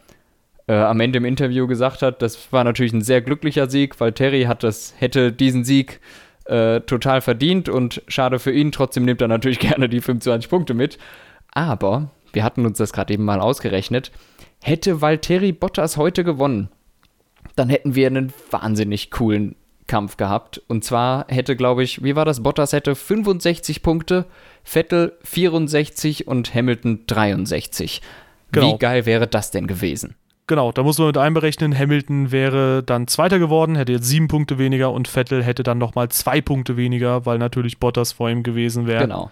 äh, 0.66 0.74
am 0.74 1.00
Ende 1.00 1.18
im 1.18 1.24
Interview 1.24 1.66
gesagt 1.66 2.02
hat, 2.02 2.22
das 2.22 2.52
war 2.52 2.64
natürlich 2.64 2.92
ein 2.92 3.02
sehr 3.02 3.20
glücklicher 3.20 3.68
Sieg, 3.68 4.00
weil 4.00 4.12
Terry 4.12 4.44
hat 4.44 4.62
das, 4.62 4.94
hätte 4.98 5.32
diesen 5.32 5.64
Sieg 5.64 6.00
äh, 6.44 6.80
total 6.80 7.20
verdient 7.20 7.68
und 7.68 8.02
schade 8.08 8.38
für 8.38 8.52
ihn. 8.52 8.72
Trotzdem 8.72 9.04
nimmt 9.04 9.20
er 9.20 9.28
natürlich 9.28 9.58
gerne 9.60 9.88
die 9.88 10.00
25 10.00 10.48
Punkte 10.48 10.74
mit. 10.74 10.98
Aber 11.52 12.10
wir 12.32 12.44
hatten 12.44 12.66
uns 12.66 12.78
das 12.78 12.92
gerade 12.92 13.12
eben 13.12 13.24
mal 13.24 13.40
ausgerechnet. 13.40 14.10
Hätte 14.62 15.00
Valtteri 15.00 15.52
Bottas 15.52 15.96
heute 15.96 16.24
gewonnen, 16.24 16.68
dann 17.56 17.68
hätten 17.68 17.94
wir 17.94 18.06
einen 18.06 18.32
wahnsinnig 18.50 19.10
coolen 19.10 19.56
Kampf 19.88 20.16
gehabt. 20.16 20.62
Und 20.68 20.84
zwar 20.84 21.26
hätte, 21.28 21.56
glaube 21.56 21.82
ich, 21.82 22.02
wie 22.02 22.16
war 22.16 22.24
das? 22.24 22.42
Bottas 22.42 22.72
hätte 22.72 22.94
65 22.94 23.82
Punkte, 23.82 24.26
Vettel 24.62 25.12
64 25.24 26.28
und 26.28 26.54
Hamilton 26.54 27.00
63. 27.06 28.00
Genau. 28.52 28.74
Wie 28.74 28.78
geil 28.78 29.06
wäre 29.06 29.26
das 29.26 29.50
denn 29.50 29.66
gewesen? 29.66 30.14
Genau, 30.48 30.72
da 30.72 30.82
muss 30.82 30.98
man 30.98 31.06
mit 31.06 31.18
einberechnen, 31.18 31.76
Hamilton 31.76 32.32
wäre 32.32 32.82
dann 32.82 33.06
Zweiter 33.06 33.38
geworden, 33.38 33.76
hätte 33.76 33.92
jetzt 33.92 34.06
sieben 34.06 34.28
Punkte 34.28 34.58
weniger 34.58 34.92
und 34.92 35.06
Vettel 35.06 35.42
hätte 35.42 35.62
dann 35.62 35.78
nochmal 35.78 36.08
zwei 36.08 36.40
Punkte 36.40 36.76
weniger, 36.76 37.24
weil 37.26 37.38
natürlich 37.38 37.78
Bottas 37.78 38.12
vor 38.12 38.28
ihm 38.28 38.42
gewesen 38.42 38.86
wäre. 38.86 39.02
Genau. 39.02 39.30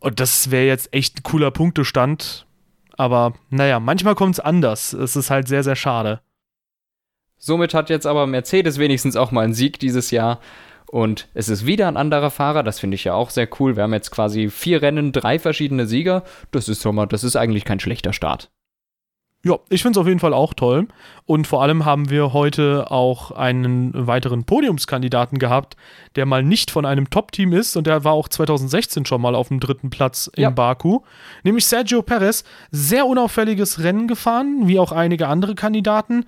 Und 0.00 0.20
das 0.20 0.50
wäre 0.50 0.66
jetzt 0.66 0.92
echt 0.92 1.18
ein 1.18 1.22
cooler 1.22 1.50
Punktestand. 1.50 2.46
Aber 2.96 3.34
naja, 3.50 3.78
manchmal 3.78 4.14
kommt 4.14 4.34
es 4.34 4.40
anders. 4.40 4.92
Es 4.92 5.16
ist 5.16 5.30
halt 5.30 5.48
sehr, 5.48 5.62
sehr 5.62 5.76
schade. 5.76 6.20
Somit 7.38 7.74
hat 7.74 7.90
jetzt 7.90 8.06
aber 8.06 8.26
Mercedes 8.26 8.78
wenigstens 8.78 9.16
auch 9.16 9.30
mal 9.30 9.44
einen 9.44 9.54
Sieg 9.54 9.78
dieses 9.78 10.10
Jahr. 10.10 10.40
Und 10.86 11.28
es 11.34 11.48
ist 11.48 11.66
wieder 11.66 11.88
ein 11.88 11.96
anderer 11.96 12.30
Fahrer, 12.30 12.62
das 12.62 12.78
finde 12.78 12.94
ich 12.94 13.04
ja 13.04 13.14
auch 13.14 13.30
sehr 13.30 13.48
cool. 13.58 13.76
Wir 13.76 13.82
haben 13.82 13.92
jetzt 13.92 14.10
quasi 14.10 14.48
vier 14.48 14.82
Rennen, 14.82 15.12
drei 15.12 15.38
verschiedene 15.38 15.86
Sieger. 15.86 16.22
Das 16.52 16.68
ist 16.68 16.82
schon 16.82 16.94
mal, 16.94 17.06
das 17.06 17.24
ist 17.24 17.36
eigentlich 17.36 17.64
kein 17.64 17.80
schlechter 17.80 18.12
Start. 18.12 18.50
Ja, 19.46 19.60
ich 19.68 19.82
finde 19.82 19.96
es 19.96 20.00
auf 20.00 20.08
jeden 20.08 20.18
Fall 20.18 20.34
auch 20.34 20.54
toll. 20.54 20.88
Und 21.24 21.46
vor 21.46 21.62
allem 21.62 21.84
haben 21.84 22.10
wir 22.10 22.32
heute 22.32 22.90
auch 22.90 23.30
einen 23.30 23.92
weiteren 23.94 24.42
Podiumskandidaten 24.42 25.38
gehabt, 25.38 25.76
der 26.16 26.26
mal 26.26 26.42
nicht 26.42 26.72
von 26.72 26.84
einem 26.84 27.10
Top-Team 27.10 27.52
ist 27.52 27.76
und 27.76 27.86
der 27.86 28.02
war 28.02 28.12
auch 28.12 28.26
2016 28.26 29.06
schon 29.06 29.22
mal 29.22 29.36
auf 29.36 29.46
dem 29.46 29.60
dritten 29.60 29.88
Platz 29.88 30.28
in 30.34 30.42
ja. 30.42 30.50
Baku. 30.50 31.02
Nämlich 31.44 31.64
Sergio 31.66 32.02
Perez. 32.02 32.42
Sehr 32.72 33.06
unauffälliges 33.06 33.84
Rennen 33.84 34.08
gefahren, 34.08 34.62
wie 34.66 34.80
auch 34.80 34.90
einige 34.90 35.28
andere 35.28 35.54
Kandidaten, 35.54 36.24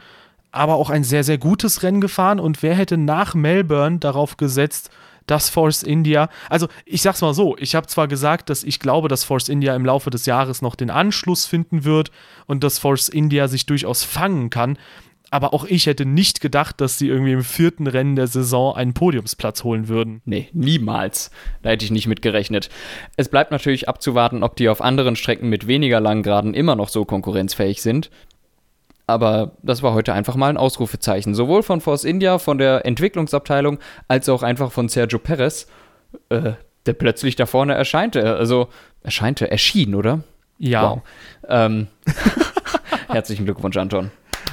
aber 0.52 0.76
auch 0.76 0.88
ein 0.88 1.02
sehr, 1.02 1.24
sehr 1.24 1.38
gutes 1.38 1.83
Rennen 1.83 2.00
gefahren. 2.00 2.38
Und 2.38 2.62
wer 2.62 2.76
hätte 2.76 2.98
nach 2.98 3.35
Melbourne 3.35 3.98
darauf 3.98 4.37
gesetzt, 4.37 4.90
dass 5.28 5.48
Force 5.48 5.82
India, 5.82 6.28
also 6.50 6.66
ich 6.84 7.02
sag's 7.02 7.20
mal 7.20 7.34
so, 7.34 7.56
ich 7.58 7.74
habe 7.74 7.86
zwar 7.86 8.08
gesagt, 8.08 8.50
dass 8.50 8.64
ich 8.64 8.80
glaube, 8.80 9.08
dass 9.08 9.24
Force 9.24 9.48
India 9.48 9.76
im 9.76 9.86
Laufe 9.86 10.10
des 10.10 10.26
Jahres 10.26 10.62
noch 10.62 10.74
den 10.74 10.90
Anschluss 10.90 11.46
finden 11.46 11.84
wird 11.84 12.10
und 12.46 12.64
dass 12.64 12.78
Force 12.78 13.08
India 13.08 13.46
sich 13.46 13.66
durchaus 13.66 14.02
fangen 14.02 14.50
kann, 14.50 14.76
aber 15.30 15.52
auch 15.52 15.64
ich 15.66 15.86
hätte 15.86 16.06
nicht 16.06 16.40
gedacht, 16.40 16.80
dass 16.80 16.98
sie 16.98 17.08
irgendwie 17.08 17.32
im 17.32 17.44
vierten 17.44 17.86
Rennen 17.86 18.16
der 18.16 18.26
Saison 18.26 18.74
einen 18.74 18.94
Podiumsplatz 18.94 19.62
holen 19.62 19.88
würden. 19.88 20.22
Nee, 20.24 20.48
niemals. 20.52 21.30
Da 21.62 21.70
hätte 21.70 21.84
ich 21.84 21.90
nicht 21.90 22.06
mit 22.06 22.22
gerechnet. 22.22 22.70
Es 23.16 23.28
bleibt 23.28 23.50
natürlich 23.50 23.88
abzuwarten, 23.88 24.42
ob 24.42 24.56
die 24.56 24.68
auf 24.68 24.80
anderen 24.80 25.16
Strecken 25.16 25.48
mit 25.48 25.66
weniger 25.66 26.00
langen 26.00 26.22
Geraden 26.22 26.54
immer 26.54 26.76
noch 26.76 26.88
so 26.88 27.04
konkurrenzfähig 27.04 27.82
sind. 27.82 28.10
Aber 29.08 29.52
das 29.62 29.82
war 29.82 29.94
heute 29.94 30.12
einfach 30.12 30.36
mal 30.36 30.50
ein 30.50 30.58
Ausrufezeichen. 30.58 31.34
Sowohl 31.34 31.62
von 31.62 31.80
Force 31.80 32.04
India, 32.04 32.38
von 32.38 32.58
der 32.58 32.84
Entwicklungsabteilung, 32.84 33.78
als 34.06 34.28
auch 34.28 34.42
einfach 34.42 34.70
von 34.70 34.88
Sergio 34.90 35.18
Perez, 35.18 35.66
äh, 36.28 36.52
der 36.84 36.92
plötzlich 36.92 37.34
da 37.34 37.46
vorne 37.46 37.74
erscheinte. 37.74 38.36
Also, 38.36 38.68
erscheinte, 39.02 39.50
erschien, 39.50 39.94
oder? 39.94 40.20
Ja. 40.58 40.90
Wow. 40.90 41.00
Ähm, 41.48 41.86
herzlichen 43.08 43.46
Glückwunsch, 43.46 43.78
Anton. 43.78 44.10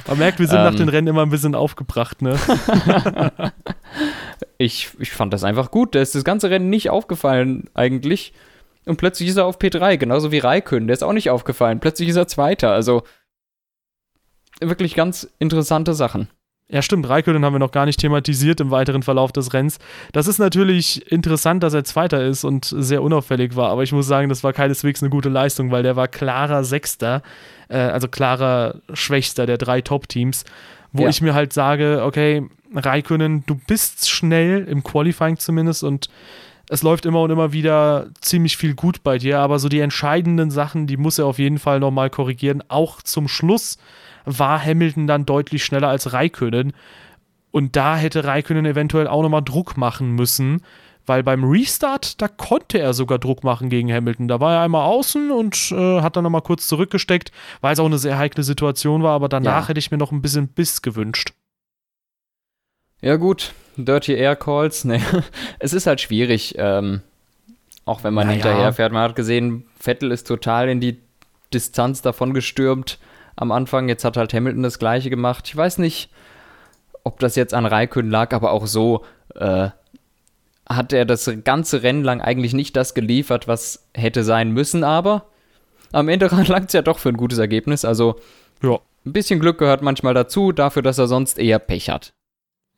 Man 0.08 0.18
merkt, 0.18 0.38
wir 0.38 0.46
sind 0.46 0.58
Ähm. 0.58 0.64
nach 0.64 0.74
den 0.74 0.88
Rennen 0.88 1.08
immer 1.08 1.22
ein 1.22 1.30
bisschen 1.30 1.54
aufgebracht, 1.54 2.22
ne? 2.22 2.36
Ich, 4.58 4.90
ich 4.98 5.10
fand 5.12 5.32
das 5.34 5.44
einfach 5.44 5.70
gut. 5.70 5.94
Da 5.94 6.00
ist 6.00 6.14
das 6.14 6.24
ganze 6.24 6.48
Rennen 6.48 6.70
nicht 6.70 6.88
aufgefallen, 6.88 7.68
eigentlich. 7.74 8.32
Und 8.86 8.96
plötzlich 8.96 9.28
ist 9.28 9.36
er 9.36 9.44
auf 9.44 9.58
P3, 9.58 9.98
genauso 9.98 10.32
wie 10.32 10.38
Raikön. 10.38 10.86
Der 10.86 10.94
ist 10.94 11.02
auch 11.02 11.12
nicht 11.12 11.28
aufgefallen. 11.28 11.80
Plötzlich 11.80 12.08
ist 12.08 12.16
er 12.16 12.26
Zweiter. 12.26 12.70
Also 12.72 13.02
wirklich 14.60 14.94
ganz 14.94 15.28
interessante 15.38 15.94
Sachen. 15.94 16.28
Ja, 16.68 16.82
stimmt. 16.82 17.08
Raikkonen 17.08 17.44
haben 17.44 17.54
wir 17.54 17.60
noch 17.60 17.70
gar 17.70 17.86
nicht 17.86 18.00
thematisiert 18.00 18.60
im 18.60 18.72
weiteren 18.72 19.04
Verlauf 19.04 19.30
des 19.30 19.52
Rennens. 19.52 19.78
Das 20.10 20.26
ist 20.26 20.38
natürlich 20.38 21.10
interessant, 21.12 21.62
dass 21.62 21.74
er 21.74 21.84
Zweiter 21.84 22.24
ist 22.24 22.42
und 22.42 22.64
sehr 22.64 23.02
unauffällig 23.04 23.54
war, 23.54 23.70
aber 23.70 23.84
ich 23.84 23.92
muss 23.92 24.08
sagen, 24.08 24.28
das 24.28 24.42
war 24.42 24.52
keineswegs 24.52 25.00
eine 25.00 25.10
gute 25.10 25.28
Leistung, 25.28 25.70
weil 25.70 25.84
der 25.84 25.94
war 25.94 26.08
klarer 26.08 26.64
Sechster, 26.64 27.22
äh, 27.68 27.76
also 27.76 28.08
klarer 28.08 28.80
Schwächster 28.94 29.46
der 29.46 29.58
drei 29.58 29.80
Top-Teams, 29.80 30.44
wo 30.92 31.04
Ja. 31.04 31.08
ich 31.08 31.20
mir 31.20 31.34
halt 31.34 31.52
sage, 31.52 32.02
okay, 32.04 32.44
Raikkonen, 32.74 33.44
du 33.46 33.54
bist 33.68 34.10
schnell, 34.10 34.64
im 34.64 34.82
Qualifying 34.82 35.38
zumindest, 35.38 35.84
und 35.84 36.08
es 36.68 36.82
läuft 36.82 37.06
immer 37.06 37.22
und 37.22 37.30
immer 37.30 37.52
wieder 37.52 38.08
ziemlich 38.20 38.56
viel 38.56 38.74
gut 38.74 39.04
bei 39.04 39.18
dir, 39.18 39.38
aber 39.38 39.60
so 39.60 39.68
die 39.68 39.78
entscheidenden 39.78 40.50
Sachen, 40.50 40.88
die 40.88 40.96
muss 40.96 41.20
er 41.20 41.26
auf 41.26 41.38
jeden 41.38 41.60
Fall 41.60 41.78
nochmal 41.78 42.10
korrigieren. 42.10 42.64
Auch 42.66 43.02
zum 43.02 43.28
Schluss 43.28 43.78
war 44.26 44.62
Hamilton 44.62 45.06
dann 45.06 45.24
deutlich 45.24 45.64
schneller 45.64 45.88
als 45.88 46.12
Raikkonen. 46.12 46.72
Und 47.52 47.74
da 47.76 47.96
hätte 47.96 48.24
Raikkonen 48.24 48.66
eventuell 48.66 49.08
auch 49.08 49.22
nochmal 49.22 49.42
Druck 49.42 49.76
machen 49.78 50.10
müssen, 50.12 50.60
weil 51.06 51.22
beim 51.22 51.44
Restart, 51.44 52.20
da 52.20 52.28
konnte 52.28 52.78
er 52.78 52.92
sogar 52.92 53.18
Druck 53.18 53.44
machen 53.44 53.70
gegen 53.70 53.90
Hamilton. 53.92 54.28
Da 54.28 54.40
war 54.40 54.56
er 54.56 54.60
einmal 54.62 54.84
außen 54.84 55.30
und 55.30 55.70
äh, 55.72 56.00
hat 56.02 56.16
dann 56.16 56.24
nochmal 56.24 56.42
kurz 56.42 56.66
zurückgesteckt, 56.66 57.30
weil 57.60 57.72
es 57.72 57.78
auch 57.78 57.86
eine 57.86 57.98
sehr 57.98 58.18
heikle 58.18 58.42
Situation 58.42 59.02
war, 59.02 59.12
aber 59.14 59.28
danach 59.28 59.62
Ja. 59.62 59.68
hätte 59.68 59.78
ich 59.78 59.90
mir 59.90 59.96
noch 59.98 60.12
ein 60.12 60.20
bisschen 60.20 60.48
Biss 60.48 60.82
gewünscht. 60.82 61.32
Ja, 63.00 63.16
gut. 63.16 63.52
Dirty 63.76 64.14
Air 64.14 64.36
Calls. 64.36 64.84
Ne. 64.84 65.00
Es 65.58 65.72
ist 65.72 65.86
halt 65.86 66.00
schwierig. 66.00 66.54
Ähm, 66.58 67.02
auch 67.84 68.02
wenn 68.04 68.14
man 68.14 68.26
Naja. 68.26 68.34
hinterher 68.42 68.72
fährt. 68.72 68.92
Man 68.92 69.02
hat 69.02 69.16
gesehen, 69.16 69.64
Vettel 69.78 70.10
ist 70.10 70.26
total 70.26 70.68
in 70.68 70.80
die 70.80 70.98
Distanz 71.54 72.02
davon 72.02 72.34
gestürmt 72.34 72.98
am 73.36 73.52
Anfang. 73.52 73.88
Jetzt 73.88 74.04
hat 74.04 74.16
halt 74.16 74.34
Hamilton 74.34 74.62
das 74.62 74.78
Gleiche 74.78 75.10
gemacht. 75.10 75.44
Ich 75.46 75.56
weiß 75.56 75.78
nicht, 75.78 76.10
ob 77.04 77.20
das 77.20 77.36
jetzt 77.36 77.54
an 77.54 77.66
Raikön 77.66 78.10
lag, 78.10 78.32
aber 78.32 78.50
auch 78.52 78.66
so 78.66 79.04
äh, 79.34 79.68
hat 80.68 80.92
er 80.92 81.04
das 81.04 81.30
ganze 81.44 81.82
Rennen 81.82 82.02
lang 82.02 82.20
eigentlich 82.20 82.52
nicht 82.54 82.74
das 82.76 82.94
geliefert, 82.94 83.46
was 83.46 83.86
hätte 83.94 84.24
sein 84.24 84.50
müssen. 84.50 84.82
Aber 84.82 85.26
am 85.92 86.08
Ende 86.08 86.26
langt 86.48 86.68
es 86.68 86.72
ja 86.72 86.82
doch 86.82 86.98
für 86.98 87.10
ein 87.10 87.16
gutes 87.16 87.38
Ergebnis. 87.38 87.84
Also 87.84 88.16
Ja. 88.62 88.78
ein 89.04 89.12
bisschen 89.12 89.38
Glück 89.38 89.58
gehört 89.58 89.82
manchmal 89.82 90.14
dazu, 90.14 90.50
dafür, 90.52 90.82
dass 90.82 90.98
er 90.98 91.06
sonst 91.06 91.38
eher 91.38 91.58
Pech 91.60 91.90
hat. 91.90 92.12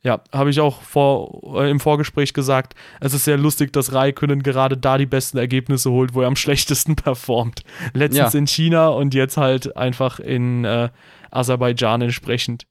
Ja, 0.01 0.21
habe 0.31 0.49
ich 0.49 0.61
auch 0.61 0.81
vor, 0.81 1.61
äh, 1.61 1.69
im 1.69 1.81
Vorgespräch 1.81 2.33
gesagt. 2.33 2.73
Es 3.01 3.13
ist 3.13 3.25
sehr 3.25 3.37
lustig, 3.37 3.73
dass 3.73 3.91
Raikkonen 3.93 4.43
gerade 4.43 4.77
da 4.77 4.97
die 4.97 5.05
besten 5.05 5.37
Ergebnisse 5.37 5.91
holt, 5.91 6.13
wo 6.13 6.21
er 6.21 6.27
am 6.27 6.35
schlechtesten 6.37 6.95
performt. 6.95 7.63
Letztens 7.93 8.33
Ja. 8.33 8.39
in 8.39 8.47
China 8.47 8.87
und 8.89 9.13
jetzt 9.13 9.35
halt 9.35 9.75
einfach 9.75 10.19
in 10.19 10.63
äh, 10.63 10.89
Aserbaidschan 11.31 12.01
entsprechend. 12.01 12.65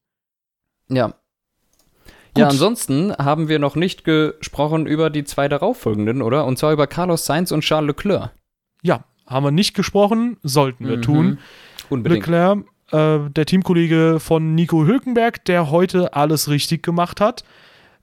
Ja. 0.88 1.12
Ja, 2.36 2.48
ansonsten 2.48 3.12
haben 3.16 3.48
wir 3.48 3.58
noch 3.58 3.74
nicht 3.74 4.04
gesprochen 4.04 4.86
über 4.86 5.10
die 5.10 5.24
zwei 5.24 5.48
darauffolgenden, 5.48 6.22
oder? 6.22 6.44
Und 6.46 6.56
zwar 6.58 6.72
über 6.72 6.86
Carlos 6.86 7.26
Sainz 7.26 7.50
und 7.52 7.62
Charles 7.62 7.88
Leclerc. 7.88 8.30
Ja, 8.82 9.04
haben 9.26 9.44
wir 9.44 9.50
nicht 9.50 9.74
gesprochen, 9.74 10.38
sollten 10.42 10.86
wir 10.88 10.98
Mhm. 10.98 11.02
tun. 11.02 11.38
Unbedingt. 11.90 12.26
Leclerc, 12.26 12.64
äh, 12.92 13.18
der 13.30 13.46
Teamkollege 13.46 14.18
von 14.20 14.54
Nico 14.54 14.84
Hülkenberg, 14.84 15.44
der 15.44 15.70
heute 15.70 16.14
alles 16.14 16.48
richtig 16.48 16.82
gemacht 16.82 17.20
hat, 17.20 17.44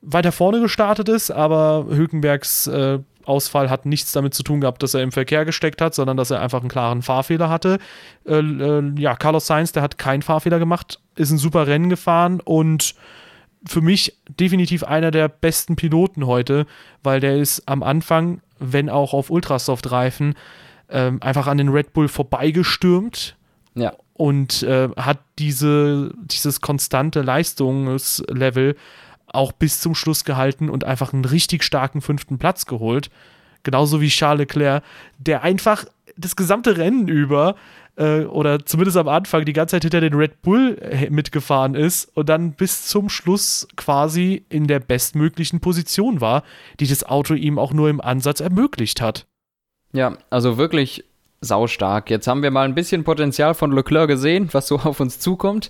weiter 0.02 0.32
vorne 0.32 0.60
gestartet 0.60 1.10
ist, 1.10 1.32
aber 1.32 1.86
Hülkenbergs 1.90 2.68
äh, 2.68 3.00
Ausfall 3.26 3.70
hat 3.70 3.86
nichts 3.86 4.12
damit 4.12 4.34
zu 4.34 4.44
tun 4.44 4.62
gehabt, 4.62 4.84
dass 4.84 4.94
er 4.94 5.02
im 5.02 5.12
Verkehr 5.12 5.46
gesteckt 5.46 5.82
hat, 5.82 5.96
sondern 5.96 6.18
dass 6.18 6.32
er 6.32 6.42
einfach 6.42 6.60
einen 6.60 6.70
klaren 6.70 7.02
Fahrfehler 7.02 7.50
hatte. 7.50 7.80
Äh, 8.26 8.36
äh, 8.36 8.94
ja, 8.98 9.16
Carlos 9.16 9.48
Sainz, 9.48 9.72
der 9.72 9.84
hat 9.84 9.98
keinen 9.98 10.22
Fahrfehler 10.22 10.60
gemacht, 10.60 11.00
ist 11.16 11.32
ein 11.32 11.38
super 11.38 11.68
Rennen 11.68 11.90
gefahren 11.90 12.40
und 12.40 12.96
für 13.68 13.82
mich 13.82 14.16
definitiv 14.40 14.84
einer 14.84 15.10
der 15.10 15.28
besten 15.28 15.76
Piloten 15.76 16.28
heute, 16.28 16.68
weil 17.02 17.20
der 17.20 17.38
ist 17.38 17.68
am 17.68 17.82
Anfang, 17.82 18.42
wenn 18.60 18.90
auch 18.90 19.14
auf 19.14 19.32
Ultrasoft-Reifen, 19.32 20.36
ähm, 20.90 21.18
einfach 21.22 21.48
an 21.48 21.58
den 21.58 21.70
Red 21.70 21.94
Bull 21.94 22.08
vorbeigestürmt 22.08 23.36
Ja. 23.74 23.94
Und 24.18 24.64
äh, 24.64 24.90
hat 24.96 25.20
diese, 25.40 26.14
dieses 26.18 26.62
konstante 26.62 27.22
Leistungslevel 27.22 28.76
auch 29.28 29.52
bis 29.52 29.82
zum 29.82 29.94
Schluss 29.94 30.24
gehalten 30.24 30.70
und 30.70 30.86
einfach 30.86 31.14
einen 31.14 31.26
richtig 31.26 31.64
starken 31.64 32.02
fünften 32.02 32.38
Platz 32.38 32.66
geholt. 32.66 33.10
Genauso 33.64 34.00
wie 34.00 34.08
Charles 34.08 34.40
Leclerc, 34.48 34.84
der 35.18 35.44
einfach 35.44 35.86
das 36.16 36.38
gesamte 36.38 36.78
Rennen 36.78 37.10
über 37.10 37.56
äh, 37.98 38.22
oder 38.22 38.66
zumindest 38.66 38.96
am 38.96 39.10
Anfang 39.10 39.44
die 39.44 39.52
ganze 39.52 39.76
Zeit 39.76 39.84
hinter 39.84 40.02
den 40.02 40.14
Red 40.14 40.42
Bull 40.42 40.78
äh, 40.80 41.10
mitgefahren 41.10 41.76
ist 41.76 42.06
und 42.16 42.30
dann 42.30 42.54
bis 42.54 42.88
zum 42.88 43.10
Schluss 43.10 43.68
quasi 43.76 44.46
in 44.48 44.68
der 44.68 44.80
bestmöglichen 44.80 45.60
Position 45.60 46.22
war, 46.22 46.44
die 46.80 46.88
das 46.88 47.04
Auto 47.04 47.34
ihm 47.34 47.60
auch 47.60 47.74
nur 47.74 47.90
im 47.90 48.00
Ansatz 48.00 48.40
ermöglicht 48.40 49.02
hat. 49.02 49.26
Ja, 49.92 50.18
also 50.30 50.58
wirklich 50.58 51.04
saustark. 51.42 52.10
Jetzt 52.10 52.28
haben 52.28 52.44
wir 52.44 52.52
mal 52.52 52.66
ein 52.66 52.76
bisschen 52.76 53.04
Potenzial 53.04 53.54
von 53.54 53.72
Leclerc 53.72 54.08
gesehen, 54.08 54.50
was 54.52 54.68
so 54.68 54.78
auf 54.80 55.00
uns 55.00 55.20
zukommt. 55.20 55.70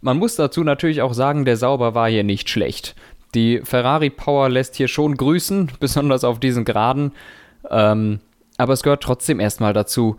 Man 0.00 0.18
muss 0.18 0.36
dazu 0.36 0.62
natürlich 0.62 1.02
auch 1.02 1.14
sagen, 1.14 1.44
der 1.44 1.56
Sauber 1.56 1.94
war 1.94 2.08
hier 2.08 2.24
nicht 2.24 2.50
schlecht. 2.50 2.94
Die 3.34 3.60
Ferrari 3.64 4.10
Power 4.10 4.48
lässt 4.48 4.76
hier 4.76 4.88
schon 4.88 5.16
grüßen, 5.16 5.72
besonders 5.80 6.24
auf 6.24 6.38
diesen 6.40 6.64
Geraden. 6.64 7.12
Ähm, 7.70 8.20
aber 8.58 8.72
es 8.72 8.82
gehört 8.82 9.02
trotzdem 9.02 9.40
erstmal 9.40 9.72
dazu, 9.72 10.16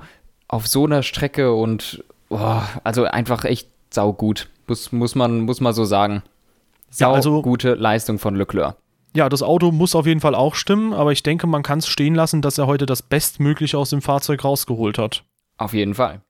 auf 0.47 0.67
so 0.67 0.85
einer 0.85 1.03
Strecke 1.03 1.53
und 1.53 2.03
oh, 2.29 2.61
also 2.83 3.03
einfach 3.05 3.43
echt 3.45 3.69
saugut. 3.89 4.49
Muss, 4.67 4.91
muss, 4.91 5.15
man, 5.15 5.41
muss 5.41 5.61
man 5.61 5.73
so 5.73 5.85
sagen. 5.85 6.23
Ja, 6.91 7.07
Sau 7.07 7.13
also- 7.13 7.41
gute 7.41 7.73
Leistung 7.75 8.19
von 8.19 8.35
Leclerc. 8.35 8.75
Ja, 9.17 9.29
das 9.29 9.41
Auto 9.41 9.71
muss 9.71 9.95
auf 9.95 10.05
jeden 10.05 10.19
Fall 10.19 10.35
auch 10.35 10.53
stimmen, 10.53 10.93
aber 10.93 11.11
ich 11.11 11.23
denke, 11.23 11.47
man 11.47 11.63
kann 11.63 11.79
es 11.79 11.87
stehen 11.87 12.13
lassen, 12.13 12.43
dass 12.43 12.59
er 12.59 12.67
heute 12.67 12.85
das 12.85 13.01
Bestmögliche 13.01 13.75
aus 13.75 13.89
dem 13.89 14.03
Fahrzeug 14.03 14.43
rausgeholt 14.43 14.99
hat. 14.99 15.23
Auf 15.57 15.73
jeden 15.73 15.95
Fall. 15.95 16.21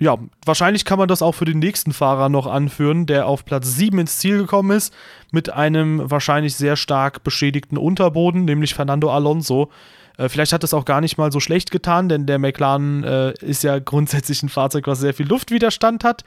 Ja, 0.00 0.18
wahrscheinlich 0.44 0.84
kann 0.84 0.98
man 0.98 1.06
das 1.06 1.22
auch 1.22 1.36
für 1.36 1.44
den 1.44 1.60
nächsten 1.60 1.92
Fahrer 1.92 2.28
noch 2.28 2.48
anführen, 2.48 3.06
der 3.06 3.28
auf 3.28 3.44
Platz 3.44 3.76
7 3.76 4.00
ins 4.00 4.18
Ziel 4.18 4.38
gekommen 4.38 4.76
ist, 4.76 4.92
mit 5.30 5.52
einem 5.52 6.10
wahrscheinlich 6.10 6.56
sehr 6.56 6.74
stark 6.74 7.22
beschädigten 7.22 7.78
Unterboden, 7.78 8.46
nämlich 8.46 8.74
Fernando 8.74 9.08
Alonso. 9.08 9.70
Äh, 10.18 10.28
vielleicht 10.28 10.52
hat 10.52 10.64
es 10.64 10.74
auch 10.74 10.84
gar 10.84 11.00
nicht 11.00 11.18
mal 11.18 11.30
so 11.30 11.38
schlecht 11.38 11.70
getan, 11.70 12.08
denn 12.08 12.26
der 12.26 12.40
McLaren 12.40 13.04
äh, 13.04 13.32
ist 13.42 13.62
ja 13.62 13.78
grundsätzlich 13.84 14.42
ein 14.42 14.48
Fahrzeug, 14.48 14.88
was 14.88 14.98
sehr 14.98 15.14
viel 15.14 15.28
Luftwiderstand 15.28 16.02
hat, 16.02 16.24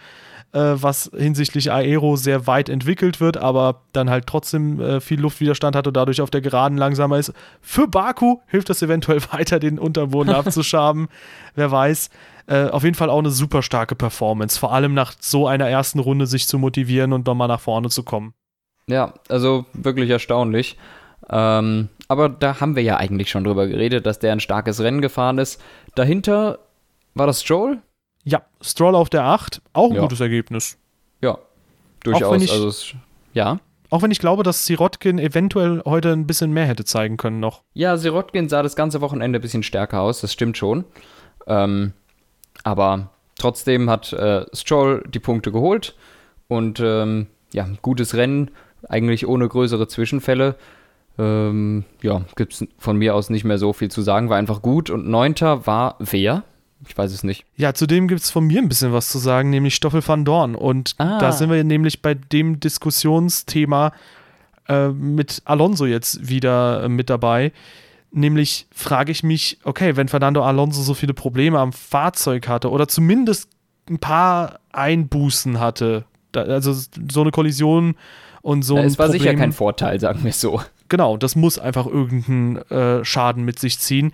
was 0.60 1.10
hinsichtlich 1.16 1.72
Aero 1.72 2.16
sehr 2.16 2.46
weit 2.46 2.70
entwickelt 2.70 3.20
wird, 3.20 3.38
aber 3.38 3.82
dann 3.92 4.10
halt 4.10 4.28
trotzdem 4.28 4.80
äh, 4.80 5.02
viel 5.02 5.20
Luftwiderstand 5.20 5.76
hat 5.76 5.88
und 5.88 5.98
dadurch 5.98 6.22
auf 6.22 6.30
der 6.30 6.42
Geraden 6.42 6.78
langsamer 6.78 7.18
ist. 7.18 7.34
Für 7.62 7.88
Baku 7.88 8.38
hilft 8.48 8.70
das 8.70 8.82
eventuell 8.82 9.22
weiter, 9.32 9.60
den 9.60 9.80
Unterboden 9.80 10.34
abzuschaben, 10.34 11.08
wer 11.56 11.72
weiß. 11.72 12.10
Äh, 12.46 12.70
auf 12.70 12.84
jeden 12.84 12.96
Fall 12.96 13.10
auch 13.10 13.20
eine 13.20 13.32
super 13.32 13.62
starke 13.62 13.96
Performance, 13.96 14.60
vor 14.60 14.74
allem 14.74 14.94
nach 14.94 15.14
so 15.20 15.48
einer 15.48 15.68
ersten 15.70 16.00
Runde 16.00 16.28
sich 16.28 16.48
zu 16.48 16.60
motivieren 16.60 17.14
und 17.14 17.26
nochmal 17.26 17.48
nach 17.48 17.62
vorne 17.62 17.90
zu 17.90 18.04
kommen. 18.04 18.34
Ja, 18.88 19.14
also 19.30 19.66
wirklich 19.74 20.10
erstaunlich. 20.10 20.78
Ähm, 21.30 21.90
aber 22.08 22.30
da 22.30 22.60
haben 22.60 22.76
wir 22.76 22.84
ja 22.84 22.98
eigentlich 22.98 23.30
schon 23.30 23.46
drüber 23.46 23.68
geredet, 23.68 24.06
dass 24.06 24.20
der 24.20 24.34
ein 24.34 24.40
starkes 24.40 24.82
Rennen 24.82 25.02
gefahren 25.02 25.38
ist. 25.38 25.62
Dahinter 25.96 26.60
war 27.16 27.28
das 27.28 27.42
Stroll? 27.42 27.82
Ja, 28.24 28.42
Stroll 28.62 28.96
auf 28.96 29.10
der 29.10 29.26
8, 29.26 29.62
auch 29.74 29.90
ein 29.90 29.96
Ja. 29.96 30.02
gutes 30.02 30.20
Ergebnis. 30.22 30.78
Ja, 31.22 31.38
durchaus. 32.04 32.32
wenn 32.34 32.42
ich- 32.42 32.52
also 32.52 32.68
es, 32.68 32.94
ja. 33.34 33.60
Auch 33.90 34.02
wenn 34.02 34.12
ich 34.12 34.20
glaube, 34.20 34.42
dass 34.44 34.66
Sirotkin 34.66 35.20
eventuell 35.20 35.82
heute 35.86 36.12
ein 36.14 36.26
bisschen 36.26 36.52
mehr 36.52 36.66
hätte 36.66 36.84
zeigen 36.84 37.18
können 37.18 37.40
noch. 37.40 37.62
Ja, 37.74 37.96
Sirotkin 37.98 38.50
sah 38.50 38.64
das 38.64 38.76
ganze 38.76 39.02
Wochenende 39.02 39.38
ein 39.40 39.42
bisschen 39.42 39.62
stärker 39.64 40.02
aus, 40.02 40.22
das 40.22 40.34
stimmt 40.34 40.58
schon. 40.58 40.84
Ähm, 41.46 41.94
aber 42.64 43.10
trotzdem 43.38 43.90
hat 43.90 44.12
äh, 44.14 44.46
Stroll 44.54 45.04
die 45.10 45.20
Punkte 45.20 45.52
geholt 45.52 45.96
Und 46.48 46.80
ähm, 46.80 47.28
ja, 47.54 47.68
gutes 47.82 48.16
Rennen, 48.16 48.52
eigentlich 48.90 49.28
ohne 49.28 49.48
größere 49.48 49.88
Zwischenfälle. 49.88 50.56
Ähm, 51.20 51.84
ja, 52.02 52.24
gibt 52.36 52.54
es 52.54 52.66
von 52.80 52.98
mir 52.98 53.14
aus 53.16 53.30
nicht 53.30 53.44
mehr 53.44 53.58
so 53.60 53.74
viel 53.74 53.90
zu 53.92 54.02
sagen, 54.02 54.30
war 54.30 54.38
einfach 54.38 54.62
gut. 54.62 54.90
Und 54.90 55.08
neunter 55.08 55.68
war 55.68 55.96
wer? 56.00 56.44
Ich 56.88 56.98
weiß 56.98 57.12
es 57.12 57.24
nicht. 57.24 57.46
Ja, 57.56 57.74
zudem 57.74 58.08
gibt 58.08 58.22
es 58.22 58.30
von 58.30 58.46
mir 58.46 58.62
ein 58.62 58.70
bisschen 58.70 58.94
was 58.94 59.10
zu 59.10 59.18
sagen, 59.18 59.50
nämlich 59.50 59.76
Stoffel 59.76 60.06
van 60.06 60.26
Dorn. 60.26 60.56
Und 60.56 60.96
ah. 60.98 61.18
da 61.20 61.32
sind 61.32 61.50
wir 61.50 61.64
nämlich 61.64 62.02
bei 62.02 62.14
dem 62.14 62.60
Diskussionsthema 62.60 63.94
äh, 64.68 64.90
mit 64.90 65.42
Alonso 65.46 65.86
jetzt 65.86 66.28
wieder 66.28 66.84
äh, 66.84 66.90
mit 66.90 67.10
dabei. 67.10 67.52
Nämlich 68.12 68.68
frage 68.74 69.12
ich 69.12 69.24
mich, 69.24 69.58
okay, 69.64 69.96
wenn 69.96 70.08
Fernando 70.08 70.44
Alonso 70.44 70.82
so 70.82 70.94
viele 70.94 71.14
Probleme 71.14 71.60
am 71.60 71.74
Fahrzeug 71.74 72.48
hatte 72.48 72.70
oder 72.70 72.88
zumindest 72.88 73.50
ein 73.90 74.00
paar 74.00 74.60
Einbußen 74.72 75.60
hatte, 75.60 76.06
da, 76.32 76.44
also 76.44 76.74
so 76.74 77.22
eine 77.22 77.32
Kollision 77.32 77.96
und 78.42 78.64
so. 78.64 78.78
Es 78.78 79.00
war 79.00 79.08
Problem, 79.08 79.22
sicher 79.22 79.36
kein 79.36 79.52
Vorteil, 79.52 80.00
sagen 80.00 80.24
wir 80.24 80.34
so. 80.34 80.62
Genau, 80.90 81.18
das 81.18 81.36
muss 81.36 81.58
einfach 81.58 81.88
irgendeinen 81.88 82.58
äh, 82.70 83.04
Schaden 83.04 83.44
mit 83.46 83.58
sich 83.58 83.80
ziehen 83.80 84.14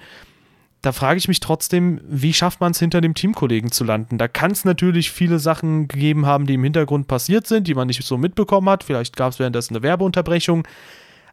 da 0.82 0.92
frage 0.94 1.18
ich 1.18 1.28
mich 1.28 1.42
trotzdem, 1.42 2.00
wie 2.08 2.34
schafft 2.34 2.62
man 2.62 2.72
es 2.72 2.80
hinter 2.80 3.02
dem 3.02 3.14
Teamkollegen 3.14 3.72
zu 3.72 3.84
landen? 3.84 4.18
Da 4.18 4.28
kann 4.28 4.52
es 4.52 4.64
natürlich 4.64 5.12
viele 5.12 5.40
Sachen 5.40 5.88
gegeben 5.88 6.26
haben, 6.26 6.46
die 6.46 6.54
im 6.54 6.64
Hintergrund 6.64 7.08
passiert 7.08 7.48
sind, 7.48 7.68
die 7.68 7.76
man 7.76 7.88
nicht 7.88 8.04
so 8.04 8.18
mitbekommen 8.18 8.70
hat. 8.70 8.84
Vielleicht 8.84 9.18
gab 9.18 9.34
es 9.34 9.40
währenddessen 9.40 9.76
eine 9.76 9.84
Werbeunterbrechung. 9.84 10.66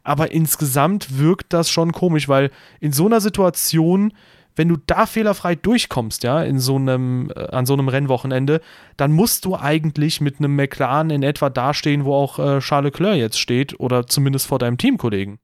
Aber 0.03 0.31
insgesamt 0.31 1.17
wirkt 1.17 1.53
das 1.53 1.69
schon 1.69 1.91
komisch, 1.91 2.27
weil 2.27 2.51
in 2.79 2.91
so 2.91 3.05
einer 3.05 3.21
Situation, 3.21 4.13
wenn 4.55 4.67
du 4.67 4.77
da 4.85 5.05
fehlerfrei 5.05 5.55
durchkommst, 5.55 6.23
ja, 6.23 6.43
in 6.43 6.59
so 6.59 6.75
einem, 6.75 7.31
äh, 7.35 7.47
an 7.47 7.65
so 7.65 7.73
einem 7.73 7.87
Rennwochenende, 7.87 8.61
dann 8.97 9.11
musst 9.11 9.45
du 9.45 9.55
eigentlich 9.55 10.19
mit 10.19 10.39
einem 10.39 10.55
McLaren 10.55 11.09
in 11.09 11.23
etwa 11.23 11.49
dastehen, 11.49 12.05
wo 12.05 12.15
auch 12.15 12.39
äh, 12.39 12.59
Charles 12.59 12.91
Leclerc 12.91 13.17
jetzt 13.17 13.39
steht 13.39 13.79
oder 13.79 14.07
zumindest 14.07 14.47
vor 14.47 14.59
deinem 14.59 14.77
Teamkollegen. 14.77 15.39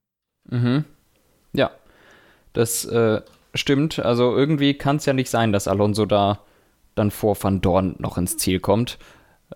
Mhm. 0.50 0.84
Ja. 1.54 1.72
Das 2.54 2.86
äh, 2.86 3.22
stimmt. 3.54 4.00
Also 4.00 4.36
irgendwie 4.36 4.74
kann 4.74 4.98
es 4.98 5.06
ja 5.06 5.14
nicht 5.14 5.30
sein, 5.30 5.52
dass 5.52 5.68
Alonso 5.68 6.06
da 6.06 6.40
dann 6.96 7.12
vor 7.12 7.36
Van 7.42 7.62
Dorn 7.62 7.96
noch 8.00 8.18
ins 8.18 8.38
Ziel 8.38 8.60
kommt. 8.60 8.98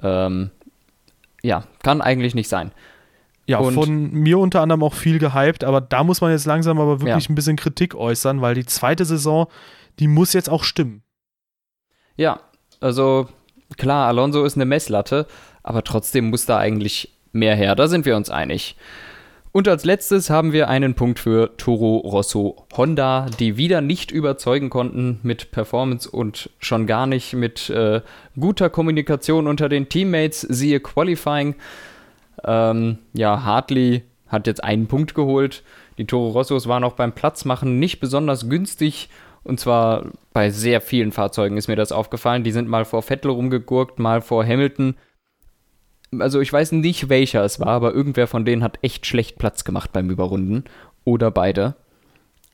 Ähm, 0.02 0.52
ja, 1.44 1.64
kann 1.84 2.02
eigentlich 2.02 2.36
nicht 2.36 2.50
sein. 2.50 2.72
Ja, 3.46 3.60
und 3.60 3.76
von 3.76 4.12
mir 4.12 4.40
unter 4.40 4.62
anderem 4.62 4.84
auch 4.84 4.94
viel 4.94 5.20
gehypt, 5.20 5.64
aber 5.64 5.80
da 5.80 6.04
muss 6.04 6.20
man 6.20 6.32
jetzt 6.32 6.46
langsam 6.46 6.80
aber 6.80 7.00
wirklich 7.00 7.26
ja. 7.26 7.32
ein 7.32 7.36
bisschen 7.36 7.56
Kritik 7.56 7.96
äußern, 7.96 8.42
weil 8.42 8.56
die 8.56 8.66
zweite 8.66 9.06
Saison, 9.06 9.48
die 10.00 10.08
muss 10.08 10.34
jetzt 10.34 10.50
auch 10.50 10.66
stimmen. 10.66 11.02
Ja, 12.18 12.42
also 12.82 13.28
klar, 13.78 14.08
Alonso 14.08 14.44
ist 14.44 14.56
eine 14.56 14.66
Messlatte, 14.66 15.28
aber 15.64 15.84
trotzdem 15.84 16.30
muss 16.30 16.46
da 16.46 16.58
eigentlich 16.58 17.14
mehr 17.32 17.56
her, 17.56 17.76
da 17.76 17.88
sind 17.88 18.06
wir 18.06 18.18
uns 18.18 18.30
einig. 18.30 18.76
Und 19.52 19.68
als 19.68 19.86
letztes 19.86 20.30
haben 20.30 20.52
wir 20.52 20.70
einen 20.70 20.94
Punkt 20.94 21.20
für 21.20 21.56
Toro 21.58 21.98
Rosso 21.98 22.68
Honda, 22.76 23.28
die 23.40 23.58
wieder 23.58 23.82
nicht 23.82 24.12
überzeugen 24.12 24.70
konnten 24.70 25.20
mit 25.24 25.52
Performance 25.52 26.10
und 26.10 26.50
schon 26.60 26.86
gar 26.86 27.08
nicht 27.08 27.34
mit 27.34 27.70
äh, 27.70 28.02
guter 28.40 28.70
Kommunikation 28.70 29.48
unter 29.48 29.70
den 29.70 29.90
Teammates, 29.90 30.42
siehe 30.42 30.80
Qualifying. 30.80 31.56
Ähm, 32.44 33.00
ja, 33.14 33.44
Hartley 33.44 34.04
hat 34.28 34.48
jetzt 34.48 34.64
einen 34.64 34.88
Punkt 34.88 35.16
geholt. 35.16 35.64
Die 35.98 36.06
Toro 36.06 36.30
Rossos 36.30 36.68
waren 36.68 36.84
auch 36.84 36.94
beim 36.94 37.14
Platzmachen 37.14 37.80
nicht 37.80 38.00
besonders 38.00 38.50
günstig. 38.50 39.10
Und 39.44 39.60
zwar 39.60 40.12
bei 40.34 40.50
sehr 40.50 40.82
vielen 40.82 41.14
Fahrzeugen 41.14 41.58
ist 41.58 41.70
mir 41.70 41.78
das 41.78 41.94
aufgefallen. 41.94 42.44
Die 42.44 42.52
sind 42.52 42.68
mal 42.68 42.86
vor 42.86 43.02
Vettel 43.02 43.32
rumgegurkt, 43.32 43.98
mal 43.98 44.22
vor 44.22 44.46
Hamilton 44.46 44.96
also 46.17 46.39
ich 46.39 46.52
weiß 46.52 46.74
nicht, 46.74 47.10
welcher 47.10 47.43
es 47.43 47.60
war, 47.60 47.67
aber 47.67 47.93
irgendwer 47.93 48.28
von 48.28 48.46
denen 48.46 48.63
hat 48.63 48.80
echt 48.82 49.06
schlecht 49.06 49.38
Platz 49.38 49.63
gemacht 49.63 49.91
beim 49.93 50.10
Überrunden. 50.10 50.63
Oder 51.04 51.32
beide. 51.32 51.76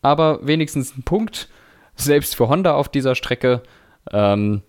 Aber 0.01 0.45
wenigstens 0.45 0.95
ein 0.95 1.03
Punkt, 1.03 1.49
selbst 1.95 2.35
für 2.35 2.49
Honda 2.49 2.75
auf 2.75 2.89
dieser 2.89 3.15
Strecke. 3.15 3.63
Ähm, 4.11 4.61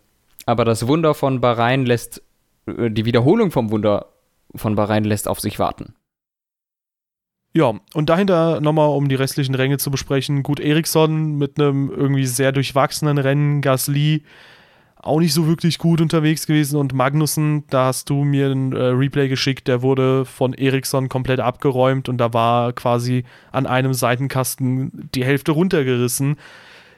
aber 0.47 0.65
das 0.65 0.87
Wunder 0.87 1.15
von 1.15 1.41
Bahrain 1.41 1.87
lässt, 1.87 2.23
äh, 2.67 2.91
die 2.91 3.05
Wiederholung 3.05 3.51
vom 3.51 3.71
Wunder 3.71 4.07
von 4.55 4.75
Bahrain 4.75 5.05
lässt 5.05 5.29
auf 5.29 5.41
sich 5.41 5.59
warten. 5.59 5.95
Ja, 7.57 7.73
und 7.95 8.09
dahinter 8.09 8.61
nochmal, 8.61 8.89
um 8.89 9.09
die 9.09 9.15
restlichen 9.15 9.55
Ränge 9.55 9.79
zu 9.79 9.91
besprechen, 9.91 10.43
gut, 10.43 10.59
Ericsson 10.59 11.39
mit 11.39 11.59
einem 11.59 11.89
irgendwie 11.89 12.27
sehr 12.27 12.51
durchwachsenen 12.51 13.19
Rennen, 13.19 13.61
Gasly 13.61 14.25
auch 14.97 15.21
nicht 15.21 15.35
so 15.35 15.47
wirklich 15.47 15.79
gut 15.79 16.01
unterwegs 16.01 16.47
gewesen. 16.47 16.79
Und 16.79 16.95
Magnussen, 16.95 17.65
da 17.69 17.87
hast 17.87 18.11
du 18.11 18.25
mir 18.25 18.51
ein 18.51 18.73
äh, 18.73 18.83
Replay 18.85 19.29
geschickt, 19.29 19.69
der 19.69 19.83
wurde 19.83 20.25
von 20.25 20.55
Ericsson 20.55 21.09
komplett 21.09 21.41
abgeräumt 21.41 22.09
und 22.09 22.19
da 22.19 22.33
war 22.33 22.73
quasi 22.73 23.25
an 23.53 23.67
einem 23.67 23.93
Seitenkasten 23.93 25.11
die 25.15 25.25
Hälfte 25.25 25.53
runtergerissen. 25.53 26.37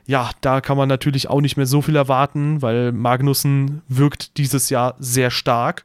Ja, 0.06 0.30
da 0.40 0.60
kann 0.60 0.76
man 0.76 0.88
natürlich 0.88 1.28
auch 1.28 1.40
nicht 1.40 1.56
mehr 1.56 1.66
so 1.66 1.82
viel 1.82 1.96
erwarten, 1.96 2.62
weil 2.62 2.92
Magnussen 2.92 3.82
wirkt 3.88 4.36
dieses 4.36 4.70
Jahr 4.70 4.94
sehr 4.98 5.32
stark 5.32 5.84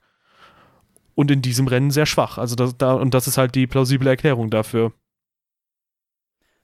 und 1.15 1.31
in 1.31 1.41
diesem 1.41 1.67
Rennen 1.67 1.89
sehr 1.89 2.05
schwach. 2.05 2.37
Also 2.37 2.55
das, 2.55 2.77
da, 2.77 2.93
und 2.93 3.15
das 3.15 3.27
ist 3.27 3.39
halt 3.39 3.55
die 3.55 3.65
plausible 3.65 4.07
Erklärung 4.07 4.51
dafür. 4.51 4.93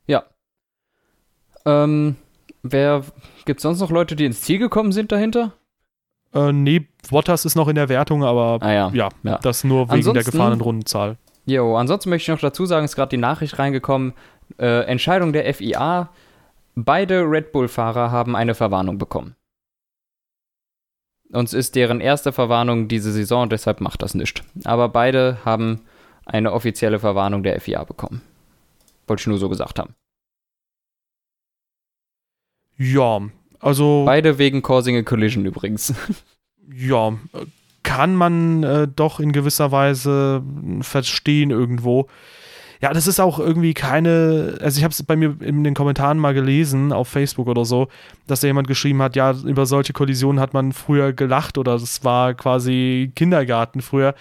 Ja. 0.05 0.23
Ähm, 1.65 2.15
wer 2.63 3.03
gibt 3.45 3.59
es 3.59 3.63
sonst 3.63 3.79
noch 3.79 3.91
Leute, 3.91 4.15
die 4.15 4.25
ins 4.25 4.41
Ziel 4.41 4.59
gekommen 4.59 4.91
sind 4.91 5.11
dahinter? 5.11 5.53
Äh, 6.33 6.51
nee, 6.51 6.87
Wattas 7.09 7.45
ist 7.45 7.55
noch 7.55 7.67
in 7.67 7.75
der 7.75 7.89
Wertung, 7.89 8.23
aber 8.23 8.57
ah, 8.61 8.73
ja. 8.73 8.91
Ja, 8.93 9.09
ja. 9.23 9.37
das 9.39 9.63
nur 9.63 9.87
wegen 9.87 9.97
ansonsten, 9.97 10.13
der 10.13 10.31
gefahrenen 10.31 10.61
Rundenzahl. 10.61 11.17
Jo, 11.45 11.77
ansonsten 11.77 12.09
möchte 12.09 12.23
ich 12.31 12.35
noch 12.35 12.41
dazu 12.41 12.65
sagen, 12.65 12.85
ist 12.85 12.95
gerade 12.95 13.09
die 13.09 13.17
Nachricht 13.17 13.57
reingekommen, 13.57 14.13
äh, 14.57 14.85
Entscheidung 14.85 15.33
der 15.33 15.53
FIA, 15.53 16.09
beide 16.75 17.21
Red 17.21 17.51
Bull-Fahrer 17.51 18.11
haben 18.11 18.35
eine 18.35 18.55
Verwarnung 18.55 18.97
bekommen. 18.97 19.35
Uns 21.31 21.53
ist 21.53 21.75
deren 21.75 21.99
erste 21.99 22.31
Verwarnung 22.31 22.87
diese 22.87 23.11
Saison 23.11 23.49
deshalb 23.49 23.81
macht 23.81 24.01
das 24.01 24.15
nichts. 24.15 24.41
Aber 24.63 24.89
beide 24.89 25.39
haben 25.43 25.81
eine 26.25 26.53
offizielle 26.53 26.99
Verwarnung 26.99 27.43
der 27.43 27.59
FIA 27.59 27.83
bekommen. 27.83 28.21
Wollte 29.07 29.21
ich 29.21 29.27
nur 29.27 29.37
so 29.37 29.49
gesagt 29.49 29.79
haben. 29.79 29.93
Ja, 32.77 33.21
also. 33.59 34.03
Beide 34.05 34.37
wegen 34.37 34.61
Causing 34.61 34.97
a 34.97 35.01
Collision 35.01 35.45
übrigens. 35.45 35.93
Ja, 36.69 37.13
kann 37.83 38.15
man 38.15 38.63
äh, 38.63 38.87
doch 38.93 39.21
in 39.21 39.31
gewisser 39.31 39.71
Weise 39.71 40.43
verstehen 40.81 41.51
irgendwo. 41.51 42.07
Ja, 42.81 42.93
das 42.93 43.07
ist 43.07 43.19
auch 43.19 43.39
irgendwie 43.39 43.73
keine, 43.73 44.57
also 44.61 44.77
ich 44.77 44.83
habe 44.83 44.91
es 44.91 45.01
bei 45.01 45.15
mir 45.15 45.35
in 45.39 45.63
den 45.63 45.73
Kommentaren 45.73 46.19
mal 46.19 46.33
gelesen, 46.33 46.91
auf 46.91 47.07
Facebook 47.07 47.47
oder 47.47 47.65
so, 47.65 47.87
dass 48.27 48.41
da 48.41 48.47
jemand 48.47 48.67
geschrieben 48.67 49.01
hat, 49.01 49.15
ja, 49.15 49.31
über 49.31 49.65
solche 49.65 49.93
Kollisionen 49.93 50.39
hat 50.39 50.53
man 50.53 50.73
früher 50.73 51.13
gelacht 51.13 51.57
oder 51.57 51.79
das 51.79 52.03
war 52.03 52.35
quasi 52.35 53.11
Kindergarten 53.15 53.81
früher, 53.81 54.13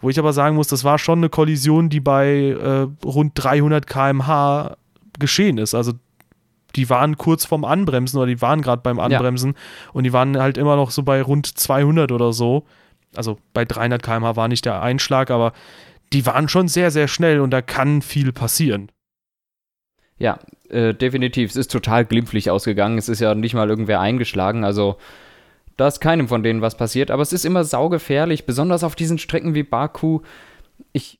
wo 0.00 0.10
ich 0.10 0.18
aber 0.18 0.32
sagen 0.32 0.54
muss, 0.54 0.68
das 0.68 0.84
war 0.84 0.98
schon 0.98 1.18
eine 1.18 1.28
Kollision, 1.28 1.88
die 1.88 2.00
bei 2.00 2.50
äh, 2.50 2.86
rund 3.04 3.32
300 3.34 3.86
km/h 3.86 4.76
geschehen 5.18 5.58
ist. 5.58 5.74
Also 5.74 5.94
die 6.76 6.90
waren 6.90 7.16
kurz 7.16 7.44
vorm 7.44 7.64
Anbremsen 7.64 8.18
oder 8.18 8.26
die 8.26 8.40
waren 8.40 8.62
gerade 8.62 8.82
beim 8.82 8.98
Anbremsen 8.98 9.52
ja. 9.52 9.90
und 9.92 10.04
die 10.04 10.12
waren 10.12 10.38
halt 10.38 10.58
immer 10.58 10.76
noch 10.76 10.90
so 10.90 11.02
bei 11.02 11.22
rund 11.22 11.46
200 11.46 12.12
oder 12.12 12.32
so. 12.32 12.64
Also 13.16 13.38
bei 13.52 13.64
300 13.64 14.02
km/h 14.02 14.36
war 14.36 14.48
nicht 14.48 14.64
der 14.64 14.82
Einschlag, 14.82 15.30
aber 15.30 15.52
die 16.12 16.26
waren 16.26 16.48
schon 16.48 16.68
sehr, 16.68 16.90
sehr 16.90 17.08
schnell 17.08 17.40
und 17.40 17.50
da 17.50 17.62
kann 17.62 18.02
viel 18.02 18.32
passieren. 18.32 18.90
Ja, 20.18 20.38
äh, 20.68 20.94
definitiv. 20.94 21.50
Es 21.50 21.56
ist 21.56 21.72
total 21.72 22.04
glimpflich 22.04 22.50
ausgegangen. 22.50 22.98
Es 22.98 23.08
ist 23.08 23.20
ja 23.20 23.34
nicht 23.34 23.54
mal 23.54 23.68
irgendwer 23.68 24.00
eingeschlagen. 24.00 24.64
Also 24.64 24.96
da 25.76 25.88
ist 25.88 26.00
keinem 26.00 26.28
von 26.28 26.42
denen 26.42 26.60
was 26.60 26.76
passiert. 26.76 27.10
Aber 27.10 27.22
es 27.22 27.32
ist 27.32 27.44
immer 27.44 27.64
saugefährlich, 27.64 28.46
besonders 28.46 28.84
auf 28.84 28.94
diesen 28.94 29.18
Strecken 29.18 29.54
wie 29.54 29.64
Baku. 29.64 30.20
Ich 30.92 31.18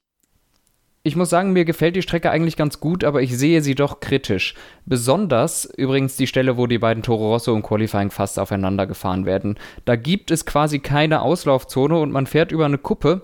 ich 1.06 1.16
muss 1.16 1.28
sagen, 1.28 1.52
mir 1.52 1.66
gefällt 1.66 1.96
die 1.96 2.02
Strecke 2.02 2.30
eigentlich 2.30 2.56
ganz 2.56 2.80
gut, 2.80 3.04
aber 3.04 3.20
ich 3.20 3.36
sehe 3.36 3.60
sie 3.60 3.74
doch 3.74 4.00
kritisch. 4.00 4.54
Besonders 4.86 5.66
übrigens 5.66 6.16
die 6.16 6.26
Stelle, 6.26 6.56
wo 6.56 6.66
die 6.66 6.78
beiden 6.78 7.02
Toro 7.02 7.30
Rosso 7.30 7.54
im 7.54 7.62
Qualifying 7.62 8.10
fast 8.10 8.38
aufeinander 8.38 8.86
gefahren 8.86 9.26
werden. 9.26 9.58
Da 9.84 9.96
gibt 9.96 10.30
es 10.30 10.46
quasi 10.46 10.78
keine 10.78 11.20
Auslaufzone 11.20 11.98
und 11.98 12.10
man 12.10 12.26
fährt 12.26 12.52
über 12.52 12.64
eine 12.64 12.78
Kuppe. 12.78 13.20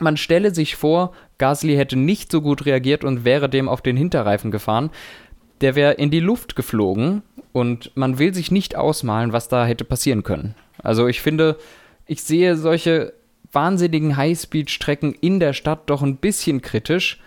Man 0.00 0.16
stelle 0.16 0.52
sich 0.52 0.74
vor, 0.74 1.12
Gasly 1.38 1.76
hätte 1.76 1.96
nicht 1.96 2.32
so 2.32 2.42
gut 2.42 2.66
reagiert 2.66 3.04
und 3.04 3.24
wäre 3.24 3.48
dem 3.48 3.68
auf 3.68 3.82
den 3.82 3.96
Hinterreifen 3.96 4.50
gefahren. 4.50 4.90
Der 5.60 5.76
wäre 5.76 5.92
in 5.92 6.10
die 6.10 6.20
Luft 6.20 6.56
geflogen 6.56 7.22
und 7.52 7.92
man 7.94 8.18
will 8.18 8.34
sich 8.34 8.50
nicht 8.50 8.74
ausmalen, 8.74 9.32
was 9.32 9.46
da 9.46 9.64
hätte 9.64 9.84
passieren 9.84 10.24
können. 10.24 10.56
Also 10.82 11.06
ich 11.06 11.22
finde, 11.22 11.56
ich 12.04 12.24
sehe 12.24 12.56
solche 12.56 13.12
wahnsinnigen 13.56 14.16
Highspeed-Strecken 14.16 15.14
in 15.14 15.40
der 15.40 15.54
Stadt 15.54 15.88
doch 15.90 16.02
ein 16.02 16.18
bisschen 16.18 16.60
kritisch, 16.60 17.20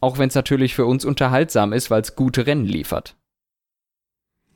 auch 0.00 0.18
wenn 0.18 0.28
es 0.28 0.34
natürlich 0.34 0.74
für 0.74 0.84
uns 0.84 1.04
unterhaltsam 1.04 1.72
ist, 1.72 1.90
weil 1.90 2.02
es 2.02 2.16
gute 2.16 2.46
Rennen 2.46 2.66
liefert. 2.66 3.14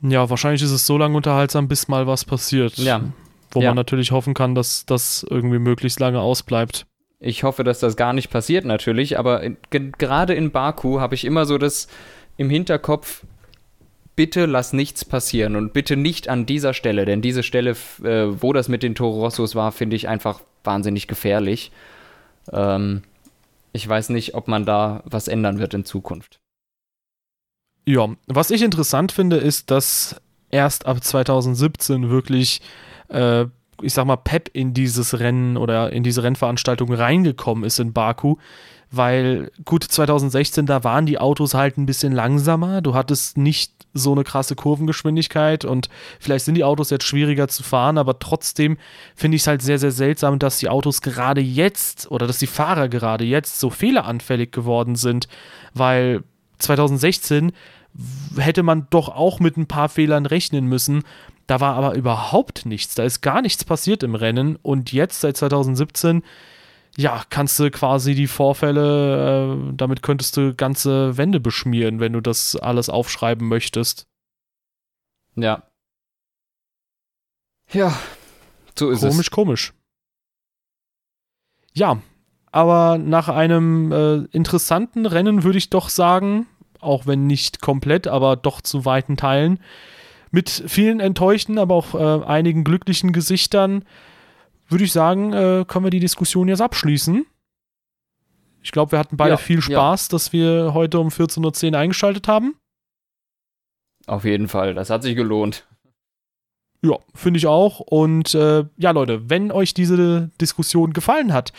Ja, 0.03 0.29
wahrscheinlich 0.29 0.62
ist 0.62 0.73
es 0.73 0.87
so 0.87 0.99
lange 0.99 1.17
unterhaltsam, 1.17 1.69
bis 1.69 1.87
mal 1.87 2.09
was 2.09 2.25
passiert. 2.25 2.77
Ja. 2.79 3.01
Wo 3.53 3.61
ja. 3.61 3.71
man 3.71 3.77
natürlich 3.77 4.11
hoffen 4.11 4.35
kann, 4.35 4.57
dass 4.57 4.85
das 4.87 5.25
irgendwie 5.31 5.61
möglichst 5.61 6.01
lange 6.01 6.21
ausbleibt. 6.21 6.87
Ich 7.21 7.45
hoffe, 7.45 7.62
dass 7.62 7.79
das 7.79 7.97
gar 7.97 8.12
nicht 8.12 8.31
passiert 8.31 8.65
natürlich, 8.65 9.17
aber 9.17 9.43
in, 9.43 9.57
gerade 9.71 10.35
in 10.35 10.51
Baku 10.51 10.99
habe 10.99 11.15
ich 11.15 11.25
immer 11.25 11.47
so 11.47 11.57
das 11.57 11.87
im 12.37 12.51
Hinterkopf, 12.51 13.25
bitte 14.17 14.47
lass 14.47 14.73
nichts 14.73 15.05
passieren 15.05 15.55
und 15.55 15.73
bitte 15.73 15.97
nicht 15.97 16.29
an 16.29 16.45
dieser 16.45 16.75
Stelle, 16.75 17.05
denn 17.05 17.23
diese 17.23 17.45
Stelle, 17.45 17.77
äh, 18.03 18.27
wo 18.43 18.53
das 18.53 18.69
mit 18.69 18.83
den 18.83 18.97
Toro 18.97 19.21
Rossos 19.21 19.55
war, 19.55 19.71
finde 19.71 19.95
ich 19.97 20.09
einfach 20.09 20.41
wahnsinnig 20.65 21.07
gefährlich. 21.07 21.71
Ähm, 22.53 23.03
ich 23.73 23.89
weiß 23.89 24.11
nicht, 24.11 24.35
ob 24.35 24.49
man 24.49 24.65
da 24.65 25.03
was 25.05 25.29
ändern 25.29 25.59
wird 25.59 25.75
in 25.75 25.85
Zukunft. 25.85 26.41
Ja, 27.87 28.09
was 28.27 28.51
ich 28.51 28.62
interessant 28.62 29.12
finde, 29.12 29.37
ist, 29.37 29.71
dass 29.71 30.17
erst 30.51 30.87
ab 30.87 31.03
2017 31.03 32.09
wirklich, 32.09 32.62
äh, 33.09 33.47
ich 33.83 33.93
sag 33.93 34.07
mal, 34.07 34.17
Pep 34.17 34.49
in 34.53 34.73
dieses 34.73 35.19
Rennen 35.19 35.57
oder 35.57 35.93
in 35.93 36.03
diese 36.03 36.23
Rennveranstaltung 36.23 36.93
reingekommen 36.93 37.65
ist 37.65 37.81
in 37.81 37.93
Baku. 37.93 38.37
Weil, 38.97 39.51
gut, 39.64 39.84
2016, 39.84 40.66
da 40.66 40.84
waren 40.84 41.07
die 41.07 41.18
Autos 41.18 41.55
halt 41.55 41.78
ein 41.78 41.86
bisschen 41.86 42.12
langsamer. 42.12 42.80
Du 42.80 42.95
hattest 42.95 43.36
nicht 43.36 43.72
so 43.95 44.12
eine 44.12 44.24
krasse 44.24 44.57
Kurvengeschwindigkeit 44.57 45.64
und 45.64 45.88
vielleicht 46.18 46.45
sind 46.45 46.57
die 46.57 46.64
Autos 46.64 46.90
jetzt 46.90 47.05
schwieriger 47.05 47.49
zu 47.49 47.62
fahren, 47.62 47.97
aber 47.97 48.18
trotzdem 48.18 48.76
finde 49.14 49.36
ich 49.36 49.42
es 49.42 49.47
halt 49.47 49.62
sehr, 49.62 49.78
sehr 49.78 49.92
seltsam, 49.92 50.38
dass 50.38 50.59
die 50.59 50.68
Autos 50.68 51.01
gerade 51.01 51.40
jetzt 51.40 52.11
oder 52.11 52.26
dass 52.26 52.38
die 52.38 52.49
Fahrer 52.49 52.88
gerade 52.88 53.24
jetzt 53.24 53.61
so 53.61 53.70
fehleranfällig 53.70 54.51
geworden 54.51 54.97
sind, 54.97 55.28
weil 55.72 56.24
2016 56.59 57.53
hätte 58.36 58.62
man 58.62 58.88
doch 58.90 59.09
auch 59.09 59.38
mit 59.40 59.57
ein 59.57 59.66
paar 59.66 59.88
Fehlern 59.88 60.26
rechnen 60.26 60.66
müssen. 60.66 61.05
Da 61.47 61.61
war 61.61 61.76
aber 61.76 61.95
überhaupt 61.95 62.66
nichts. 62.66 62.95
Da 62.95 63.05
ist 63.05 63.20
gar 63.20 63.42
nichts 63.42 63.64
passiert 63.64 64.03
im 64.03 64.14
Rennen. 64.14 64.57
Und 64.62 64.92
jetzt, 64.92 65.20
seit 65.20 65.36
2017, 65.36 66.22
ja, 66.97 67.24
kannst 67.28 67.59
du 67.59 67.70
quasi 67.70 68.14
die 68.14 68.26
Vorfälle, 68.26 69.57
äh, 69.70 69.72
damit 69.76 70.03
könntest 70.03 70.36
du 70.36 70.55
ganze 70.55 71.16
Wände 71.16 71.40
beschmieren, 71.40 72.01
wenn 72.01 72.12
du 72.12 72.20
das 72.20 72.57
alles 72.57 72.88
aufschreiben 72.88 73.49
möchtest. 73.49 74.07
Ja. 75.34 75.64
Ja, 77.72 77.99
so 78.78 78.90
ist 78.90 79.01
komisch, 79.01 79.05
es. 79.05 79.30
Komisch, 79.30 79.30
komisch. 79.30 79.72
Ja, 81.72 82.01
aber 82.53 82.99
nach 82.99 83.28
einem 83.28 83.90
äh, 83.90 84.16
interessanten 84.30 85.07
Rennen 85.07 85.42
würde 85.42 85.59
ich 85.59 85.70
doch 85.70 85.88
sagen, 85.88 86.47
auch 86.78 87.07
wenn 87.07 87.26
nicht 87.26 87.61
komplett, 87.61 88.07
aber 88.07 88.36
doch 88.36 88.61
zu 88.61 88.84
weiten 88.84 89.16
Teilen. 89.16 89.59
Mit 90.30 90.51
vielen 90.51 91.01
enttäuschten, 91.01 91.59
aber 91.59 91.74
auch 91.74 91.95
äh, 91.95 92.24
einigen 92.24 92.62
glücklichen 92.62 93.12
Gesichtern 93.12 93.84
würde 94.75 94.85
ich 94.85 94.93
sagen, 94.93 95.33
äh, 95.33 95.64
können 95.66 95.85
wir 95.85 95.91
die 95.91 96.01
Diskussion 96.01 96.49
jetzt 96.49 96.61
abschließen. 96.61 97.25
Ich 98.61 98.72
glaube, 98.72 98.93
wir 98.93 98.99
hatten 98.99 99.16
beide 99.16 99.33
ja, 99.33 99.37
viel 99.37 99.61
Spaß, 99.61 100.09
ja. 100.09 100.11
dass 100.11 100.33
wir 100.33 100.75
heute 100.75 100.99
um 100.99 101.09
14.10 101.09 101.72
Uhr 101.72 101.79
eingeschaltet 101.79 102.29
haben. 102.29 102.57
Auf 104.07 104.25
jeden 104.25 104.49
Fall, 104.49 104.75
das 104.75 104.91
hat 104.91 105.03
sich 105.03 105.14
gelohnt. 105.16 105.66
Ja, 106.83 106.99
finde 107.14 107.39
ich 107.39 107.47
auch. 107.47 107.81
Und 107.81 108.35
äh, 108.35 108.64
ja, 108.77 108.91
Leute, 108.91 109.31
wenn 109.31 109.53
euch 109.53 109.75
diese 109.75 110.31
Diskussion 110.41 110.93
gefallen 110.93 111.33
hat, 111.33 111.53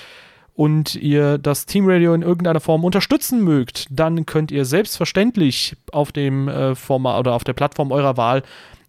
und 0.55 0.95
ihr 0.95 1.38
das 1.38 1.66
Team 1.66 1.84
Radio 1.88 2.13
in 2.13 2.22
irgendeiner 2.22 2.61
Form 2.61 2.86
unterstützen 2.86 3.43
mögt, 3.43 3.88
dann 3.89 4.26
könnt 4.26 4.51
ihr 4.51 4.63
selbstverständlich 4.66 5.76
auf 5.91 6.11
dem 6.13 6.47
äh, 6.47 6.76
Format 6.76 7.20
oder 7.20 7.34
auf 7.34 7.43
der 7.43 7.53
Plattform 7.53 7.91
eurer 7.91 8.16
Wahl 8.18 8.41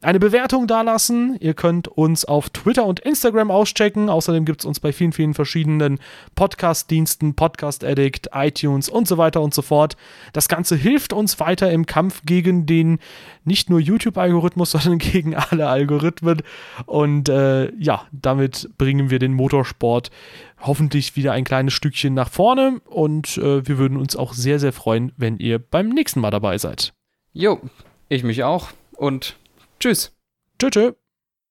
eine 0.02 0.18
Bewertung 0.20 0.66
dalassen. 0.66 1.36
Ihr 1.40 1.54
könnt 1.54 1.88
uns 1.88 2.24
auf 2.24 2.50
Twitter 2.50 2.84
und 2.84 3.00
Instagram 3.00 3.50
auschecken. 3.50 4.08
Außerdem 4.08 4.44
gibt 4.44 4.60
es 4.60 4.66
uns 4.66 4.80
bei 4.80 4.92
vielen, 4.92 5.12
vielen 5.12 5.34
verschiedenen 5.34 5.98
Podcast-Diensten, 6.34 7.34
Podcast 7.34 7.84
Addict, 7.84 8.30
iTunes 8.32 8.88
und 8.88 9.08
so 9.08 9.18
weiter 9.18 9.40
und 9.40 9.54
so 9.54 9.62
fort. 9.62 9.96
Das 10.32 10.48
Ganze 10.48 10.76
hilft 10.76 11.12
uns 11.12 11.40
weiter 11.40 11.70
im 11.70 11.86
Kampf 11.86 12.22
gegen 12.24 12.66
den 12.66 12.98
nicht 13.44 13.70
nur 13.70 13.80
YouTube-Algorithmus, 13.80 14.70
sondern 14.72 14.98
gegen 14.98 15.34
alle 15.34 15.68
Algorithmen. 15.68 16.42
Und 16.86 17.28
äh, 17.28 17.72
ja, 17.76 18.06
damit 18.12 18.70
bringen 18.78 19.10
wir 19.10 19.18
den 19.18 19.32
Motorsport 19.32 20.10
hoffentlich 20.60 21.16
wieder 21.16 21.32
ein 21.32 21.44
kleines 21.44 21.74
Stückchen 21.74 22.14
nach 22.14 22.30
vorne. 22.30 22.80
Und 22.84 23.38
äh, 23.38 23.66
wir 23.66 23.78
würden 23.78 23.96
uns 23.96 24.16
auch 24.16 24.32
sehr, 24.32 24.58
sehr 24.58 24.72
freuen, 24.72 25.12
wenn 25.16 25.38
ihr 25.38 25.58
beim 25.58 25.88
nächsten 25.88 26.20
Mal 26.20 26.30
dabei 26.30 26.58
seid. 26.58 26.92
Jo, 27.32 27.60
ich 28.08 28.24
mich 28.24 28.44
auch. 28.44 28.70
Und 28.96 29.36
Tschüss. 29.78 30.12
Tschüss. 30.58 30.70
tschüss. 30.72 31.05